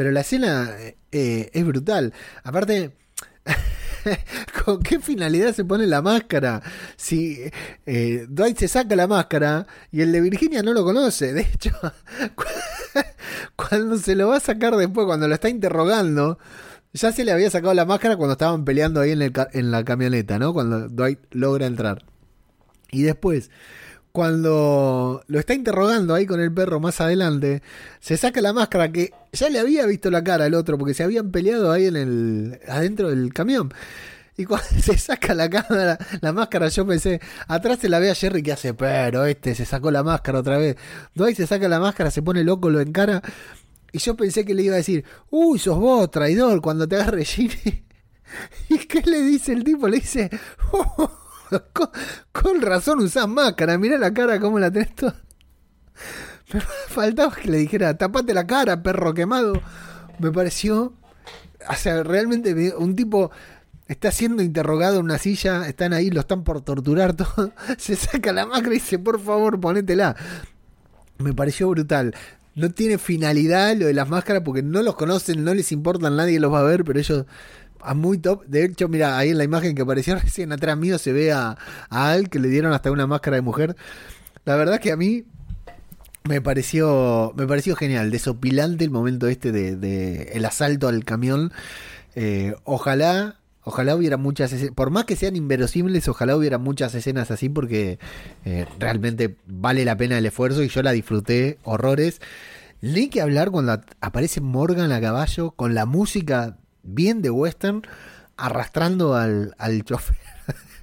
Pero 0.00 0.12
la 0.12 0.20
escena 0.22 0.70
eh, 1.12 1.50
es 1.52 1.66
brutal. 1.66 2.14
Aparte, 2.42 2.96
¿con 4.64 4.82
qué 4.82 4.98
finalidad 4.98 5.52
se 5.54 5.62
pone 5.62 5.86
la 5.86 6.00
máscara? 6.00 6.62
Si 6.96 7.38
eh, 7.84 8.24
Dwight 8.26 8.56
se 8.56 8.66
saca 8.68 8.96
la 8.96 9.06
máscara 9.06 9.66
y 9.92 10.00
el 10.00 10.10
de 10.10 10.22
Virginia 10.22 10.62
no 10.62 10.72
lo 10.72 10.84
conoce. 10.84 11.34
De 11.34 11.42
hecho, 11.42 11.72
cu- 12.34 12.44
cuando 13.56 13.98
se 13.98 14.14
lo 14.16 14.28
va 14.28 14.38
a 14.38 14.40
sacar 14.40 14.74
después, 14.74 15.04
cuando 15.06 15.28
lo 15.28 15.34
está 15.34 15.50
interrogando, 15.50 16.38
ya 16.94 17.12
se 17.12 17.22
le 17.22 17.32
había 17.32 17.50
sacado 17.50 17.74
la 17.74 17.84
máscara 17.84 18.16
cuando 18.16 18.32
estaban 18.32 18.64
peleando 18.64 19.02
ahí 19.02 19.12
en 19.12 19.70
la 19.70 19.84
camioneta, 19.84 20.38
¿no? 20.38 20.54
Cuando 20.54 20.88
Dwight 20.88 21.18
logra 21.32 21.66
entrar. 21.66 22.06
Y 22.90 23.02
después, 23.02 23.50
cuando 24.12 25.22
lo 25.26 25.38
está 25.38 25.54
interrogando 25.54 26.14
ahí 26.14 26.26
con 26.26 26.40
el 26.40 26.52
perro 26.52 26.80
más 26.80 27.00
adelante, 27.00 27.62
se 28.00 28.16
saca 28.16 28.40
la 28.40 28.52
máscara 28.52 28.90
que 28.90 29.12
ya 29.32 29.48
le 29.48 29.58
había 29.60 29.86
visto 29.86 30.10
la 30.10 30.24
cara 30.24 30.46
al 30.46 30.54
otro 30.54 30.76
porque 30.78 30.94
se 30.94 31.04
habían 31.04 31.30
peleado 31.30 31.70
ahí 31.70 31.86
en 31.86 31.96
el 31.96 32.60
adentro 32.68 33.10
del 33.10 33.32
camión. 33.32 33.72
Y 34.36 34.46
cuando 34.46 34.68
se 34.82 34.98
saca 34.98 35.34
la 35.34 35.48
cámara, 35.48 35.98
la 36.20 36.32
máscara, 36.32 36.68
yo 36.68 36.86
pensé, 36.86 37.20
atrás 37.46 37.78
se 37.80 37.88
la 37.88 37.98
ve 37.98 38.10
a 38.10 38.14
Jerry 38.14 38.42
que 38.42 38.52
hace, 38.52 38.74
pero 38.74 39.26
este 39.26 39.54
se 39.54 39.64
sacó 39.64 39.90
la 39.90 40.02
máscara 40.02 40.40
otra 40.40 40.58
vez. 40.58 40.76
Dwight 41.14 41.36
se 41.36 41.46
saca 41.46 41.68
la 41.68 41.78
máscara, 41.78 42.10
se 42.10 42.22
pone 42.22 42.42
loco, 42.42 42.70
lo 42.70 42.80
encara. 42.80 43.22
Y 43.92 43.98
yo 43.98 44.16
pensé 44.16 44.44
que 44.44 44.54
le 44.54 44.62
iba 44.62 44.74
a 44.74 44.78
decir, 44.78 45.04
uy, 45.30 45.58
sos 45.58 45.78
vos, 45.78 46.10
traidor, 46.10 46.60
cuando 46.62 46.88
te 46.88 46.96
agarre 46.96 47.24
Ginny. 47.24 47.84
¿Y 48.68 48.78
qué 48.78 49.02
le 49.02 49.22
dice 49.22 49.52
el 49.52 49.64
tipo? 49.64 49.88
Le 49.88 49.98
dice, 49.98 50.30
"Oh, 50.72 51.10
con, 52.32 52.60
razón 52.62 53.00
usás 53.00 53.28
máscara, 53.28 53.78
mirá 53.78 53.98
la 53.98 54.12
cara 54.12 54.40
cómo 54.40 54.58
la 54.58 54.70
tenés 54.70 54.94
toda. 54.94 55.16
Me 56.52 56.60
faltaba 56.88 57.34
que 57.34 57.50
le 57.50 57.58
dijera, 57.58 57.96
tapate 57.96 58.34
la 58.34 58.46
cara, 58.46 58.82
perro 58.82 59.14
quemado. 59.14 59.54
Me 60.18 60.32
pareció, 60.32 60.92
o 61.68 61.74
sea, 61.76 62.02
realmente 62.02 62.54
me- 62.54 62.74
un 62.74 62.96
tipo 62.96 63.30
está 63.86 64.10
siendo 64.12 64.42
interrogado 64.42 64.98
en 64.98 65.04
una 65.04 65.18
silla, 65.18 65.66
están 65.68 65.92
ahí, 65.92 66.10
lo 66.10 66.20
están 66.20 66.44
por 66.44 66.60
torturar 66.62 67.14
todo. 67.14 67.52
Se 67.78 67.96
saca 67.96 68.32
la 68.32 68.46
máscara 68.46 68.74
y 68.74 68.78
dice, 68.78 68.98
por 68.98 69.20
favor, 69.20 69.60
ponétela. 69.60 70.16
Me 71.18 71.32
pareció 71.34 71.68
brutal. 71.68 72.14
No 72.54 72.70
tiene 72.70 72.98
finalidad 72.98 73.76
lo 73.76 73.86
de 73.86 73.94
las 73.94 74.08
máscaras 74.08 74.42
porque 74.44 74.62
no 74.62 74.82
los 74.82 74.96
conocen, 74.96 75.44
no 75.44 75.54
les 75.54 75.70
importa, 75.72 76.10
nadie 76.10 76.40
los 76.40 76.52
va 76.52 76.60
a 76.60 76.64
ver, 76.64 76.84
pero 76.84 76.98
ellos 76.98 77.26
a 77.82 77.94
muy 77.94 78.18
top. 78.18 78.44
De 78.46 78.64
hecho, 78.64 78.88
mira, 78.88 79.18
ahí 79.18 79.30
en 79.30 79.38
la 79.38 79.44
imagen 79.44 79.74
que 79.74 79.82
apareció 79.82 80.14
recién 80.20 80.52
atrás 80.52 80.76
mío 80.76 80.98
se 80.98 81.12
ve 81.12 81.32
a, 81.32 81.56
a 81.88 82.10
Al 82.12 82.28
que 82.28 82.38
le 82.38 82.48
dieron 82.48 82.72
hasta 82.72 82.90
una 82.90 83.06
máscara 83.06 83.36
de 83.36 83.42
mujer. 83.42 83.76
La 84.44 84.56
verdad 84.56 84.80
que 84.80 84.92
a 84.92 84.96
mí 84.96 85.24
me 86.24 86.40
pareció 86.40 87.32
me 87.36 87.46
pareció 87.46 87.76
genial, 87.76 88.10
desopilante 88.10 88.84
el 88.84 88.90
momento 88.90 89.26
este 89.26 89.52
de, 89.52 89.76
de 89.76 90.30
el 90.34 90.44
asalto 90.44 90.88
al 90.88 91.04
camión. 91.04 91.52
Eh, 92.14 92.54
ojalá 92.64 93.40
Ojalá 93.62 93.94
hubiera 93.94 94.16
muchas 94.16 94.52
escenas, 94.52 94.74
por 94.74 94.90
más 94.90 95.04
que 95.04 95.16
sean 95.16 95.36
inverosímiles, 95.36 96.08
ojalá 96.08 96.34
hubiera 96.34 96.56
muchas 96.56 96.94
escenas 96.94 97.30
así 97.30 97.50
porque 97.50 97.98
eh, 98.46 98.66
realmente 98.78 99.36
vale 99.46 99.84
la 99.84 99.96
pena 99.98 100.16
el 100.16 100.24
esfuerzo 100.24 100.62
y 100.62 100.68
yo 100.68 100.82
la 100.82 100.92
disfruté 100.92 101.58
horrores. 101.64 102.20
Ni 102.80 103.10
que 103.10 103.20
hablar 103.20 103.50
cuando 103.50 103.78
aparece 104.00 104.40
Morgan 104.40 104.90
a 104.92 105.00
caballo 105.00 105.50
con 105.50 105.74
la 105.74 105.84
música 105.84 106.56
bien 106.82 107.22
de 107.22 107.30
western 107.30 107.82
arrastrando 108.36 109.14
al, 109.14 109.54
al 109.58 109.84
chofer. 109.84 110.16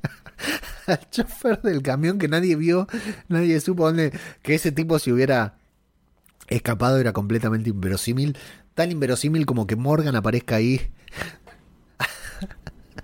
al 0.88 1.10
chofer 1.10 1.62
del 1.62 1.82
camión 1.82 2.20
que 2.20 2.28
nadie 2.28 2.56
vio, 2.56 2.88
nadie 3.28 3.60
supo 3.60 3.86
dónde, 3.86 4.12
que 4.42 4.56
ese 4.56 4.72
tipo 4.72 5.00
si 5.00 5.12
hubiera 5.12 5.56
escapado 6.48 6.98
era 6.98 7.14
completamente 7.14 7.70
inverosímil, 7.70 8.38
tan 8.74 8.92
inverosímil 8.92 9.46
como 9.46 9.68
que 9.68 9.76
Morgan 9.76 10.16
aparezca 10.16 10.56
ahí 10.56 10.92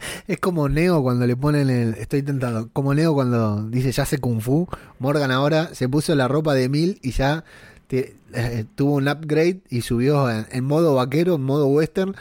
es 0.28 0.40
como 0.40 0.70
Neo 0.70 1.02
cuando 1.02 1.26
le 1.28 1.36
ponen 1.36 1.70
el. 1.70 1.94
Estoy 1.96 2.24
tentado. 2.24 2.70
Como 2.74 2.94
Neo 2.94 3.14
cuando 3.14 3.64
dice 3.70 3.92
ya 3.92 4.06
sé 4.06 4.18
Kung 4.20 4.42
Fu. 4.42 4.68
Morgan 5.00 5.32
ahora 5.32 5.74
se 5.74 5.90
puso 5.90 6.16
la 6.16 6.28
ropa 6.28 6.54
de 6.54 6.70
Mil 6.70 7.00
y 7.02 7.12
ya 7.12 7.44
eh, 7.90 8.66
tuvo 8.76 8.96
un 8.96 9.08
upgrade 9.08 9.62
y 9.70 9.82
subió 9.82 10.30
en 10.30 10.64
modo 10.64 10.96
vaquero, 10.96 11.36
en 11.36 11.44
modo 11.44 11.68
western. 11.68 12.16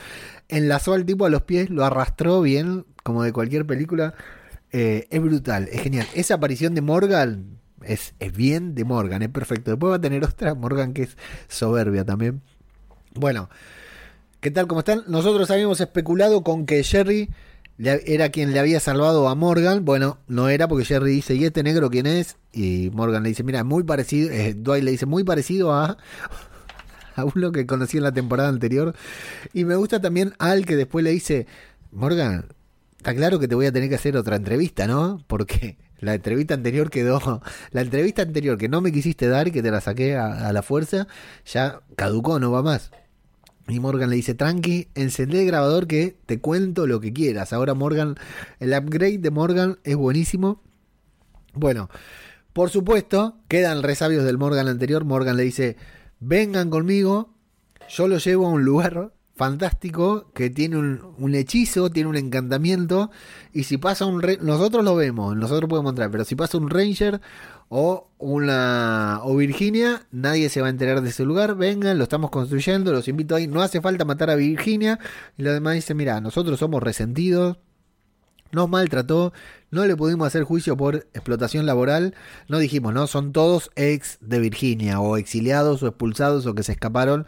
Enlazó 0.53 0.95
al 0.95 1.05
tipo 1.05 1.27
a 1.27 1.31
los 1.31 1.43
pies, 1.43 1.71
lo 1.71 1.85
arrastró 1.85 2.41
bien, 2.41 2.87
como 3.03 3.23
de 3.23 3.33
cualquier 3.33 3.67
película. 3.67 4.15
Eh, 4.71 5.09
es 5.11 5.21
brutal, 5.21 5.69
es 5.73 5.83
genial. 5.83 6.07
Esa 6.15 6.35
aparición 6.35 6.75
de 6.75 6.81
Morgan 6.81 7.59
es, 7.83 8.15
es 8.21 8.33
bien 8.33 8.75
de 8.75 8.85
Morgan, 8.85 9.23
es 9.23 9.29
perfecto. 9.29 9.73
Después 9.73 9.91
va 9.91 9.97
a 9.97 10.01
tener 10.01 10.25
otra 10.25 10.55
Morgan 10.55 10.93
que 10.93 11.03
es 11.03 11.17
soberbia 11.49 12.05
también. 12.05 12.43
Bueno, 13.15 13.49
¿Qué 14.43 14.51
tal? 14.51 14.67
¿Cómo 14.67 14.81
están? 14.81 15.05
Nosotros 15.07 15.49
habíamos 15.53 15.81
especulado 15.81 16.43
con 16.43 16.67
que 16.67 16.83
Jerry 16.83 17.31
era 17.79 18.31
quien 18.31 18.53
le 18.53 18.59
había 18.59 18.81
salvado 18.81 19.29
a 19.29 19.37
Morgan. 19.37 19.85
Bueno, 19.85 20.19
no 20.27 20.49
era 20.49 20.67
porque 20.67 20.85
Jerry 20.85 21.13
dice, 21.13 21.37
¿y 21.37 21.45
este 21.45 21.63
negro 21.63 21.91
quién 21.91 22.07
es? 22.07 22.39
Y 22.53 22.91
Morgan 22.93 23.23
le 23.23 23.29
dice, 23.29 23.45
mira, 23.45 23.63
muy 23.63 23.85
parecido, 23.85 24.33
eh, 24.33 24.55
Dwight 24.57 24.83
le 24.83 24.91
dice, 24.91 25.07
muy 25.07 25.23
parecido 25.23 25.73
a, 25.73 25.97
a 27.17 27.25
uno 27.25 27.53
que 27.53 27.67
conocí 27.67 27.99
en 27.99 28.05
la 28.05 28.13
temporada 28.13 28.49
anterior. 28.49 28.95
Y 29.53 29.65
me 29.65 29.77
gusta 29.77 30.01
también 30.01 30.35
Al 30.39 30.67
que 30.67 30.77
después 30.77 31.05
le 31.05 31.11
dice, 31.11 31.47
Morgan, 31.91 32.47
está 32.97 33.15
claro 33.15 33.39
que 33.39 33.49
te 33.49 33.55
voy 33.55 33.67
a 33.67 33.73
tener 33.73 33.89
que 33.89 33.97
hacer 33.97 34.17
otra 34.17 34.37
entrevista, 34.37 34.87
¿no? 34.87 35.23
Porque 35.27 35.77
la 36.01 36.15
entrevista 36.15 36.55
anterior 36.55 36.91
quedó, 36.91 37.43
la 37.71 37.81
entrevista 37.81 38.23
anterior 38.23 38.59
que 38.59 38.69
no 38.69 38.81
me 38.81 38.93
quisiste 38.93 39.29
dar 39.29 39.49
y 39.49 39.53
que 39.53 39.63
te 39.63 39.71
la 39.71 39.81
saqué 39.81 40.17
a, 40.17 40.49
a 40.49 40.53
la 40.53 40.63
fuerza, 40.63 41.07
ya 41.45 41.81
caducó, 41.97 42.39
no 42.39 42.51
va 42.51 42.63
más. 42.63 42.91
Y 43.69 43.79
Morgan 43.79 44.11
le 44.11 44.17
dice, 44.17 44.35
tranqui, 44.35 44.89
encendé 44.95 45.43
el 45.43 45.47
grabador 45.47 45.87
que 45.87 46.17
te 46.27 46.41
cuento 46.41 46.87
lo 46.87 47.01
que 47.01 47.13
quieras. 47.13 47.53
Ahora 47.53 47.75
Morgan, 47.75 48.17
el 48.59 48.73
upgrade 48.73 49.19
de 49.19 49.31
Morgan 49.31 49.79
es 49.85 49.95
buenísimo. 49.95 50.61
Bueno, 51.55 51.89
por 52.53 52.71
supuesto, 52.71 53.37
quedan 53.49 53.83
resabios 53.83 54.25
del 54.25 54.37
Morgan 54.37 54.69
anterior. 54.69 55.05
Morgan 55.05 55.37
le 55.37 55.45
dice, 55.45 55.77
vengan 56.23 56.71
conmigo, 56.71 57.35
yo 57.89 58.09
lo 58.09 58.19
llevo 58.19 58.47
a 58.47 58.51
un 58.51 58.65
lugar 58.65 59.13
fantástico 59.35 60.31
que 60.35 60.51
tiene 60.51 60.77
un, 60.77 61.35
hechizo, 61.35 61.91
tiene 61.91 62.09
un 62.09 62.17
encantamiento. 62.17 63.11
Y 63.53 63.65
si 63.65 63.77
pasa 63.79 64.07
un... 64.07 64.23
nosotros 64.41 64.85
lo 64.85 64.95
vemos, 64.95 65.37
nosotros 65.37 65.69
podemos 65.69 65.91
entrar, 65.91 66.11
pero 66.11 66.25
si 66.25 66.37
pasa 66.37 66.59
un 66.59 66.71
ranger 66.71 67.21
o 67.69 68.09
una 68.19 69.21
o 69.25 69.37
Virginia, 69.37 70.07
nadie 70.11 70.49
se 70.49 70.61
va 70.61 70.69
a 70.69 70.71
enterar 70.71 71.01
de 71.01 71.11
ese 71.11 71.25
lugar. 71.25 71.57
Vengan, 71.57 71.99
lo 71.99 72.05
estamos 72.05 72.31
construyendo, 72.31 72.93
los 72.93 73.09
invito 73.09 73.35
ahí. 73.35 73.47
No 73.49 73.63
hace 73.63 73.81
falta 73.81 74.05
matar 74.05 74.31
a 74.31 74.37
Virginia. 74.37 74.99
Y 75.37 75.43
los 75.43 75.55
demás 75.55 75.75
dicen, 75.75 75.97
mira, 75.97 76.21
nosotros 76.21 76.59
somos 76.59 76.83
resentidos, 76.83 77.59
nos 78.53 78.69
maltrató, 78.69 79.33
no 79.71 79.85
le 79.85 79.97
pudimos 79.97 80.27
hacer 80.27 80.45
juicio 80.45 80.77
por 80.77 81.07
explotación 81.15 81.67
laboral, 81.67 82.15
no 82.49 82.59
dijimos, 82.59 82.95
no, 82.95 83.07
son 83.07 83.33
todos 83.33 83.71
ex 83.75 84.19
de 84.21 84.39
Virginia, 84.39 85.01
o 85.01 85.17
exiliados, 85.17 85.83
o 85.83 85.89
expulsados, 85.89 86.47
o 86.47 86.55
que 86.55 86.63
se 86.63 86.73
escaparon. 86.73 87.27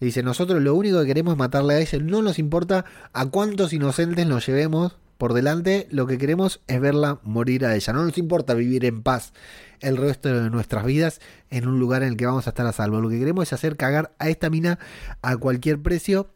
Y 0.00 0.06
dice, 0.06 0.22
nosotros 0.22 0.60
lo 0.60 0.74
único 0.74 1.00
que 1.00 1.06
queremos 1.06 1.32
es 1.32 1.38
matarle 1.38 1.74
a 1.74 1.80
ella, 1.80 1.98
no 2.00 2.20
nos 2.20 2.38
importa 2.38 2.84
a 3.12 3.26
cuántos 3.26 3.72
inocentes 3.72 4.26
nos 4.26 4.46
llevemos 4.46 4.96
por 5.16 5.32
delante, 5.32 5.86
lo 5.90 6.06
que 6.06 6.18
queremos 6.18 6.60
es 6.66 6.80
verla 6.80 7.20
morir 7.22 7.64
a 7.64 7.74
ella, 7.74 7.92
no 7.92 8.04
nos 8.04 8.18
importa 8.18 8.52
vivir 8.52 8.84
en 8.84 9.02
paz 9.02 9.32
el 9.80 9.96
resto 9.96 10.28
de 10.42 10.50
nuestras 10.50 10.84
vidas 10.84 11.20
en 11.50 11.66
un 11.68 11.78
lugar 11.78 12.02
en 12.02 12.10
el 12.10 12.16
que 12.16 12.26
vamos 12.26 12.46
a 12.46 12.50
estar 12.50 12.66
a 12.66 12.72
salvo, 12.72 13.00
lo 13.00 13.08
que 13.08 13.18
queremos 13.18 13.44
es 13.44 13.52
hacer 13.52 13.76
cagar 13.76 14.14
a 14.18 14.28
esta 14.28 14.50
mina 14.50 14.78
a 15.22 15.36
cualquier 15.36 15.80
precio. 15.80 16.30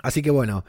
Así 0.00 0.22
que 0.22 0.30
bueno, 0.30 0.64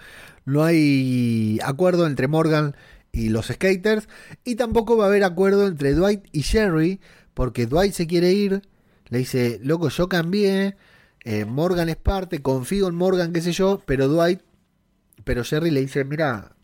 no 0.50 0.64
hay 0.64 1.60
acuerdo 1.64 2.08
entre 2.08 2.28
Morgan 2.28 2.76
y 3.12 3.30
los 3.30 3.48
skaters. 3.48 4.08
Y 4.44 4.56
tampoco 4.56 4.98
va 4.98 5.06
a 5.06 5.08
haber 5.08 5.24
acuerdo 5.24 5.68
entre 5.68 5.94
Dwight 5.94 6.26
y 6.32 6.42
Jerry. 6.42 7.00
Porque 7.34 7.66
Dwight 7.68 7.94
se 7.94 8.08
quiere 8.08 8.34
ir. 8.34 8.64
Le 9.10 9.20
dice, 9.20 9.60
loco, 9.64 9.90
yo 9.90 10.10
cambié. 10.10 10.76
eh, 11.24 11.46
Morgan 11.46 11.90
es 11.90 11.98
parte, 11.98 12.42
confío 12.42 12.88
en 12.88 12.96
Morgan, 12.96 13.34
qué 13.34 13.42
sé 13.42 13.52
yo. 13.52 13.82
Pero 13.86 14.08
Dwight, 14.08 14.42
pero 15.24 15.44
Jerry 15.44 15.72
le 15.72 15.82
dice, 15.82 16.04
mira, 16.06 16.56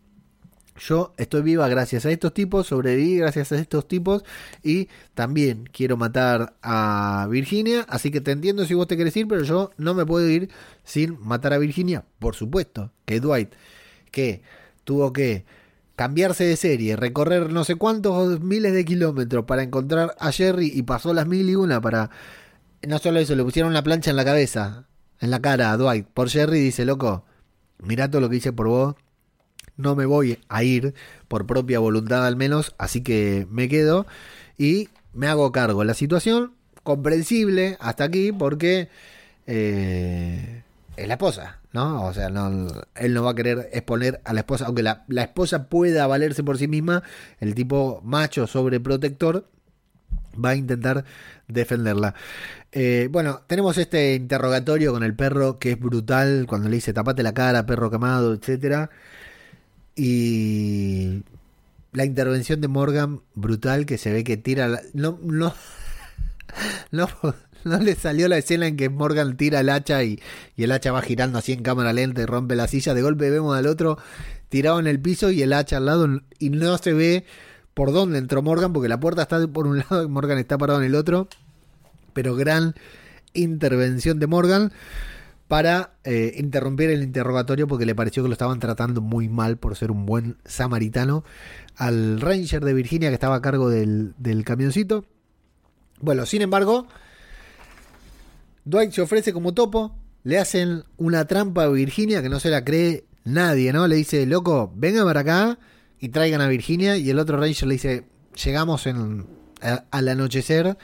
yo 0.78 1.14
estoy 1.18 1.42
viva 1.42 1.68
gracias 1.68 2.06
a 2.06 2.12
estos 2.12 2.34
tipos, 2.34 2.68
sobreviví 2.68 3.18
gracias 3.18 3.52
a 3.52 3.58
estos 3.58 3.88
tipos 3.88 4.24
y 4.62 4.90
también 5.14 5.70
quiero 5.72 5.96
matar 5.98 6.56
a 6.62 7.28
Virginia, 7.30 7.86
así 7.88 8.12
que 8.12 8.22
te 8.22 8.32
entiendo 8.32 8.66
si 8.66 8.74
vos 8.74 8.88
te 8.88 8.98
querés 8.98 9.16
ir, 9.16 9.28
pero 9.28 9.44
yo 9.44 9.72
no 9.78 9.94
me 9.94 10.06
puedo 10.06 10.28
ir 10.30 10.50
sin 10.84 11.18
matar 11.22 11.54
a 11.54 11.58
Virginia. 11.60 12.04
Por 12.20 12.36
supuesto 12.36 12.92
que 13.06 13.20
Dwight, 13.22 13.54
que 14.16 14.42
tuvo 14.86 15.12
que 15.12 15.44
cambiarse 15.98 16.46
de 16.46 16.56
serie, 16.56 16.96
recorrer 16.96 17.52
no 17.52 17.66
sé 17.66 17.76
cuántos 17.76 18.40
miles 18.40 18.74
de 18.74 18.86
kilómetros 18.86 19.44
para 19.44 19.62
encontrar 19.62 20.16
a 20.20 20.32
Jerry 20.32 20.72
y 20.74 20.84
pasó 20.84 21.14
las 21.14 21.28
mil 21.28 21.50
y 21.50 21.56
una 21.56 21.82
para... 21.82 22.10
No 22.88 22.98
solo 23.00 23.20
eso, 23.20 23.36
le 23.36 23.44
pusieron 23.44 23.74
la 23.74 23.84
plancha 23.84 24.12
en 24.12 24.16
la 24.16 24.24
cabeza, 24.24 24.86
en 25.20 25.32
la 25.32 25.42
cara 25.42 25.72
a 25.72 25.78
Dwight. 25.78 26.08
Por 26.08 26.30
Jerry 26.30 26.60
dice, 26.60 26.86
loco, 26.86 27.26
mirá 27.80 28.10
todo 28.10 28.22
lo 28.22 28.30
que 28.30 28.38
hice 28.38 28.54
por 28.54 28.68
vos, 28.68 28.96
no 29.76 29.96
me 29.96 30.06
voy 30.06 30.40
a 30.48 30.64
ir 30.64 30.94
por 31.28 31.46
propia 31.46 31.80
voluntad 31.80 32.26
al 32.26 32.38
menos, 32.38 32.74
así 32.78 33.02
que 33.02 33.48
me 33.50 33.68
quedo 33.68 34.06
y 34.58 34.88
me 35.14 35.28
hago 35.28 35.52
cargo. 35.52 35.84
La 35.84 35.94
situación 35.94 36.54
comprensible 36.84 37.76
hasta 37.82 38.06
aquí 38.06 38.32
porque 38.32 38.88
eh, 39.48 40.64
es 40.98 41.08
la 41.08 41.16
esposa, 41.16 41.60
¿no? 41.74 42.06
O 42.06 42.14
sea, 42.14 42.30
no, 42.30 42.68
él 42.96 43.14
no 43.14 43.24
va 43.24 43.32
a 43.32 43.36
querer 43.36 43.70
exponer 43.74 44.22
a 44.24 44.34
la 44.34 44.42
esposa, 44.42 44.66
aunque 44.66 44.84
la, 44.84 45.06
esposa 45.18 45.68
pueda 45.70 46.08
valerse 46.08 46.44
por 46.44 46.58
sí 46.58 46.68
misma, 46.68 47.04
el 47.40 47.56
tipo 47.56 48.02
macho 48.04 48.48
sobreprotector 48.48 49.48
va 50.44 50.50
a 50.50 50.56
intentar 50.56 51.06
defenderla. 51.48 52.16
Eh, 52.72 53.10
bueno, 53.12 53.42
tenemos 53.48 53.78
este 53.78 54.16
interrogatorio 54.16 54.92
con 54.92 55.04
el 55.04 55.16
perro 55.16 55.60
que 55.60 55.72
es 55.72 55.80
brutal 55.80 56.46
cuando 56.48 56.70
le 56.70 56.76
dice 56.76 56.94
tapate 56.94 57.24
la 57.24 57.34
cara, 57.34 57.66
perro 57.66 57.90
quemado, 57.92 58.34
etcétera. 58.34 58.90
Y 59.96 61.24
la 61.94 62.06
intervención 62.06 62.60
de 62.62 62.68
Morgan 62.68 63.22
brutal 63.34 63.86
que 63.86 63.98
se 63.98 64.12
ve 64.12 64.24
que 64.24 64.38
tira 64.38 64.68
la- 64.68 64.82
no 64.94 65.20
no 65.24 65.54
no 66.92 67.08
no 67.70 67.80
le 67.80 67.96
salió 67.96 68.28
la 68.28 68.38
escena 68.38 68.68
en 68.68 68.78
que 68.78 68.90
Morgan 68.90 69.36
tira 69.36 69.60
el 69.60 69.70
hacha 69.70 70.04
y, 70.04 70.22
y 70.56 70.64
el 70.64 70.72
hacha 70.72 70.92
va 70.92 71.02
girando 71.02 71.40
así 71.40 71.52
en 71.52 71.64
cámara 71.64 71.92
lenta 71.92 72.22
y 72.22 72.26
rompe 72.26 72.56
la 72.56 72.68
silla. 72.68 72.94
De 72.94 73.02
golpe 73.02 73.30
vemos 73.30 73.58
al 73.58 73.68
otro 73.68 73.98
tirado 74.50 74.80
en 74.80 74.88
el 74.88 75.00
piso 75.00 75.32
y 75.32 75.42
el 75.42 75.52
hacha 75.52 75.78
al 75.78 75.86
lado 75.86 76.08
y 76.40 76.50
no 76.52 76.78
se 76.78 76.94
ve 76.94 77.26
por 77.74 77.92
dónde 77.92 78.20
entró 78.20 78.42
Morgan 78.42 78.72
porque 78.72 78.88
la 78.88 79.00
puerta 79.00 79.24
está 79.24 79.46
por 79.48 79.68
un 79.68 79.80
lado 79.90 80.04
y 80.04 80.08
Morgan 80.08 80.38
está 80.38 80.58
parado 80.58 80.80
en 80.80 80.86
el 80.86 80.96
otro. 80.96 81.28
Pero 82.14 82.36
gran 82.36 82.76
intervención 83.34 84.20
de 84.20 84.28
Morgan 84.28 84.72
para 85.48 85.96
eh, 86.04 86.34
interrumpir 86.38 86.90
el 86.90 87.04
interrogatorio 87.04 87.68
porque 87.68 87.86
le 87.86 87.96
pareció 87.96 88.24
que 88.24 88.30
lo 88.30 88.34
estaban 88.34 88.60
tratando 88.60 89.02
muy 89.02 89.28
mal 89.28 89.58
por 89.58 89.76
ser 89.76 89.92
un 89.92 90.06
buen 90.06 90.38
samaritano 90.46 91.24
al 91.76 92.22
ranger 92.22 92.64
de 92.64 92.74
Virginia 92.74 93.10
que 93.10 93.16
estaba 93.16 93.36
a 93.36 93.42
cargo 93.42 93.70
del, 93.70 94.14
del 94.18 94.46
camioncito. 94.46 95.06
Bueno, 96.00 96.26
sin 96.26 96.42
embargo, 96.42 96.88
Dwight 98.66 98.92
se 98.92 99.02
ofrece 99.02 99.32
como 99.32 99.54
topo, 99.54 99.96
le 100.24 100.40
hacen 100.40 100.84
una 100.98 101.26
trampa 101.26 101.64
a 101.64 101.70
Virginia 101.70 102.22
que 102.22 102.30
no 102.30 102.40
se 102.40 102.50
la 102.50 102.66
cree 102.66 103.06
nadie, 103.24 103.72
¿no? 103.72 103.88
Le 103.88 103.96
dice, 103.96 104.26
loco, 104.26 104.74
vengan 104.76 105.06
para 105.06 105.22
acá 105.22 105.60
y 106.00 106.10
traigan 106.10 106.42
a 106.42 106.48
Virginia 106.48 106.98
y 106.98 107.10
el 107.10 107.20
otro 107.20 107.38
ranger 107.38 107.68
le 107.68 107.74
dice, 107.76 108.04
llegamos 108.44 108.88
en, 108.88 109.26
al 109.92 110.08
anochecer. 110.08 110.78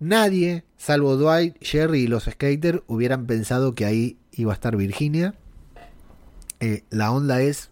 Nadie, 0.00 0.64
salvo 0.76 1.16
Dwight, 1.16 1.56
Jerry 1.60 2.02
y 2.02 2.06
los 2.08 2.24
skaters, 2.24 2.82
hubieran 2.86 3.26
pensado 3.26 3.74
que 3.74 3.84
ahí 3.84 4.18
iba 4.32 4.52
a 4.52 4.54
estar 4.54 4.76
Virginia. 4.76 5.34
Eh, 6.60 6.82
la 6.90 7.12
onda 7.12 7.40
es 7.40 7.70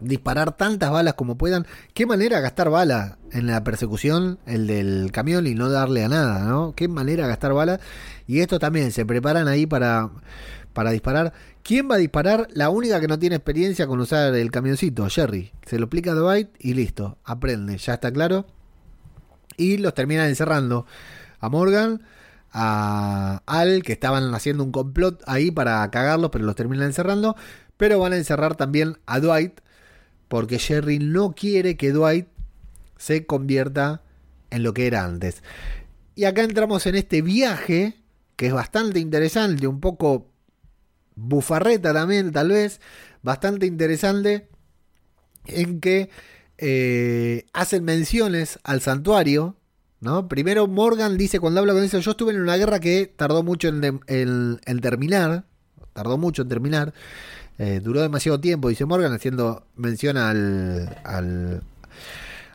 disparar 0.00 0.56
tantas 0.56 0.90
balas 0.90 1.14
como 1.14 1.36
puedan. 1.36 1.66
Qué 1.94 2.06
manera 2.06 2.40
gastar 2.40 2.70
balas 2.70 3.16
en 3.32 3.46
la 3.46 3.64
persecución, 3.64 4.38
el 4.46 4.66
del 4.66 5.10
camión 5.12 5.46
y 5.46 5.54
no 5.54 5.70
darle 5.70 6.04
a 6.04 6.08
nada, 6.08 6.44
¿no? 6.44 6.74
Qué 6.74 6.88
manera 6.88 7.26
gastar 7.26 7.52
balas. 7.52 7.80
Y 8.26 8.40
esto 8.40 8.58
también, 8.58 8.92
se 8.92 9.06
preparan 9.06 9.48
ahí 9.48 9.66
para, 9.66 10.10
para 10.72 10.90
disparar. 10.90 11.32
¿Quién 11.62 11.90
va 11.90 11.96
a 11.96 11.98
disparar? 11.98 12.48
La 12.52 12.70
única 12.70 13.00
que 13.00 13.08
no 13.08 13.18
tiene 13.18 13.36
experiencia 13.36 13.86
con 13.86 14.00
usar 14.00 14.34
el 14.34 14.50
camioncito, 14.50 15.08
Jerry. 15.08 15.52
Se 15.66 15.78
lo 15.78 15.84
explica 15.84 16.12
a 16.12 16.14
Dwight 16.14 16.48
y 16.58 16.74
listo, 16.74 17.18
aprende, 17.24 17.76
ya 17.78 17.94
está 17.94 18.12
claro. 18.12 18.46
Y 19.56 19.78
los 19.78 19.92
terminan 19.92 20.28
encerrando 20.28 20.86
a 21.40 21.48
Morgan, 21.48 22.02
a 22.52 23.42
Al, 23.46 23.82
que 23.82 23.92
estaban 23.92 24.34
haciendo 24.34 24.64
un 24.64 24.72
complot 24.72 25.22
ahí 25.26 25.50
para 25.50 25.90
cagarlos, 25.90 26.30
pero 26.30 26.44
los 26.44 26.54
terminan 26.54 26.86
encerrando. 26.86 27.36
Pero 27.76 27.98
van 27.98 28.12
a 28.12 28.16
encerrar 28.16 28.56
también 28.56 28.98
a 29.06 29.20
Dwight, 29.20 29.60
porque 30.28 30.58
Jerry 30.58 30.98
no 30.98 31.34
quiere 31.34 31.76
que 31.76 31.92
Dwight 31.92 32.28
se 32.96 33.26
convierta 33.26 34.02
en 34.50 34.62
lo 34.62 34.74
que 34.74 34.86
era 34.86 35.04
antes. 35.04 35.42
Y 36.14 36.24
acá 36.24 36.42
entramos 36.42 36.86
en 36.86 36.96
este 36.96 37.22
viaje, 37.22 37.94
que 38.36 38.48
es 38.48 38.52
bastante 38.52 38.98
interesante, 38.98 39.66
un 39.66 39.80
poco 39.80 40.30
bufarreta 41.14 41.92
también, 41.92 42.32
tal 42.32 42.48
vez, 42.48 42.80
bastante 43.22 43.66
interesante, 43.66 44.48
en 45.46 45.80
que 45.80 46.10
eh, 46.58 47.46
hacen 47.52 47.84
menciones 47.84 48.58
al 48.64 48.80
santuario, 48.80 49.56
¿no? 50.00 50.28
Primero 50.28 50.66
Morgan 50.66 51.16
dice 51.16 51.40
cuando 51.40 51.60
habla 51.60 51.72
con 51.72 51.84
eso, 51.84 51.98
yo 51.98 52.10
estuve 52.10 52.32
en 52.32 52.40
una 52.40 52.56
guerra 52.56 52.80
que 52.80 53.06
tardó 53.06 53.42
mucho 53.42 53.68
en, 53.68 54.00
en 54.06 54.80
terminar, 54.80 55.44
tardó 55.92 56.18
mucho 56.18 56.42
en 56.42 56.48
terminar, 56.48 56.94
eh, 57.58 57.80
duró 57.82 58.00
demasiado 58.02 58.40
tiempo, 58.40 58.68
dice 58.68 58.84
Morgan, 58.84 59.12
haciendo 59.12 59.66
mención 59.76 60.16
al, 60.16 60.96
al- 61.04 61.62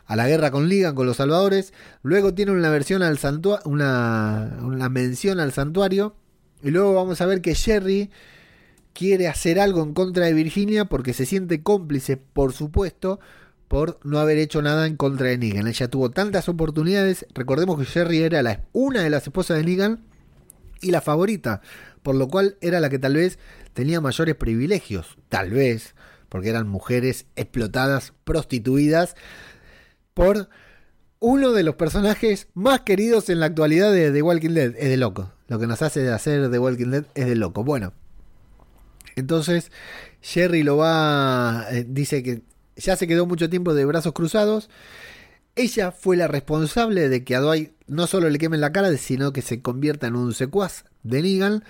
a 0.06 0.16
la 0.16 0.28
guerra 0.28 0.50
con 0.50 0.68
Ligan, 0.68 0.94
con 0.94 1.06
los 1.06 1.16
salvadores. 1.16 1.72
Luego 2.02 2.34
tiene 2.34 2.52
una 2.52 2.70
versión 2.70 3.02
al 3.02 3.18
santua 3.18 3.60
una, 3.64 4.58
una 4.62 4.88
mención 4.88 5.40
al 5.40 5.52
santuario. 5.52 6.14
Y 6.62 6.70
luego 6.70 6.94
vamos 6.94 7.20
a 7.20 7.26
ver 7.26 7.40
que 7.42 7.54
Jerry 7.54 8.10
quiere 8.94 9.28
hacer 9.28 9.58
algo 9.60 9.82
en 9.82 9.92
contra 9.92 10.26
de 10.26 10.32
Virginia 10.32 10.84
porque 10.86 11.12
se 11.14 11.26
siente 11.26 11.62
cómplice, 11.62 12.16
por 12.16 12.52
supuesto, 12.52 13.18
por 13.68 13.98
no 14.04 14.18
haber 14.18 14.38
hecho 14.38 14.62
nada 14.62 14.86
en 14.86 14.96
contra 14.96 15.26
de 15.28 15.38
Negan. 15.38 15.66
Ella 15.66 15.88
tuvo 15.88 16.10
tantas 16.10 16.48
oportunidades. 16.48 17.26
Recordemos 17.34 17.78
que 17.78 17.86
Jerry 17.86 18.22
era 18.22 18.62
una 18.72 19.02
de 19.02 19.10
las 19.10 19.24
esposas 19.24 19.58
de 19.58 19.64
Negan 19.64 20.00
y 20.80 20.90
la 20.90 21.00
favorita, 21.00 21.60
por 22.02 22.14
lo 22.14 22.28
cual 22.28 22.56
era 22.60 22.78
la 22.80 22.88
que 22.90 22.98
tal 22.98 23.14
vez 23.14 23.38
tenía 23.74 24.00
mayores 24.00 24.36
privilegios, 24.36 25.18
tal 25.28 25.50
vez, 25.50 25.94
porque 26.28 26.48
eran 26.48 26.68
mujeres 26.68 27.26
explotadas, 27.36 28.14
prostituidas, 28.24 29.16
por 30.14 30.48
uno 31.20 31.52
de 31.52 31.62
los 31.62 31.74
personajes 31.74 32.48
más 32.54 32.80
queridos 32.80 33.28
en 33.28 33.40
la 33.40 33.46
actualidad 33.46 33.92
de 33.92 34.10
The 34.10 34.22
Walking 34.22 34.50
Dead. 34.50 34.74
Es 34.76 34.88
de 34.88 34.96
loco. 34.96 35.32
Lo 35.48 35.58
que 35.58 35.66
nos 35.66 35.82
hace 35.82 36.00
de 36.00 36.12
hacer 36.12 36.50
The 36.50 36.58
Walking 36.58 36.90
Dead 36.90 37.04
es 37.14 37.26
de 37.26 37.34
loco. 37.34 37.64
Bueno, 37.64 37.92
entonces 39.16 39.70
Jerry 40.22 40.62
lo 40.62 40.76
va, 40.76 41.66
eh, 41.70 41.84
dice 41.88 42.22
que 42.22 42.42
ya 42.76 42.96
se 42.96 43.06
quedó 43.06 43.26
mucho 43.26 43.50
tiempo 43.50 43.74
de 43.74 43.84
brazos 43.84 44.12
cruzados. 44.12 44.70
Ella 45.56 45.92
fue 45.92 46.16
la 46.16 46.26
responsable 46.26 47.08
de 47.08 47.22
que 47.22 47.36
a 47.36 47.40
Dwight 47.40 47.72
no 47.86 48.06
solo 48.06 48.28
le 48.28 48.38
quemen 48.38 48.60
la 48.60 48.72
cara, 48.72 48.94
sino 48.96 49.32
que 49.32 49.42
se 49.42 49.62
convierta 49.62 50.06
en 50.06 50.16
un 50.16 50.34
secuaz 50.34 50.84
de 51.04 51.22
Negan. 51.22 51.64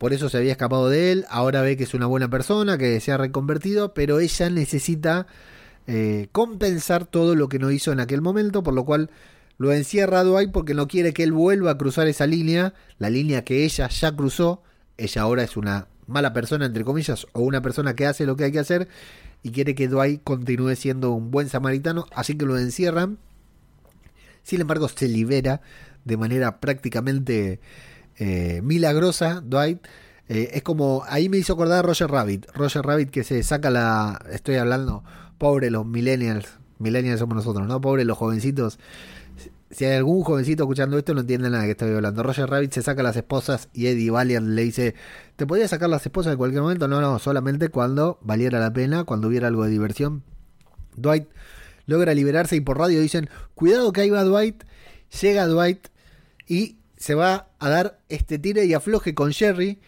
Por 0.00 0.14
eso 0.14 0.30
se 0.30 0.38
había 0.38 0.52
escapado 0.52 0.88
de 0.88 1.12
él. 1.12 1.26
Ahora 1.28 1.60
ve 1.60 1.76
que 1.76 1.84
es 1.84 1.92
una 1.92 2.06
buena 2.06 2.30
persona, 2.30 2.78
que 2.78 2.98
se 3.00 3.12
ha 3.12 3.18
reconvertido, 3.18 3.92
pero 3.92 4.18
ella 4.18 4.48
necesita 4.48 5.26
eh, 5.86 6.28
compensar 6.32 7.04
todo 7.04 7.34
lo 7.34 7.50
que 7.50 7.58
no 7.58 7.70
hizo 7.70 7.92
en 7.92 8.00
aquel 8.00 8.22
momento, 8.22 8.62
por 8.62 8.72
lo 8.72 8.86
cual 8.86 9.10
lo 9.58 9.74
encierra 9.74 10.20
a 10.20 10.24
Dwight 10.24 10.52
porque 10.52 10.72
no 10.72 10.88
quiere 10.88 11.12
que 11.12 11.22
él 11.22 11.32
vuelva 11.32 11.72
a 11.72 11.76
cruzar 11.76 12.08
esa 12.08 12.26
línea, 12.26 12.72
la 12.96 13.10
línea 13.10 13.44
que 13.44 13.62
ella 13.62 13.90
ya 13.90 14.16
cruzó. 14.16 14.62
Ella 14.96 15.20
ahora 15.20 15.42
es 15.42 15.58
una 15.58 15.88
mala 16.06 16.32
persona, 16.32 16.64
entre 16.64 16.82
comillas, 16.82 17.26
o 17.34 17.42
una 17.42 17.60
persona 17.60 17.94
que 17.94 18.06
hace 18.06 18.24
lo 18.24 18.36
que 18.36 18.44
hay 18.44 18.52
que 18.52 18.58
hacer 18.58 18.88
y 19.42 19.50
quiere 19.50 19.74
que 19.74 19.86
Dwight 19.86 20.24
continúe 20.24 20.76
siendo 20.76 21.10
un 21.10 21.30
buen 21.30 21.50
samaritano, 21.50 22.06
así 22.14 22.38
que 22.38 22.46
lo 22.46 22.56
encierran. 22.56 23.18
Sin 24.44 24.62
embargo, 24.62 24.88
se 24.88 25.08
libera 25.08 25.60
de 26.06 26.16
manera 26.16 26.58
prácticamente 26.58 27.60
eh, 28.20 28.60
milagrosa 28.62 29.40
Dwight. 29.40 29.84
Eh, 30.28 30.50
es 30.52 30.62
como, 30.62 31.02
ahí 31.08 31.28
me 31.28 31.38
hizo 31.38 31.54
acordar 31.54 31.80
a 31.80 31.82
Roger 31.82 32.10
Rabbit. 32.10 32.46
Roger 32.54 32.82
Rabbit 32.82 33.10
que 33.10 33.24
se 33.24 33.42
saca 33.42 33.70
la, 33.70 34.20
estoy 34.30 34.56
hablando, 34.56 35.02
pobre 35.38 35.70
los 35.70 35.86
millennials, 35.86 36.58
millennials 36.78 37.18
somos 37.18 37.34
nosotros, 37.34 37.66
¿no? 37.66 37.80
Pobre 37.80 38.04
los 38.04 38.16
jovencitos. 38.18 38.78
Si 39.70 39.84
hay 39.86 39.96
algún 39.96 40.22
jovencito 40.22 40.64
escuchando 40.64 40.98
esto 40.98 41.14
no 41.14 41.20
entiende 41.20 41.48
nada 41.48 41.62
de 41.62 41.68
que 41.68 41.72
estoy 41.72 41.94
hablando. 41.94 42.22
Roger 42.22 42.50
Rabbit 42.50 42.72
se 42.72 42.82
saca 42.82 43.02
las 43.02 43.16
esposas 43.16 43.68
y 43.72 43.86
Eddie 43.86 44.10
Valiant 44.10 44.48
le 44.48 44.62
dice, 44.62 44.94
¿te 45.36 45.46
podías 45.46 45.70
sacar 45.70 45.88
las 45.88 46.04
esposas 46.04 46.32
en 46.32 46.38
cualquier 46.38 46.62
momento? 46.62 46.88
No, 46.88 47.00
no, 47.00 47.18
solamente 47.18 47.70
cuando 47.70 48.18
valiera 48.20 48.60
la 48.60 48.72
pena, 48.72 49.04
cuando 49.04 49.28
hubiera 49.28 49.48
algo 49.48 49.64
de 49.64 49.70
diversión. 49.70 50.24
Dwight 50.96 51.28
logra 51.86 52.12
liberarse 52.12 52.54
y 52.56 52.60
por 52.60 52.78
radio 52.78 53.00
dicen, 53.00 53.30
cuidado 53.54 53.92
que 53.92 54.02
ahí 54.02 54.10
va 54.10 54.24
Dwight. 54.24 54.64
Llega 55.22 55.46
Dwight 55.46 55.88
y 56.46 56.79
se 57.00 57.14
va 57.14 57.48
a 57.58 57.68
dar 57.70 57.98
este 58.10 58.38
tire 58.38 58.66
y 58.66 58.74
afloje 58.74 59.14
con 59.14 59.32
Jerry, 59.32 59.80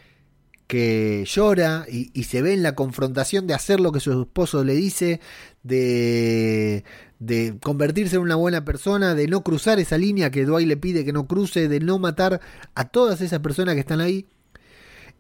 que 0.67 1.25
llora 1.27 1.85
y, 1.87 2.23
se 2.25 2.41
ve 2.41 2.55
en 2.55 2.63
la 2.63 2.75
confrontación 2.75 3.47
de 3.47 3.53
hacer 3.53 3.81
lo 3.81 3.93
que 3.93 4.01
su 4.01 4.23
esposo 4.23 4.65
le 4.65 4.75
dice, 4.75 5.21
de, 5.63 6.85
de 7.19 7.59
convertirse 7.63 8.17
en 8.17 8.23
una 8.23 8.37
buena 8.37 8.65
persona, 8.65 9.15
de 9.15 9.29
no 9.29 9.43
cruzar 9.43 9.79
esa 9.79 9.99
línea 9.99 10.31
que 10.31 10.47
Dwight 10.47 10.67
le 10.67 10.79
pide 10.79 11.05
que 11.05 11.13
no 11.13 11.27
cruce, 11.27 11.69
de 11.69 11.81
no 11.81 11.99
matar 11.99 12.41
a 12.75 12.89
todas 12.89 13.21
esas 13.21 13.41
personas 13.41 13.75
que 13.75 13.81
están 13.81 14.01
ahí. 14.01 14.27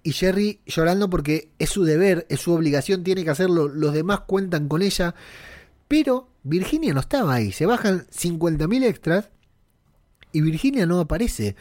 Y 0.02 0.12
Jerry 0.12 0.60
llorando 0.64 1.10
porque 1.10 1.50
es 1.58 1.68
su 1.68 1.84
deber, 1.84 2.26
es 2.30 2.40
su 2.40 2.54
obligación, 2.54 3.04
tiene 3.04 3.22
que 3.22 3.30
hacerlo, 3.30 3.68
los 3.68 3.92
demás 3.92 4.20
cuentan 4.20 4.66
con 4.66 4.80
ella. 4.80 5.14
Pero 5.88 6.30
Virginia 6.42 6.94
no 6.94 7.00
estaba 7.00 7.34
ahí, 7.34 7.52
se 7.52 7.66
bajan 7.66 8.06
50.000 8.06 8.84
extras 8.84 9.31
y 10.32 10.40
Virginia 10.40 10.86
no 10.86 11.00
aparece. 11.00 11.56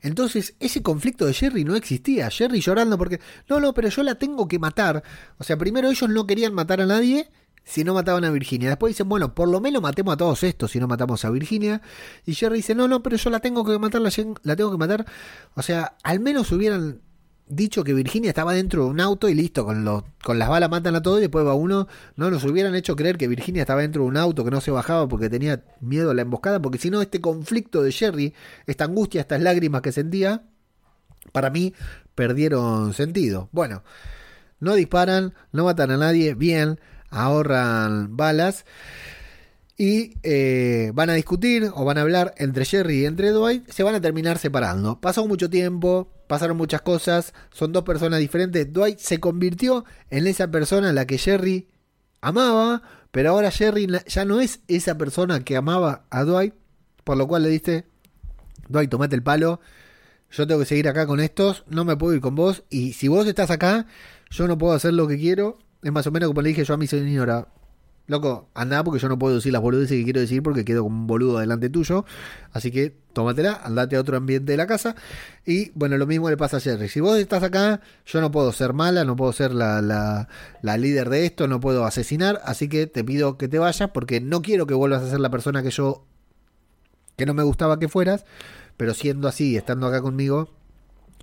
Entonces 0.00 0.54
ese 0.60 0.82
conflicto 0.82 1.26
de 1.26 1.34
Jerry 1.34 1.64
no 1.64 1.76
existía. 1.76 2.30
Jerry 2.30 2.60
llorando 2.60 2.98
porque, 2.98 3.20
no, 3.48 3.60
no, 3.60 3.74
pero 3.74 3.88
yo 3.88 4.02
la 4.02 4.16
tengo 4.16 4.48
que 4.48 4.58
matar. 4.58 5.02
O 5.38 5.44
sea, 5.44 5.56
primero 5.56 5.90
ellos 5.90 6.08
no 6.08 6.26
querían 6.26 6.54
matar 6.54 6.80
a 6.80 6.86
nadie 6.86 7.30
si 7.64 7.84
no 7.84 7.94
mataban 7.94 8.24
a 8.24 8.30
Virginia. 8.30 8.68
Después 8.68 8.90
dicen, 8.90 9.08
bueno, 9.08 9.34
por 9.34 9.48
lo 9.48 9.60
menos 9.60 9.82
matemos 9.82 10.14
a 10.14 10.16
todos 10.16 10.42
estos 10.42 10.70
si 10.70 10.80
no 10.80 10.86
matamos 10.86 11.24
a 11.24 11.30
Virginia. 11.30 11.80
Y 12.26 12.34
Jerry 12.34 12.56
dice, 12.56 12.74
no, 12.74 12.88
no, 12.88 13.02
pero 13.02 13.16
yo 13.16 13.30
la 13.30 13.40
tengo 13.40 13.64
que 13.64 13.78
matar, 13.78 14.00
la, 14.00 14.10
la 14.42 14.56
tengo 14.56 14.70
que 14.70 14.78
matar. 14.78 15.06
O 15.54 15.62
sea, 15.62 15.96
al 16.02 16.20
menos 16.20 16.52
hubieran 16.52 17.00
dicho 17.46 17.84
que 17.84 17.92
Virginia 17.92 18.30
estaba 18.30 18.52
dentro 18.54 18.84
de 18.84 18.90
un 18.90 19.00
auto 19.00 19.28
y 19.28 19.34
listo, 19.34 19.64
con, 19.64 19.84
los, 19.84 20.04
con 20.22 20.38
las 20.38 20.48
balas 20.48 20.70
matan 20.70 20.94
a 20.96 21.02
todo 21.02 21.18
y 21.18 21.22
después 21.22 21.46
va 21.46 21.54
uno, 21.54 21.88
no 22.16 22.30
nos 22.30 22.44
hubieran 22.44 22.74
hecho 22.74 22.96
creer 22.96 23.18
que 23.18 23.28
Virginia 23.28 23.62
estaba 23.62 23.82
dentro 23.82 24.02
de 24.02 24.08
un 24.08 24.16
auto, 24.16 24.44
que 24.44 24.50
no 24.50 24.60
se 24.60 24.70
bajaba 24.70 25.08
porque 25.08 25.28
tenía 25.28 25.64
miedo 25.80 26.10
a 26.10 26.14
la 26.14 26.22
emboscada, 26.22 26.60
porque 26.60 26.78
si 26.78 26.90
no 26.90 27.02
este 27.02 27.20
conflicto 27.20 27.82
de 27.82 27.92
Jerry, 27.92 28.34
esta 28.66 28.84
angustia, 28.84 29.20
estas 29.20 29.42
lágrimas 29.42 29.82
que 29.82 29.92
sentía, 29.92 30.44
para 31.32 31.50
mí 31.50 31.74
perdieron 32.14 32.94
sentido. 32.94 33.48
Bueno, 33.52 33.82
no 34.60 34.74
disparan, 34.74 35.34
no 35.52 35.64
matan 35.64 35.90
a 35.90 35.96
nadie, 35.96 36.34
bien, 36.34 36.80
ahorran 37.10 38.16
balas. 38.16 38.64
y 39.76 40.14
eh, 40.22 40.92
van 40.94 41.10
a 41.10 41.14
discutir 41.14 41.70
o 41.74 41.84
van 41.84 41.98
a 41.98 42.02
hablar 42.02 42.34
entre 42.38 42.64
Jerry 42.64 43.02
y 43.02 43.06
entre 43.06 43.30
Dwight, 43.30 43.68
se 43.68 43.82
van 43.82 43.94
a 43.96 44.00
terminar 44.00 44.38
separando. 44.38 45.00
Pasó 45.00 45.26
mucho 45.26 45.50
tiempo, 45.50 46.13
pasaron 46.26 46.56
muchas 46.56 46.82
cosas, 46.82 47.34
son 47.52 47.72
dos 47.72 47.84
personas 47.84 48.20
diferentes. 48.20 48.72
Dwight 48.72 48.98
se 48.98 49.20
convirtió 49.20 49.84
en 50.10 50.26
esa 50.26 50.50
persona 50.50 50.90
a 50.90 50.92
la 50.92 51.06
que 51.06 51.18
Jerry 51.18 51.68
amaba, 52.20 52.82
pero 53.10 53.30
ahora 53.30 53.50
Jerry 53.50 53.86
ya 54.06 54.24
no 54.24 54.40
es 54.40 54.60
esa 54.68 54.96
persona 54.96 55.44
que 55.44 55.56
amaba 55.56 56.06
a 56.10 56.24
Dwight, 56.24 56.54
por 57.04 57.16
lo 57.16 57.28
cual 57.28 57.42
le 57.42 57.50
dice, 57.50 57.86
Dwight, 58.68 58.90
tomate 58.90 59.14
el 59.14 59.22
palo, 59.22 59.60
yo 60.30 60.46
tengo 60.46 60.60
que 60.60 60.66
seguir 60.66 60.88
acá 60.88 61.06
con 61.06 61.20
estos, 61.20 61.64
no 61.68 61.84
me 61.84 61.96
puedo 61.96 62.14
ir 62.14 62.20
con 62.20 62.34
vos, 62.34 62.64
y 62.70 62.94
si 62.94 63.08
vos 63.08 63.26
estás 63.26 63.50
acá, 63.50 63.86
yo 64.30 64.48
no 64.48 64.58
puedo 64.58 64.72
hacer 64.72 64.94
lo 64.94 65.06
que 65.06 65.18
quiero. 65.18 65.58
Es 65.82 65.92
más 65.92 66.06
o 66.06 66.10
menos 66.10 66.28
como 66.28 66.42
le 66.42 66.48
dije 66.48 66.64
yo 66.64 66.74
a 66.74 66.78
mi 66.78 66.86
señora, 66.86 67.48
Loco, 68.06 68.50
anda 68.52 68.84
porque 68.84 69.00
yo 69.00 69.08
no 69.08 69.18
puedo 69.18 69.36
decir 69.36 69.50
las 69.50 69.62
boludeces 69.62 69.96
que 69.96 70.04
quiero 70.04 70.20
decir 70.20 70.42
porque 70.42 70.64
quedo 70.66 70.82
como 70.82 70.94
un 70.94 71.06
boludo 71.06 71.38
delante 71.38 71.70
tuyo. 71.70 72.04
Así 72.52 72.70
que 72.70 72.94
tómatela, 73.14 73.60
andate 73.64 73.96
a 73.96 74.00
otro 74.00 74.16
ambiente 74.18 74.52
de 74.52 74.58
la 74.58 74.66
casa. 74.66 74.94
Y 75.46 75.70
bueno, 75.74 75.96
lo 75.96 76.06
mismo 76.06 76.28
le 76.28 76.36
pasa 76.36 76.58
a 76.58 76.60
Jerry. 76.60 76.88
Si 76.88 77.00
vos 77.00 77.16
estás 77.18 77.42
acá, 77.42 77.80
yo 78.04 78.20
no 78.20 78.30
puedo 78.30 78.52
ser 78.52 78.74
mala, 78.74 79.04
no 79.04 79.16
puedo 79.16 79.32
ser 79.32 79.54
la, 79.54 79.80
la, 79.80 80.28
la 80.60 80.76
líder 80.76 81.08
de 81.08 81.24
esto, 81.24 81.48
no 81.48 81.60
puedo 81.60 81.86
asesinar. 81.86 82.42
Así 82.44 82.68
que 82.68 82.86
te 82.86 83.04
pido 83.04 83.38
que 83.38 83.48
te 83.48 83.58
vayas 83.58 83.90
porque 83.90 84.20
no 84.20 84.42
quiero 84.42 84.66
que 84.66 84.74
vuelvas 84.74 85.02
a 85.02 85.10
ser 85.10 85.20
la 85.20 85.30
persona 85.30 85.62
que 85.62 85.70
yo. 85.70 86.04
que 87.16 87.26
no 87.26 87.32
me 87.34 87.42
gustaba 87.42 87.78
que 87.78 87.88
fueras. 87.88 88.24
Pero 88.76 88.92
siendo 88.92 89.28
así, 89.28 89.56
estando 89.56 89.86
acá 89.86 90.02
conmigo, 90.02 90.50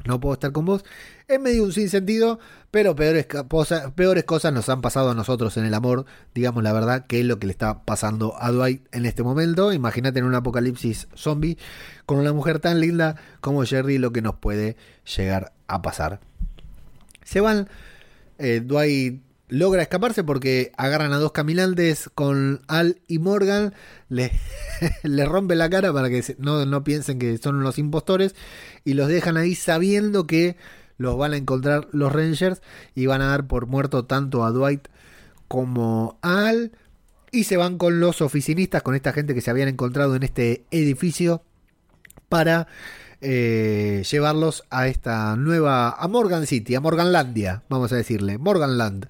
no 0.05 0.19
puedo 0.19 0.33
estar 0.33 0.51
con 0.51 0.65
vos. 0.65 0.83
Es 1.27 1.39
medio 1.39 1.63
un 1.63 1.71
sinsentido, 1.71 2.39
pero 2.71 2.95
peores, 2.95 3.25
cosas 3.25 4.53
nos 4.53 4.69
han 4.69 4.81
pasado 4.81 5.11
a 5.11 5.13
nosotros 5.13 5.57
en 5.57 5.65
el 5.65 5.73
amor, 5.73 6.05
digamos 6.33 6.63
la 6.63 6.73
verdad, 6.73 7.05
que 7.05 7.19
es 7.19 7.25
lo 7.25 7.39
que 7.39 7.47
le 7.47 7.51
está 7.51 7.83
pasando 7.83 8.35
a 8.39 8.51
Dwight 8.51 8.83
en 8.93 9.05
este 9.05 9.23
momento. 9.23 9.73
Imagínate 9.73 10.19
en 10.19 10.25
un 10.25 10.35
apocalipsis 10.35 11.07
zombie 11.15 11.57
con 12.05 12.17
una 12.19 12.33
mujer 12.33 12.59
tan 12.59 12.79
linda 12.79 13.15
como 13.39 13.63
Jerry 13.63 13.97
lo 13.97 14.11
que 14.11 14.21
nos 14.21 14.35
puede 14.35 14.75
llegar 15.17 15.53
a 15.67 15.81
pasar. 15.81 16.19
Se 17.23 17.41
van, 17.41 17.69
eh, 18.37 18.61
Dwight 18.63 19.21
logra 19.51 19.81
escaparse 19.81 20.23
porque 20.23 20.71
agarran 20.77 21.11
a 21.11 21.17
dos 21.17 21.33
caminantes 21.33 22.09
con 22.15 22.61
Al 22.69 23.01
y 23.07 23.19
Morgan, 23.19 23.73
le, 24.07 24.31
le 25.03 25.25
rompe 25.25 25.55
la 25.55 25.69
cara 25.69 25.91
para 25.91 26.09
que 26.09 26.23
no, 26.39 26.65
no 26.65 26.83
piensen 26.85 27.19
que 27.19 27.37
son 27.37 27.57
unos 27.57 27.77
impostores 27.77 28.33
y 28.85 28.93
los 28.93 29.09
dejan 29.09 29.35
ahí 29.35 29.53
sabiendo 29.53 30.25
que 30.25 30.55
los 30.97 31.17
van 31.17 31.33
a 31.33 31.37
encontrar 31.37 31.89
los 31.91 32.13
Rangers 32.13 32.61
y 32.95 33.07
van 33.07 33.21
a 33.21 33.27
dar 33.27 33.45
por 33.45 33.67
muerto 33.67 34.05
tanto 34.05 34.45
a 34.45 34.51
Dwight 34.51 34.87
como 35.49 36.17
a 36.21 36.47
Al 36.47 36.71
y 37.29 37.43
se 37.43 37.57
van 37.57 37.77
con 37.77 37.99
los 37.99 38.21
oficinistas, 38.21 38.83
con 38.83 38.95
esta 38.95 39.11
gente 39.11 39.33
que 39.33 39.41
se 39.41 39.51
habían 39.51 39.67
encontrado 39.67 40.15
en 40.15 40.23
este 40.23 40.63
edificio 40.71 41.43
para 42.29 42.67
eh, 43.21 44.03
llevarlos 44.09 44.63
a 44.69 44.87
esta 44.87 45.35
nueva, 45.35 45.91
a 45.91 46.07
Morgan 46.07 46.47
City, 46.47 46.75
a 46.75 46.81
Morganlandia, 46.81 47.63
vamos 47.69 47.91
a 47.93 47.95
decirle, 47.95 48.37
Morganland, 48.37 49.07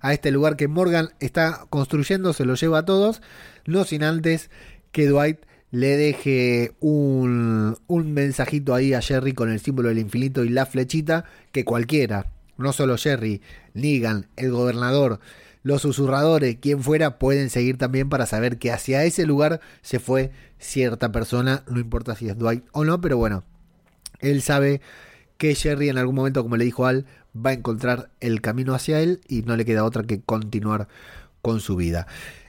a 0.00 0.12
este 0.12 0.30
lugar 0.30 0.56
que 0.56 0.68
Morgan 0.68 1.10
está 1.18 1.66
construyendo, 1.70 2.34
se 2.34 2.44
lo 2.44 2.54
lleva 2.54 2.80
a 2.80 2.84
todos, 2.84 3.22
no 3.64 3.84
sin 3.84 4.04
antes 4.04 4.50
que 4.92 5.06
Dwight 5.06 5.38
le 5.70 5.96
deje 5.96 6.72
un, 6.80 7.76
un 7.86 8.12
mensajito 8.12 8.74
ahí 8.74 8.92
a 8.92 9.00
Jerry 9.00 9.32
con 9.32 9.50
el 9.50 9.60
símbolo 9.60 9.88
del 9.88 9.98
infinito 9.98 10.44
y 10.44 10.50
la 10.50 10.66
flechita 10.66 11.24
que 11.50 11.64
cualquiera, 11.64 12.30
no 12.58 12.72
solo 12.72 12.98
Jerry, 12.98 13.40
Negan, 13.72 14.26
el 14.36 14.52
gobernador, 14.52 15.20
los 15.62 15.80
susurradores, 15.80 16.58
quien 16.60 16.82
fuera, 16.82 17.18
pueden 17.18 17.48
seguir 17.48 17.78
también 17.78 18.10
para 18.10 18.26
saber 18.26 18.58
que 18.58 18.70
hacia 18.70 19.04
ese 19.04 19.24
lugar 19.24 19.60
se 19.80 19.98
fue 19.98 20.30
cierta 20.58 21.10
persona, 21.10 21.64
no 21.66 21.80
importa 21.80 22.14
si 22.14 22.28
es 22.28 22.38
Dwight 22.38 22.64
o 22.72 22.84
no, 22.84 23.00
pero 23.00 23.16
bueno, 23.16 23.44
él 24.24 24.42
sabe 24.42 24.80
que 25.38 25.54
Jerry 25.54 25.88
en 25.88 25.98
algún 25.98 26.14
momento, 26.14 26.42
como 26.42 26.56
le 26.56 26.64
dijo 26.64 26.86
Al, 26.86 27.06
va 27.34 27.50
a 27.50 27.54
encontrar 27.54 28.10
el 28.20 28.40
camino 28.40 28.74
hacia 28.74 29.00
él 29.00 29.20
y 29.28 29.42
no 29.42 29.56
le 29.56 29.64
queda 29.64 29.84
otra 29.84 30.04
que 30.04 30.20
continuar 30.20 30.88
con 31.42 31.60
su 31.60 31.76
vida. 31.76 32.06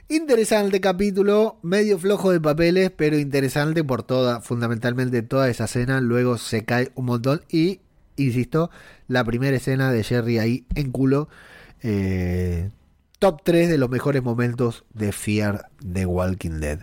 Interesante 0.08 0.80
capítulo, 0.80 1.58
medio 1.62 1.98
flojo 1.98 2.30
de 2.30 2.40
papeles, 2.40 2.92
pero 2.96 3.18
interesante 3.18 3.82
por 3.82 4.04
toda, 4.04 4.40
fundamentalmente 4.40 5.22
toda 5.22 5.48
esa 5.48 5.64
escena. 5.64 6.00
Luego 6.00 6.38
se 6.38 6.64
cae 6.64 6.92
un 6.94 7.06
montón 7.06 7.42
y, 7.48 7.80
insisto, 8.14 8.70
la 9.08 9.24
primera 9.24 9.56
escena 9.56 9.90
de 9.90 10.04
Jerry 10.04 10.38
ahí 10.38 10.66
en 10.76 10.92
culo. 10.92 11.28
Eh, 11.82 12.70
top 13.18 13.42
3 13.42 13.68
de 13.68 13.78
los 13.78 13.90
mejores 13.90 14.22
momentos 14.22 14.84
de 14.94 15.10
Fear 15.10 15.70
de 15.80 16.06
Walking 16.06 16.60
Dead. 16.60 16.80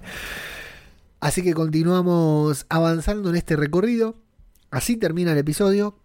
Así 1.21 1.41
que 1.41 1.53
continuamos 1.53 2.65
avanzando 2.67 3.29
en 3.29 3.37
este 3.37 3.55
recorrido. 3.55 4.15
Así 4.74 4.97
termina 4.97 5.34
el 5.34 5.38
episodio. 5.38 5.99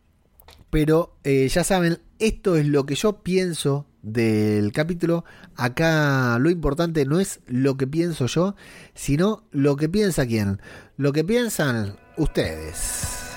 Pero 0.69 1.16
eh, 1.25 1.49
ya 1.49 1.64
saben, 1.64 2.01
esto 2.19 2.57
es 2.57 2.66
lo 2.66 2.85
que 2.85 2.97
yo 2.97 3.23
pienso 3.23 3.87
del 4.03 4.73
capítulo. 4.73 5.25
Acá 5.57 6.39
lo 6.39 6.51
importante 6.51 7.07
no 7.07 7.19
es 7.19 7.41
lo 7.47 7.79
que 7.79 7.87
pienso 7.87 8.27
yo, 8.27 8.57
sino 8.95 9.45
lo 9.53 9.77
que 9.77 9.89
piensa 9.89 10.27
quién. 10.27 10.61
Lo 10.99 11.14
que 11.14 11.25
piensan 11.25 11.97
ustedes. 12.19 13.31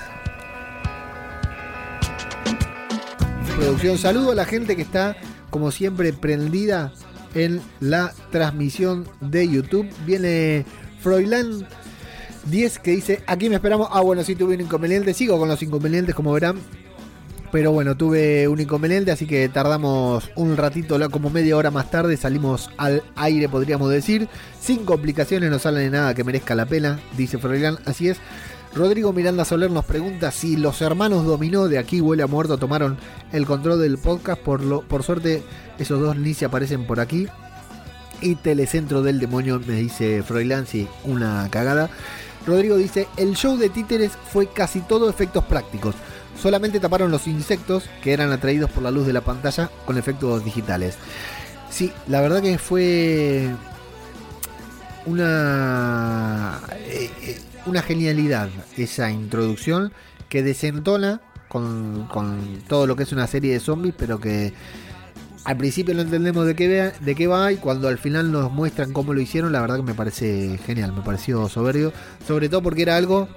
Producción, 3.56 3.96
saludo 3.96 4.32
a 4.32 4.34
la 4.34 4.44
gente 4.44 4.76
que 4.76 4.82
está, 4.82 5.16
como 5.48 5.70
siempre, 5.70 6.12
prendida 6.12 6.92
en 7.34 7.62
la 7.80 8.12
transmisión 8.30 9.08
de 9.22 9.48
YouTube. 9.48 9.88
Viene 10.04 10.66
Froilán 11.00 11.66
10 12.46 12.78
que 12.78 12.90
dice, 12.92 13.22
aquí 13.26 13.48
me 13.48 13.56
esperamos. 13.56 13.88
Ah, 13.90 14.00
bueno, 14.00 14.24
sí 14.24 14.34
tuve 14.34 14.54
un 14.54 14.60
inconveniente. 14.62 15.14
Sigo 15.14 15.38
con 15.38 15.48
los 15.48 15.62
inconvenientes, 15.62 16.14
como 16.14 16.32
verán. 16.32 16.58
Pero 17.52 17.70
bueno, 17.70 17.94
tuve 17.98 18.48
un 18.48 18.60
inconveniente, 18.60 19.10
así 19.10 19.26
que 19.26 19.46
tardamos 19.50 20.30
un 20.36 20.56
ratito, 20.56 20.98
como 21.10 21.28
media 21.28 21.54
hora 21.54 21.70
más 21.70 21.90
tarde, 21.90 22.16
salimos 22.16 22.70
al 22.78 23.02
aire, 23.14 23.46
podríamos 23.46 23.90
decir. 23.90 24.26
Sin 24.58 24.86
complicaciones, 24.86 25.50
no 25.50 25.58
sale 25.58 25.80
de 25.80 25.90
nada 25.90 26.14
que 26.14 26.24
merezca 26.24 26.54
la 26.54 26.64
pena, 26.64 26.98
dice 27.14 27.36
Froilán. 27.36 27.78
Así 27.84 28.08
es. 28.08 28.16
Rodrigo 28.74 29.12
Miranda 29.12 29.44
Soler 29.44 29.70
nos 29.70 29.84
pregunta 29.84 30.30
si 30.30 30.56
los 30.56 30.80
hermanos 30.80 31.26
Dominó 31.26 31.68
de 31.68 31.76
aquí 31.76 32.00
huele 32.00 32.22
a 32.22 32.26
muerto 32.26 32.56
tomaron 32.56 32.96
el 33.30 33.44
control 33.44 33.82
del 33.82 33.98
podcast. 33.98 34.40
Por, 34.40 34.62
lo, 34.62 34.80
por 34.80 35.02
suerte, 35.02 35.42
esos 35.78 36.00
dos 36.00 36.16
ni 36.16 36.32
se 36.32 36.46
aparecen 36.46 36.86
por 36.86 37.00
aquí. 37.00 37.28
Y 38.22 38.36
Telecentro 38.36 39.02
del 39.02 39.18
Demonio 39.20 39.60
me 39.66 39.74
dice 39.74 40.22
Froilán, 40.22 40.66
sí, 40.66 40.88
una 41.04 41.46
cagada. 41.50 41.90
Rodrigo 42.46 42.76
dice, 42.76 43.08
el 43.16 43.34
show 43.34 43.56
de 43.56 43.68
títeres 43.68 44.12
fue 44.32 44.48
casi 44.48 44.80
todo 44.80 45.08
efectos 45.08 45.44
prácticos. 45.44 45.94
Solamente 46.40 46.80
taparon 46.80 47.10
los 47.10 47.26
insectos 47.26 47.84
que 48.02 48.12
eran 48.12 48.32
atraídos 48.32 48.70
por 48.70 48.82
la 48.82 48.90
luz 48.90 49.06
de 49.06 49.12
la 49.12 49.20
pantalla 49.20 49.70
con 49.86 49.98
efectos 49.98 50.44
digitales. 50.44 50.96
Sí, 51.70 51.92
la 52.08 52.20
verdad 52.20 52.42
que 52.42 52.58
fue 52.58 53.48
una, 55.06 56.60
eh, 56.76 57.10
eh, 57.22 57.40
una 57.66 57.82
genialidad 57.82 58.48
esa 58.76 59.10
introducción 59.10 59.92
que 60.28 60.42
desentona 60.42 61.20
con, 61.48 62.06
con, 62.08 62.62
todo 62.66 62.86
lo 62.86 62.96
que 62.96 63.02
es 63.02 63.12
una 63.12 63.26
serie 63.26 63.52
de 63.52 63.60
zombies, 63.60 63.94
pero 63.96 64.18
que 64.18 64.52
al 65.44 65.56
principio 65.56 65.94
no 65.94 66.02
entendemos 66.02 66.46
de 66.46 66.54
qué, 66.54 66.92
de 67.00 67.14
qué 67.14 67.26
va 67.26 67.52
y 67.52 67.56
cuando 67.56 67.88
al 67.88 67.98
final 67.98 68.30
nos 68.30 68.52
muestran 68.52 68.92
cómo 68.92 69.12
lo 69.12 69.20
hicieron, 69.20 69.52
la 69.52 69.60
verdad 69.60 69.76
que 69.76 69.82
me 69.82 69.94
parece 69.94 70.58
genial, 70.64 70.92
me 70.92 71.02
pareció 71.02 71.48
soberbio, 71.48 71.92
sobre 72.26 72.48
todo 72.48 72.62
porque 72.62 72.82
era 72.82 72.96
algo 72.96 73.28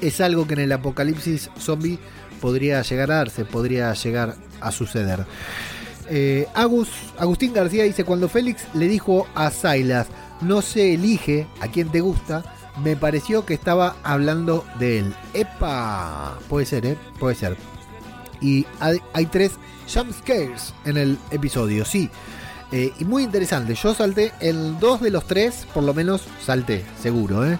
es 0.00 0.20
algo 0.20 0.46
que 0.46 0.54
en 0.54 0.60
el 0.60 0.72
apocalipsis 0.72 1.50
zombie 1.58 1.98
podría 2.40 2.82
llegar 2.82 3.10
a 3.10 3.16
darse, 3.16 3.44
podría 3.44 3.92
llegar 3.94 4.36
a 4.60 4.70
suceder. 4.70 5.24
Eh, 6.10 6.46
Agus, 6.54 6.90
Agustín 7.18 7.54
García 7.54 7.84
dice, 7.84 8.04
cuando 8.04 8.28
Félix 8.28 8.66
le 8.74 8.88
dijo 8.88 9.26
a 9.34 9.50
Silas, 9.50 10.08
no 10.42 10.60
se 10.60 10.94
elige 10.94 11.46
a 11.60 11.68
quien 11.68 11.90
te 11.90 12.00
gusta, 12.00 12.44
me 12.82 12.96
pareció 12.96 13.46
que 13.46 13.54
estaba 13.54 13.96
hablando 14.02 14.64
de 14.78 14.98
él. 14.98 15.14
¡Epa! 15.32 16.38
Puede 16.48 16.66
ser, 16.66 16.84
¿eh? 16.84 16.98
Puede 17.18 17.36
ser. 17.36 17.56
Y 18.40 18.66
hay, 18.80 19.00
hay 19.12 19.26
tres 19.26 19.52
jumpscares 19.92 20.74
en 20.84 20.96
el 20.96 21.18
episodio, 21.30 21.84
sí. 21.84 22.10
Eh, 22.72 22.92
y 22.98 23.04
muy 23.04 23.22
interesante, 23.22 23.74
yo 23.74 23.94
salté 23.94 24.32
en 24.40 24.80
dos 24.80 25.00
de 25.00 25.10
los 25.10 25.26
tres, 25.26 25.66
por 25.72 25.84
lo 25.84 25.94
menos 25.94 26.22
salté, 26.44 26.84
seguro. 27.00 27.48
¿eh? 27.48 27.58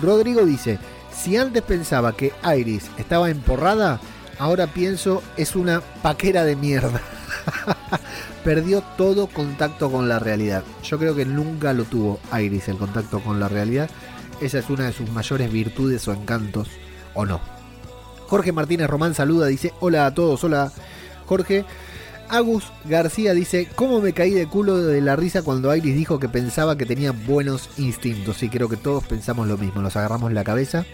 Rodrigo 0.00 0.44
dice, 0.44 0.78
si 1.12 1.36
antes 1.36 1.62
pensaba 1.62 2.16
que 2.16 2.32
Iris 2.56 2.90
estaba 2.96 3.30
emporrada, 3.30 4.00
ahora 4.38 4.66
pienso 4.66 5.22
es 5.36 5.54
una 5.54 5.82
paquera 6.02 6.44
de 6.44 6.56
mierda. 6.56 7.00
Perdió 8.44 8.82
todo 8.96 9.26
contacto 9.26 9.90
con 9.90 10.08
la 10.08 10.18
realidad. 10.18 10.64
Yo 10.82 10.98
creo 10.98 11.14
que 11.14 11.24
nunca 11.24 11.72
lo 11.72 11.84
tuvo 11.84 12.20
Iris 12.38 12.68
el 12.68 12.76
contacto 12.76 13.20
con 13.20 13.40
la 13.40 13.48
realidad. 13.48 13.90
Esa 14.40 14.58
es 14.58 14.70
una 14.70 14.84
de 14.84 14.92
sus 14.92 15.10
mayores 15.10 15.52
virtudes 15.52 16.06
o 16.08 16.12
encantos, 16.12 16.68
o 17.14 17.24
no. 17.24 17.53
Jorge 18.28 18.52
Martínez 18.52 18.88
Román 18.88 19.14
saluda, 19.14 19.46
dice, 19.46 19.72
hola 19.80 20.06
a 20.06 20.14
todos, 20.14 20.42
hola 20.44 20.72
Jorge. 21.26 21.64
Agus 22.28 22.64
García 22.86 23.34
dice, 23.34 23.68
¿cómo 23.74 24.00
me 24.00 24.12
caí 24.12 24.30
de 24.30 24.46
culo 24.46 24.78
de 24.78 25.00
la 25.00 25.14
risa 25.14 25.42
cuando 25.42 25.74
Iris 25.74 25.94
dijo 25.94 26.18
que 26.18 26.28
pensaba 26.28 26.76
que 26.76 26.86
tenía 26.86 27.12
buenos 27.12 27.68
instintos? 27.76 28.42
Y 28.42 28.48
creo 28.48 28.68
que 28.68 28.76
todos 28.76 29.04
pensamos 29.04 29.46
lo 29.46 29.58
mismo, 29.58 29.82
nos 29.82 29.96
agarramos 29.96 30.32
la 30.32 30.42
cabeza. 30.42 30.86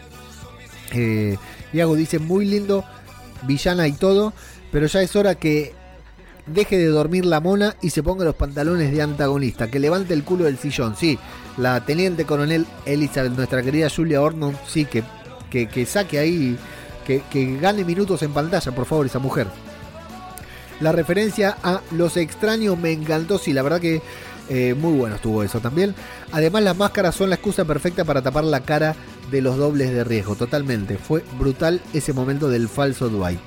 Eh, 0.92 1.38
y 1.72 1.80
Agus 1.80 1.98
dice, 1.98 2.18
muy 2.18 2.44
lindo, 2.46 2.84
villana 3.42 3.86
y 3.86 3.92
todo, 3.92 4.32
pero 4.72 4.86
ya 4.86 5.02
es 5.02 5.14
hora 5.14 5.36
que 5.36 5.72
deje 6.46 6.78
de 6.78 6.86
dormir 6.86 7.24
la 7.24 7.40
mona 7.40 7.76
y 7.80 7.90
se 7.90 8.02
ponga 8.02 8.24
los 8.24 8.34
pantalones 8.34 8.92
de 8.92 9.02
antagonista, 9.02 9.70
que 9.70 9.78
levante 9.78 10.14
el 10.14 10.24
culo 10.24 10.44
del 10.44 10.58
sillón. 10.58 10.96
Sí, 10.96 11.18
la 11.56 11.84
teniente 11.84 12.24
coronel 12.24 12.66
Elizabeth, 12.86 13.32
nuestra 13.32 13.62
querida 13.62 13.88
Julia 13.88 14.20
Ormond, 14.20 14.58
sí, 14.66 14.84
que, 14.84 15.04
que, 15.48 15.68
que 15.68 15.86
saque 15.86 16.18
ahí, 16.18 16.58
que, 17.04 17.58
gane 17.60 17.84
minutos 17.84 18.22
en 18.22 18.32
pantalla, 18.32 18.72
por 18.72 18.86
favor, 18.86 19.06
esa 19.06 19.18
mujer. 19.18 19.46
La 20.80 20.92
referencia 20.92 21.56
a 21.62 21.82
Los 21.90 22.16
Extraños 22.16 22.78
me 22.78 22.92
encantó, 22.92 23.38
sí, 23.38 23.52
la 23.52 23.62
verdad 23.62 23.80
que 23.80 24.00
eh, 24.48 24.74
muy 24.74 24.92
bueno 24.94 25.16
estuvo 25.16 25.42
eso 25.42 25.60
también. 25.60 25.94
Además 26.32 26.62
las 26.62 26.76
máscaras 26.76 27.14
son 27.14 27.28
la 27.28 27.36
excusa 27.36 27.64
perfecta 27.64 28.04
para 28.04 28.22
tapar 28.22 28.44
la 28.44 28.60
cara 28.60 28.96
de 29.30 29.42
los 29.42 29.56
dobles 29.56 29.92
de 29.92 30.04
riesgo, 30.04 30.36
totalmente. 30.36 30.96
Fue 30.96 31.22
brutal 31.38 31.80
ese 31.92 32.12
momento 32.12 32.48
del 32.48 32.68
falso 32.68 33.08
Dwight. 33.08 33.40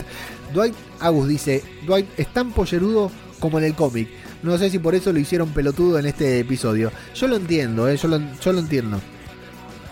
Dwight 0.53 0.75
Agus 0.99 1.27
dice, 1.27 1.63
Dwight 1.85 2.07
es 2.17 2.27
tan 2.31 2.51
pollerudo 2.51 3.11
como 3.39 3.57
en 3.57 3.65
el 3.65 3.75
cómic. 3.75 4.09
No 4.43 4.57
sé 4.57 4.69
si 4.69 4.79
por 4.79 4.93
eso 4.93 5.11
lo 5.11 5.19
hicieron 5.19 5.49
pelotudo 5.49 5.99
en 5.99 6.05
este 6.05 6.39
episodio. 6.39 6.91
Yo 7.15 7.27
lo 7.27 7.35
entiendo, 7.35 7.87
eh, 7.89 7.97
yo, 7.97 8.07
lo, 8.07 8.19
yo 8.39 8.53
lo 8.53 8.59
entiendo. 8.59 8.99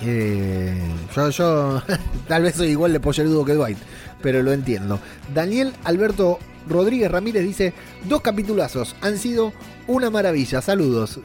Eh, 0.04 0.74
yo, 1.16 1.30
yo 1.30 1.82
tal 2.28 2.44
vez 2.44 2.56
soy 2.56 2.70
igual 2.70 2.94
de 2.94 3.00
pollerudo 3.00 3.46
que 3.46 3.54
Dwight, 3.54 3.78
pero 4.22 4.42
lo 4.44 4.52
entiendo. 4.52 5.00
Daniel 5.34 5.74
Alberto 5.84 6.40
Rodríguez 6.68 7.12
Ramírez 7.12 7.44
dice, 7.44 7.74
dos 8.06 8.22
capitulazos, 8.22 8.96
han 9.02 9.18
sido 9.18 9.54
una 9.88 10.10
maravilla, 10.10 10.62
saludos. 10.62 11.20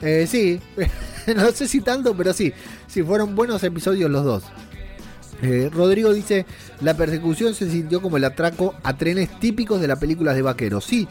Eh, 0.00 0.26
sí, 0.28 0.60
no 1.36 1.50
sé 1.52 1.68
si 1.68 1.80
tanto, 1.80 2.16
pero 2.16 2.32
sí, 2.32 2.52
sí, 2.86 3.02
fueron 3.02 3.34
buenos 3.34 3.62
episodios 3.64 4.10
los 4.10 4.24
dos. 4.24 4.44
Eh, 5.42 5.70
Rodrigo 5.72 6.12
dice, 6.12 6.46
la 6.80 6.96
persecución 6.96 7.54
se 7.54 7.68
sintió 7.68 8.00
como 8.00 8.16
el 8.16 8.24
atraco 8.24 8.74
a 8.84 8.96
trenes 8.96 9.28
típicos 9.40 9.80
de 9.80 9.88
las 9.88 9.98
películas 9.98 10.36
de 10.36 10.42
vaqueros. 10.42 10.84
Sí, 10.84 11.08